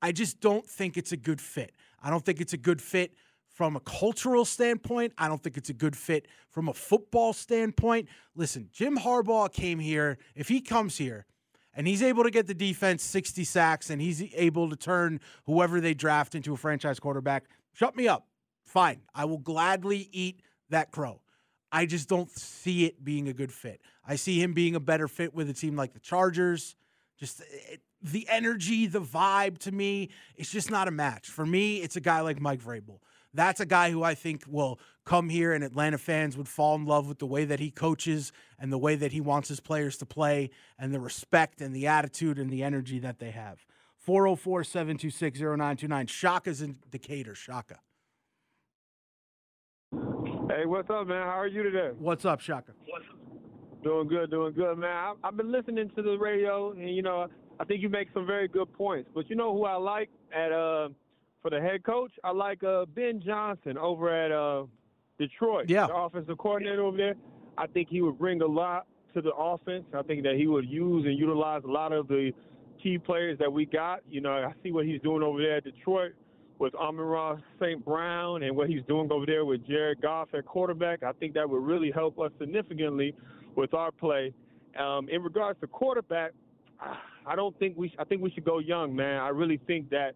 I 0.01 0.11
just 0.11 0.39
don't 0.39 0.65
think 0.65 0.97
it's 0.97 1.11
a 1.11 1.17
good 1.17 1.41
fit. 1.41 1.73
I 2.01 2.09
don't 2.09 2.23
think 2.23 2.41
it's 2.41 2.53
a 2.53 2.57
good 2.57 2.81
fit 2.81 3.13
from 3.57 3.75
a 3.75 3.79
cultural 3.79 4.45
standpoint. 4.45 5.13
I 5.17 5.27
don't 5.27 5.41
think 5.41 5.57
it's 5.57 5.69
a 5.69 5.73
good 5.73 5.95
fit 5.95 6.27
from 6.51 6.69
a 6.69 6.73
football 6.73 7.33
standpoint. 7.33 8.07
Listen, 8.35 8.69
Jim 8.71 8.97
Harbaugh 8.97 9.51
came 9.51 9.79
here. 9.79 10.19
If 10.35 10.47
he 10.47 10.61
comes 10.61 10.97
here 10.97 11.25
and 11.73 11.87
he's 11.87 12.03
able 12.03 12.23
to 12.23 12.29
get 12.29 12.45
the 12.45 12.53
defense 12.53 13.03
60 13.03 13.43
sacks 13.43 13.89
and 13.89 13.99
he's 13.99 14.23
able 14.35 14.69
to 14.69 14.75
turn 14.75 15.19
whoever 15.45 15.81
they 15.81 15.95
draft 15.95 16.35
into 16.35 16.53
a 16.53 16.57
franchise 16.57 16.99
quarterback, 16.99 17.45
shut 17.73 17.95
me 17.95 18.07
up. 18.07 18.27
Fine. 18.63 19.01
I 19.15 19.25
will 19.25 19.39
gladly 19.39 20.07
eat 20.11 20.41
that 20.69 20.91
crow. 20.91 21.21
I 21.71 21.85
just 21.85 22.07
don't 22.07 22.29
see 22.29 22.85
it 22.85 23.03
being 23.03 23.27
a 23.27 23.33
good 23.33 23.51
fit. 23.51 23.81
I 24.05 24.17
see 24.17 24.41
him 24.41 24.53
being 24.53 24.75
a 24.75 24.79
better 24.79 25.07
fit 25.07 25.33
with 25.33 25.49
a 25.49 25.53
team 25.53 25.75
like 25.75 25.93
the 25.93 25.99
Chargers. 25.99 26.75
Just 27.19 27.41
it, 27.41 27.81
the 28.01 28.27
energy, 28.29 28.87
the 28.87 29.01
vibe 29.01 29.57
to 29.59 29.71
me, 29.71 30.09
it's 30.35 30.51
just 30.51 30.69
not 30.69 30.87
a 30.87 30.91
match. 30.91 31.27
For 31.27 31.45
me, 31.45 31.77
it's 31.77 31.95
a 31.95 32.01
guy 32.01 32.21
like 32.21 32.39
Mike 32.39 32.61
Vrabel. 32.61 32.99
That's 33.33 33.59
a 33.59 33.65
guy 33.65 33.91
who 33.91 34.03
I 34.03 34.15
think 34.15 34.43
will 34.47 34.79
come 35.05 35.29
here 35.29 35.53
and 35.53 35.63
Atlanta 35.63 35.97
fans 35.97 36.37
would 36.37 36.47
fall 36.47 36.75
in 36.75 36.85
love 36.85 37.07
with 37.07 37.19
the 37.19 37.25
way 37.25 37.45
that 37.45 37.59
he 37.59 37.69
coaches 37.69 38.31
and 38.57 38.71
the 38.71 38.77
way 38.77 38.95
that 38.95 39.11
he 39.11 39.21
wants 39.21 39.49
his 39.49 39.59
players 39.59 39.97
to 39.97 40.05
play 40.05 40.49
and 40.79 40.93
the 40.93 40.99
respect 40.99 41.61
and 41.61 41.75
the 41.75 41.87
attitude 41.87 42.39
and 42.39 42.49
the 42.49 42.63
energy 42.63 42.99
that 42.99 43.19
they 43.19 43.31
have. 43.31 43.65
404 43.97 44.63
726 44.63 45.39
0929. 45.39 46.07
Shaka's 46.07 46.61
in 46.61 46.77
Decatur. 46.89 47.35
Shaka. 47.35 47.79
Hey, 50.49 50.65
what's 50.65 50.89
up, 50.89 51.07
man? 51.07 51.23
How 51.23 51.39
are 51.39 51.47
you 51.47 51.61
today? 51.61 51.89
What's 51.97 52.23
up, 52.25 52.39
Shaka? 52.39 52.71
What's 52.87 53.05
up? 53.09 53.83
Doing 53.83 54.07
good, 54.07 54.31
doing 54.31 54.53
good, 54.53 54.77
man. 54.77 54.89
I, 54.89 55.13
I've 55.23 55.37
been 55.37 55.51
listening 55.51 55.91
to 55.95 56.01
the 56.01 56.17
radio, 56.17 56.71
and 56.71 56.89
you 56.89 57.01
know, 57.01 57.27
I 57.60 57.66
think 57.66 57.82
you 57.82 57.89
make 57.89 58.10
some 58.14 58.26
very 58.26 58.47
good 58.47 58.72
points. 58.74 59.10
But 59.14 59.30
you 59.30 59.36
know 59.36 59.53
who 59.53 59.66
I 59.66 59.76
like 59.76 60.10
at 60.34 60.51
uh 60.51 60.89
for 61.41 61.49
the 61.49 61.60
head 61.60 61.84
coach? 61.84 62.12
I 62.24 62.32
like 62.32 62.64
uh 62.64 62.86
Ben 62.86 63.22
Johnson 63.26 63.78
over 63.78 64.10
at 64.10 64.32
uh 64.32 64.66
Detroit. 65.18 65.70
Yeah. 65.70 65.88
the 65.88 65.95
offensive 65.95 66.38
coordinator 66.38 66.84
over 66.84 66.97
there. 66.97 67.16
I 67.58 67.66
think 67.68 67.89
he 67.89 68.01
would 68.01 68.20
bring 68.20 68.41
a 68.41 68.45
lot 68.45 68.86
to 69.16 69.22
the 69.22 69.34
offense. 69.34 69.86
I 69.93 70.03
think 70.03 70.24
that 70.24 70.36
he 70.36 70.45
would 70.47 70.70
use 70.70 71.05
and 71.05 71.18
utilize 71.18 71.64
a 71.64 71.72
lot 71.72 71.91
of 71.91 72.08
the 72.08 72.32
key 72.82 72.99
players 72.99 73.39
that 73.39 73.51
we 73.51 73.66
got. 73.66 74.01
You 74.10 74.22
know, 74.22 74.32
I 74.32 74.53
see 74.62 74.72
what 74.72 74.86
he's 74.86 75.01
doing 75.01 75.24
over 75.24 75.39
there 75.41 75.58
at 75.58 75.64
Detroit 75.64 76.12
with 76.60 76.76
Amon 76.76 77.41
St. 77.60 77.84
Brown 77.84 78.43
and 78.43 78.55
what 78.55 78.70
he's 78.70 78.84
doing 78.88 79.12
over 79.12 79.26
there 79.26 79.45
with 79.45 79.66
Jared 79.68 80.01
Goff 80.01 80.30
at 80.34 80.45
quarterback. 80.45 81.03
I 81.03 81.12
think 81.14 81.34
that 81.34 81.49
would 81.49 81.64
really 81.64 81.91
help 81.91 82.20
us 82.20 82.32
significantly 82.39 83.16
with 83.55 83.74
our 83.74 83.91
play. 83.91 84.34
Um, 84.80 85.10
in 85.10 85.24
regards 85.24 85.60
to 85.62 85.68
quarterback, 85.68 86.32
I 87.25 87.36
don't 87.36 87.57
think 87.59 87.75
we. 87.78 87.93
I 87.99 88.03
think 88.03 88.21
we 88.21 88.32
should 88.32 88.45
go 88.45 88.59
young, 88.59 88.95
man. 88.95 89.19
I 89.19 89.30
really 89.30 89.59
think 89.67 89.89
that 89.89 90.13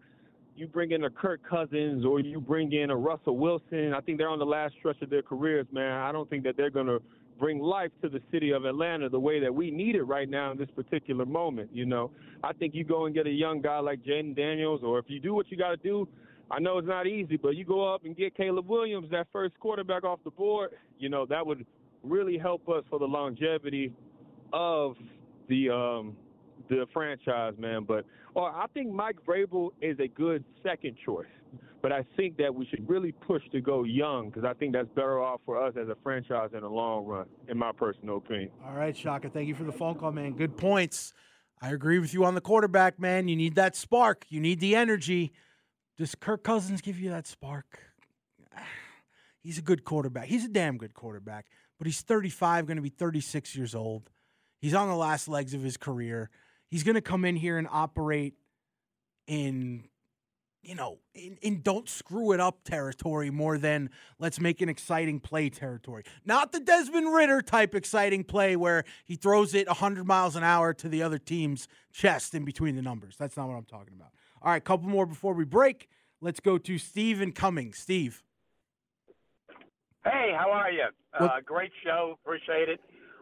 you 0.56 0.66
bring 0.66 0.92
in 0.92 1.04
a 1.04 1.10
Kirk 1.10 1.40
Cousins 1.48 2.04
or 2.04 2.20
you 2.20 2.40
bring 2.40 2.72
in 2.72 2.90
a 2.90 2.96
Russell 2.96 3.36
Wilson. 3.36 3.92
I 3.94 4.00
think 4.00 4.18
they're 4.18 4.28
on 4.28 4.38
the 4.38 4.46
last 4.46 4.74
stretch 4.78 5.00
of 5.02 5.10
their 5.10 5.22
careers, 5.22 5.66
man. 5.72 5.92
I 5.92 6.12
don't 6.12 6.28
think 6.28 6.44
that 6.44 6.56
they're 6.56 6.70
to 6.70 7.00
bring 7.38 7.58
life 7.58 7.90
to 8.02 8.08
the 8.08 8.20
city 8.30 8.52
of 8.52 8.64
Atlanta 8.64 9.08
the 9.08 9.18
way 9.18 9.40
that 9.40 9.52
we 9.52 9.70
need 9.70 9.96
it 9.96 10.04
right 10.04 10.28
now 10.28 10.52
in 10.52 10.58
this 10.58 10.68
particular 10.76 11.24
moment. 11.24 11.70
You 11.72 11.86
know, 11.86 12.10
I 12.44 12.52
think 12.52 12.74
you 12.74 12.84
go 12.84 13.06
and 13.06 13.14
get 13.14 13.26
a 13.26 13.30
young 13.30 13.60
guy 13.60 13.78
like 13.80 14.02
Jayden 14.04 14.36
Daniels, 14.36 14.82
or 14.84 14.98
if 14.98 15.06
you 15.08 15.18
do 15.18 15.34
what 15.34 15.50
you 15.50 15.56
got 15.56 15.70
to 15.70 15.76
do, 15.76 16.06
I 16.50 16.60
know 16.60 16.78
it's 16.78 16.86
not 16.86 17.06
easy, 17.06 17.36
but 17.36 17.56
you 17.56 17.64
go 17.64 17.92
up 17.92 18.04
and 18.04 18.16
get 18.16 18.36
Caleb 18.36 18.68
Williams, 18.68 19.10
that 19.10 19.26
first 19.32 19.58
quarterback 19.58 20.04
off 20.04 20.20
the 20.22 20.30
board. 20.30 20.70
You 20.98 21.08
know, 21.08 21.24
that 21.26 21.44
would 21.46 21.64
really 22.02 22.36
help 22.36 22.68
us 22.68 22.84
for 22.90 22.98
the 22.98 23.06
longevity 23.06 23.92
of 24.52 24.96
the 25.48 25.70
um, 25.70 26.16
the 26.68 26.86
franchise, 26.92 27.54
man. 27.58 27.84
But 27.86 28.04
or 28.34 28.50
I 28.50 28.66
think 28.74 28.92
Mike 28.92 29.16
Vrabel 29.26 29.70
is 29.80 29.98
a 30.00 30.08
good 30.08 30.44
second 30.62 30.96
choice. 31.04 31.26
But 31.82 31.90
I 31.90 32.04
think 32.16 32.36
that 32.36 32.54
we 32.54 32.64
should 32.66 32.88
really 32.88 33.10
push 33.10 33.42
to 33.50 33.60
go 33.60 33.82
young 33.82 34.30
because 34.30 34.44
I 34.44 34.54
think 34.54 34.72
that's 34.72 34.88
better 34.90 35.20
off 35.20 35.40
for 35.44 35.60
us 35.60 35.74
as 35.76 35.88
a 35.88 35.96
franchise 36.02 36.50
in 36.54 36.60
the 36.60 36.68
long 36.68 37.04
run, 37.04 37.26
in 37.48 37.58
my 37.58 37.72
personal 37.72 38.18
opinion. 38.18 38.50
All 38.64 38.74
right, 38.74 38.96
Shaka. 38.96 39.28
Thank 39.28 39.48
you 39.48 39.56
for 39.56 39.64
the 39.64 39.72
phone 39.72 39.96
call, 39.96 40.12
man. 40.12 40.34
Good 40.34 40.56
points. 40.56 41.12
I 41.60 41.70
agree 41.70 41.98
with 41.98 42.14
you 42.14 42.24
on 42.24 42.36
the 42.36 42.40
quarterback, 42.40 43.00
man. 43.00 43.26
You 43.26 43.34
need 43.34 43.56
that 43.56 43.74
spark. 43.74 44.26
You 44.28 44.40
need 44.40 44.60
the 44.60 44.76
energy. 44.76 45.32
Does 45.98 46.14
Kirk 46.14 46.44
Cousins 46.44 46.80
give 46.80 47.00
you 47.00 47.10
that 47.10 47.26
spark? 47.26 47.80
He's 49.42 49.58
a 49.58 49.62
good 49.62 49.84
quarterback. 49.84 50.26
He's 50.26 50.44
a 50.44 50.48
damn 50.48 50.78
good 50.78 50.94
quarterback, 50.94 51.46
but 51.78 51.88
he's 51.88 52.00
35, 52.00 52.66
going 52.66 52.76
to 52.76 52.82
be 52.82 52.90
36 52.90 53.56
years 53.56 53.74
old. 53.74 54.08
He's 54.60 54.74
on 54.74 54.86
the 54.86 54.94
last 54.94 55.26
legs 55.26 55.52
of 55.52 55.62
his 55.62 55.76
career. 55.76 56.30
He's 56.72 56.84
going 56.84 56.94
to 56.94 57.02
come 57.02 57.26
in 57.26 57.36
here 57.36 57.58
and 57.58 57.68
operate 57.70 58.32
in, 59.26 59.84
you 60.62 60.74
know, 60.74 61.00
in, 61.14 61.36
in 61.42 61.60
don't 61.60 61.86
screw 61.86 62.32
it 62.32 62.40
up 62.40 62.64
territory 62.64 63.28
more 63.28 63.58
than 63.58 63.90
let's 64.18 64.40
make 64.40 64.62
an 64.62 64.70
exciting 64.70 65.20
play 65.20 65.50
territory. 65.50 66.04
Not 66.24 66.52
the 66.52 66.60
Desmond 66.60 67.12
Ridder 67.12 67.42
type 67.42 67.74
exciting 67.74 68.24
play 68.24 68.56
where 68.56 68.84
he 69.04 69.16
throws 69.16 69.52
it 69.52 69.66
100 69.66 70.06
miles 70.06 70.34
an 70.34 70.44
hour 70.44 70.72
to 70.72 70.88
the 70.88 71.02
other 71.02 71.18
team's 71.18 71.68
chest 71.92 72.34
in 72.34 72.46
between 72.46 72.74
the 72.74 72.80
numbers. 72.80 73.16
That's 73.18 73.36
not 73.36 73.48
what 73.48 73.56
I'm 73.56 73.66
talking 73.66 73.92
about. 73.94 74.12
All 74.40 74.50
right, 74.50 74.64
couple 74.64 74.88
more 74.88 75.04
before 75.04 75.34
we 75.34 75.44
break. 75.44 75.90
Let's 76.22 76.40
go 76.40 76.56
to 76.56 76.78
Steve 76.78 77.34
Cummings. 77.34 77.76
Steve. 77.76 78.22
Hey, 80.04 80.32
how 80.34 80.50
are 80.50 80.70
you? 80.70 80.86
Uh, 81.12 81.28
great 81.44 81.72
show. 81.84 82.16
Appreciate 82.24 82.70
it. 82.70 82.80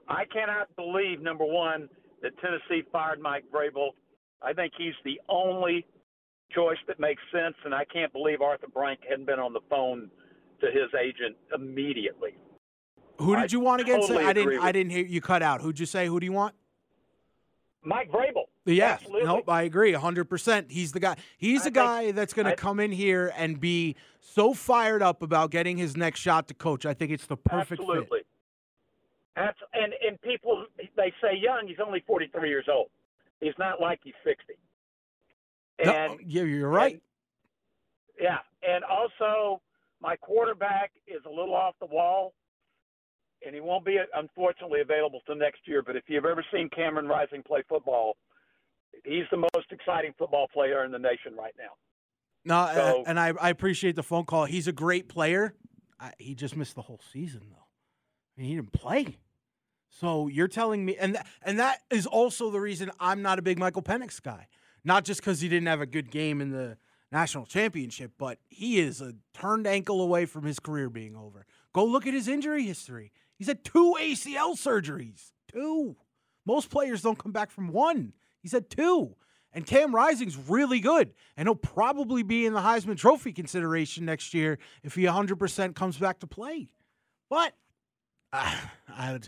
I 0.09 0.25
cannot 0.25 0.69
believe, 0.77 1.21
number 1.21 1.45
one, 1.45 1.89
that 2.23 2.33
Tennessee 2.41 2.87
fired 2.93 3.21
Mike 3.21 3.45
Vrabel. 3.53 3.91
I 4.43 4.53
think 4.53 4.73
he's 4.77 4.95
the 5.05 5.21
only 5.29 5.87
choice 6.53 6.79
that 6.89 6.99
makes 6.99 7.23
sense, 7.33 7.55
and 7.65 7.75
I 7.75 7.85
can't 7.85 8.13
believe 8.13 8.41
Arthur 8.41 8.67
Blank 8.73 9.01
hadn't 9.09 9.27
been 9.27 9.39
on 9.39 9.53
the 9.53 9.61
phone 9.69 10.11
to 10.61 10.67
his 10.67 10.91
agent 11.01 11.37
immediately. 11.55 12.35
Who 13.19 13.37
did 13.37 13.53
you 13.53 13.61
want 13.61 13.83
again? 13.83 14.01
totally 14.01 14.25
I 14.25 14.33
didn't. 14.33 14.61
I 14.61 14.73
didn't 14.73 14.91
hear 14.91 15.05
you 15.05 15.21
cut 15.21 15.43
out. 15.43 15.61
Who'd 15.61 15.79
you 15.79 15.87
say? 15.87 16.07
Who 16.07 16.21
do 16.21 16.25
you 16.25 16.33
want? 16.33 16.55
Mike 17.83 18.11
Vrabel. 18.11 18.45
Yeah, 18.67 18.93
Absolutely. 18.93 19.25
nope, 19.25 19.49
I 19.49 19.63
agree, 19.63 19.93
hundred 19.93 20.25
percent. 20.27 20.71
He's 20.71 20.93
the 20.93 21.01
guy. 21.01 21.17
He's 21.39 21.65
the 21.65 21.71
guy 21.71 22.13
that's 22.13 22.35
going 22.35 22.47
to 22.47 22.57
come 22.57 22.79
in 22.79 22.93
here 22.93 23.33
and 23.37 23.59
be 23.59 23.97
so 24.21 24.55
fired 24.55 25.03
up 25.03 25.23
about 25.23 25.51
getting 25.51 25.77
his 25.77 25.97
next 25.97 26.21
shot 26.21 26.49
to 26.49 26.55
coach. 26.55 26.85
I 26.85 26.95
think 26.95 27.11
it's 27.11 27.27
the 27.27 27.37
perfect 27.37 27.81
fit. 27.81 27.89
Absolutely. 27.89 28.19
That's 28.19 28.30
and 29.37 29.93
and 30.07 30.21
people 30.23 30.65
they 30.97 31.13
say 31.23 31.37
young. 31.37 31.67
He's 31.67 31.79
only 31.85 32.03
forty 32.07 32.29
three 32.35 32.49
years 32.49 32.67
old. 32.71 32.89
He's 33.41 33.55
not 33.59 33.81
like 33.81 34.01
he's 34.03 34.15
sixty. 34.25 34.55
No, 35.85 36.19
yeah, 36.27 36.43
you're 36.43 36.69
right. 36.69 37.01
yeah, 38.21 38.39
and 38.63 38.85
also 38.85 39.63
my 40.03 40.15
quarterback 40.17 40.93
is 41.07 41.23
a 41.27 41.31
little 41.31 41.55
off 41.55 41.75
the 41.81 41.87
wall, 41.87 42.35
and 43.47 43.55
he 43.55 43.63
won't 43.63 43.85
be 43.87 43.99
unfortunately 44.15 44.81
available 44.83 45.21
till 45.25 45.37
next 45.37 45.61
year. 45.67 45.83
But 45.83 45.97
if 45.97 46.05
you've 46.09 46.27
ever 46.27 46.45
seen 46.53 46.69
Cameron 46.69 47.07
Rising 47.09 47.43
play 47.43 47.63
football, 47.67 48.17
he's 49.05 49.25
the 49.31 49.39
most 49.39 49.71
exciting 49.71 50.13
football 50.19 50.49
player 50.53 50.85
in 50.85 50.93
the 50.93 50.99
nation 50.99 51.35
right 51.39 51.55
now. 51.59 51.73
No, 52.45 52.57
uh, 52.57 52.75
So- 52.75 53.05
and 53.07 53.19
I, 53.19 53.33
I 53.41 53.49
appreciate 53.49 53.97
the 53.97 54.03
phone 54.03 54.25
call. 54.25 54.45
He's 54.45 54.69
a 54.69 54.73
great 54.73 55.09
player. 55.09 55.55
I, 55.99 56.13
he 56.19 56.35
just 56.35 56.57
missed 56.57 56.75
the 56.75 56.83
whole 56.83 57.01
season 57.13 57.43
though. 57.51 57.57
Mean, 58.41 58.49
he 58.49 58.57
didn't 58.57 58.73
play. 58.73 59.19
So 59.91 60.29
you're 60.29 60.49
telling 60.49 60.85
me, 60.85 60.97
and 60.97 61.15
th- 61.15 61.25
and 61.43 61.59
that 61.59 61.81
is 61.91 62.07
also 62.07 62.51
the 62.51 62.61
reason 62.61 62.91
I'm 62.99 63.23
not 63.23 63.39
a 63.39 63.43
big 63.43 63.59
Michael 63.59 63.83
Penix 63.83 64.23
guy. 64.23 64.49
Not 64.83 65.05
just 65.05 65.21
because 65.21 65.41
he 65.41 65.49
didn't 65.49 65.67
have 65.69 65.83
a 65.83 65.87
good 65.87 66.11
game 66.11 66.41
in 66.41 66.51
the 66.51 66.79
national 67.13 67.45
championship, 67.45 68.13
but 68.17 68.39
he 68.49 68.81
is 68.81 69.03
a 69.03 69.15
turned 69.35 69.67
ankle 69.67 70.01
away 70.01 70.25
from 70.25 70.45
his 70.45 70.59
career 70.59 70.89
being 70.89 71.17
over. 71.17 71.45
Go 71.75 71.85
look 71.85 72.07
at 72.07 72.15
his 72.15 72.29
injury 72.29 72.65
history. 72.65 73.13
He's 73.37 73.49
had 73.49 73.63
two 73.63 73.97
ACL 74.01 74.57
surgeries. 74.57 75.33
Two. 75.53 75.97
Most 76.47 76.71
players 76.71 77.03
don't 77.03 77.19
come 77.19 77.33
back 77.33 77.51
from 77.51 77.69
one. 77.73 78.15
He's 78.43 78.53
had 78.53 78.71
two. 78.71 79.17
And 79.53 79.67
Cam 79.67 79.95
Rising's 79.95 80.37
really 80.37 80.81
good. 80.81 81.13
And 81.37 81.47
he'll 81.47 81.57
probably 81.57 82.23
be 82.23 82.47
in 82.47 82.55
the 82.55 82.61
Heisman 82.61 82.97
Trophy 82.97 83.33
consideration 83.33 84.07
next 84.07 84.33
year 84.33 84.59
if 84.83 84.95
he 84.95 85.03
100% 85.03 85.75
comes 85.75 85.99
back 85.99 86.21
to 86.21 86.27
play. 86.27 86.71
But 87.29 87.55
uh, 88.33 88.57
I, 88.89 89.19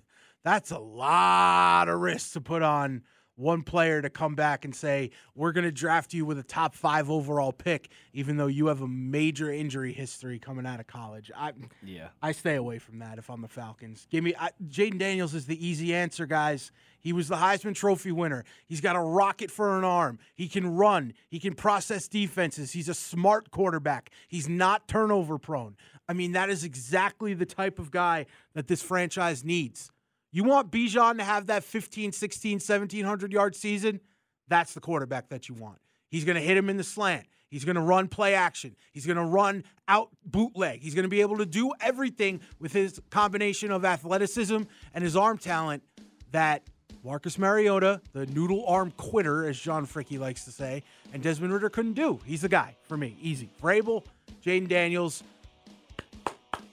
that's 0.45 0.71
a 0.71 0.79
lot 0.79 1.89
of 1.89 2.01
risk 2.01 2.33
to 2.33 2.41
put 2.41 2.63
on 2.63 3.03
one 3.37 3.63
player 3.63 4.03
to 4.03 4.11
come 4.11 4.35
back 4.35 4.65
and 4.65 4.75
say, 4.75 5.11
we're 5.35 5.53
going 5.53 5.65
to 5.65 5.73
draft 5.73 6.13
you 6.13 6.25
with 6.25 6.39
a 6.39 6.43
top 6.43 6.75
five 6.75 7.11
overall 7.11 7.53
pick, 7.53 7.89
even 8.13 8.37
though 8.37 8.47
you 8.47 8.67
have 8.67 8.83
a 8.83 8.89
major 8.89 9.51
injury 9.51 9.93
history 9.93 10.39
coming 10.39 10.67
out 10.67 10.81
of 10.81 10.87
college. 10.87 11.31
I, 11.37 11.53
Yeah. 11.83 12.09
I 12.23 12.33
stay 12.33 12.57
away 12.57 12.79
from 12.79 12.99
that 12.99 13.19
if 13.19 13.31
I'm 13.31 13.41
the 13.41 13.49
Falcons. 13.49 14.07
Give 14.11 14.23
me 14.23 14.35
I, 14.39 14.51
Jayden 14.69 14.99
Daniels 14.99 15.35
is 15.35 15.47
the 15.47 15.67
easy 15.67 15.95
answer, 15.95 16.27
guys. 16.27 16.73
He 17.01 17.13
was 17.13 17.27
the 17.27 17.37
Heisman 17.37 17.75
Trophy 17.75 18.13
winner. 18.13 18.45
He's 18.67 18.81
got 18.81 18.95
a 18.95 19.01
rocket 19.01 19.51
for 19.51 19.77
an 19.77 19.85
arm. 19.85 20.21
He 20.35 20.47
can 20.47 20.77
run. 20.77 21.15
He 21.29 21.41
can 21.41 21.55
process 21.55 22.07
defenses. 22.07 22.73
He's 22.73 22.89
a 22.89 22.95
smart 22.95 23.51
quarterback. 23.51 24.11
He's 24.29 24.49
not 24.49 24.87
turnover 24.87 25.39
prone. 25.39 25.77
I 26.09 26.13
mean, 26.13 26.33
that 26.33 26.51
is 26.51 26.65
exactly 26.65 27.35
the 27.35 27.47
type 27.47 27.79
of 27.79 27.91
guy 27.91 28.27
that 28.55 28.67
this 28.67 28.83
franchise 28.83 29.45
needs. 29.45 29.91
You 30.33 30.45
want 30.45 30.71
Bijan 30.71 31.19
to 31.19 31.25
have 31.25 31.47
that 31.47 31.63
15, 31.65 32.13
16, 32.13 32.55
1700 32.55 33.33
yard 33.33 33.55
season? 33.55 34.01
That's 34.49 34.75
the 34.75 34.81
quarterback 34.81 35.29
that 35.29 35.49
you 35.49 35.55
want. 35.55 35.79
He's 36.09 36.25
going 36.25 36.37
to 36.37 36.43
hit 36.43 36.57
him 36.57 36.69
in 36.69 36.77
the 36.77 36.85
slant. 36.85 37.27
He's 37.49 37.65
going 37.67 37.77
to 37.77 37.83
run 37.83 38.09
play 38.09 38.35
action. 38.35 38.77
He's 38.93 39.05
going 39.05 39.19
to 39.19 39.25
run 39.25 39.65
out 39.87 40.09
bootleg. 40.25 40.81
He's 40.83 40.95
going 40.95 41.05
to 41.05 41.11
be 41.11 41.21
able 41.21 41.37
to 41.37 41.47
do 41.47 41.73
everything 41.81 42.41
with 42.59 42.73
his 42.73 43.01
combination 43.11 43.71
of 43.71 43.85
athleticism 43.85 44.63
and 44.95 45.05
his 45.05 45.17
arm 45.17 45.37
talent 45.37 45.83
that 46.31 46.63
Marcus 47.05 47.39
Mariota, 47.39 48.01
the 48.13 48.27
noodle 48.27 48.65
arm 48.67 48.93
quitter, 48.97 49.47
as 49.47 49.59
John 49.59 49.87
Fricky 49.87 50.19
likes 50.19 50.45
to 50.45 50.51
say, 50.51 50.83
and 51.13 51.23
Desmond 51.23 51.53
Ridder 51.53 51.69
couldn't 51.69 51.95
do. 51.95 52.21
He's 52.25 52.41
the 52.41 52.49
guy 52.49 52.77
for 52.85 52.97
me. 52.97 53.17
Easy. 53.21 53.51
Vrabel, 53.61 54.05
Jayden 54.45 54.69
Daniels, 54.69 55.23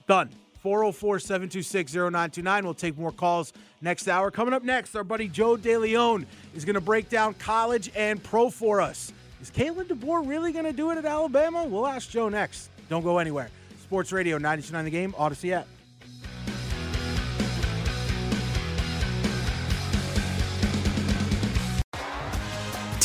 done. 0.09 0.29
404 0.61 1.19
726 1.19 1.93
0929. 1.93 2.65
We'll 2.65 2.73
take 2.73 2.97
more 2.97 3.13
calls 3.13 3.53
next 3.79 4.09
hour. 4.09 4.29
Coming 4.29 4.53
up 4.53 4.63
next, 4.63 4.93
our 4.95 5.05
buddy 5.05 5.29
Joe 5.29 5.55
DeLeon 5.55 6.25
is 6.53 6.65
going 6.65 6.73
to 6.73 6.81
break 6.81 7.09
down 7.09 7.33
college 7.35 7.89
and 7.95 8.21
pro 8.21 8.49
for 8.49 8.81
us. 8.81 9.13
Is 9.41 9.49
Kalen 9.49 9.85
DeBoer 9.85 10.27
really 10.27 10.51
going 10.51 10.65
to 10.65 10.73
do 10.73 10.89
it 10.89 10.97
at 10.97 11.05
Alabama? 11.05 11.65
We'll 11.65 11.87
ask 11.87 12.09
Joe 12.09 12.27
next. 12.27 12.69
Don't 12.89 13.03
go 13.03 13.19
anywhere. 13.19 13.49
Sports 13.81 14.11
Radio 14.11 14.37
929 14.37 14.83
The 14.83 14.91
Game, 14.91 15.13
Audacy 15.13 15.53
app. 15.53 15.65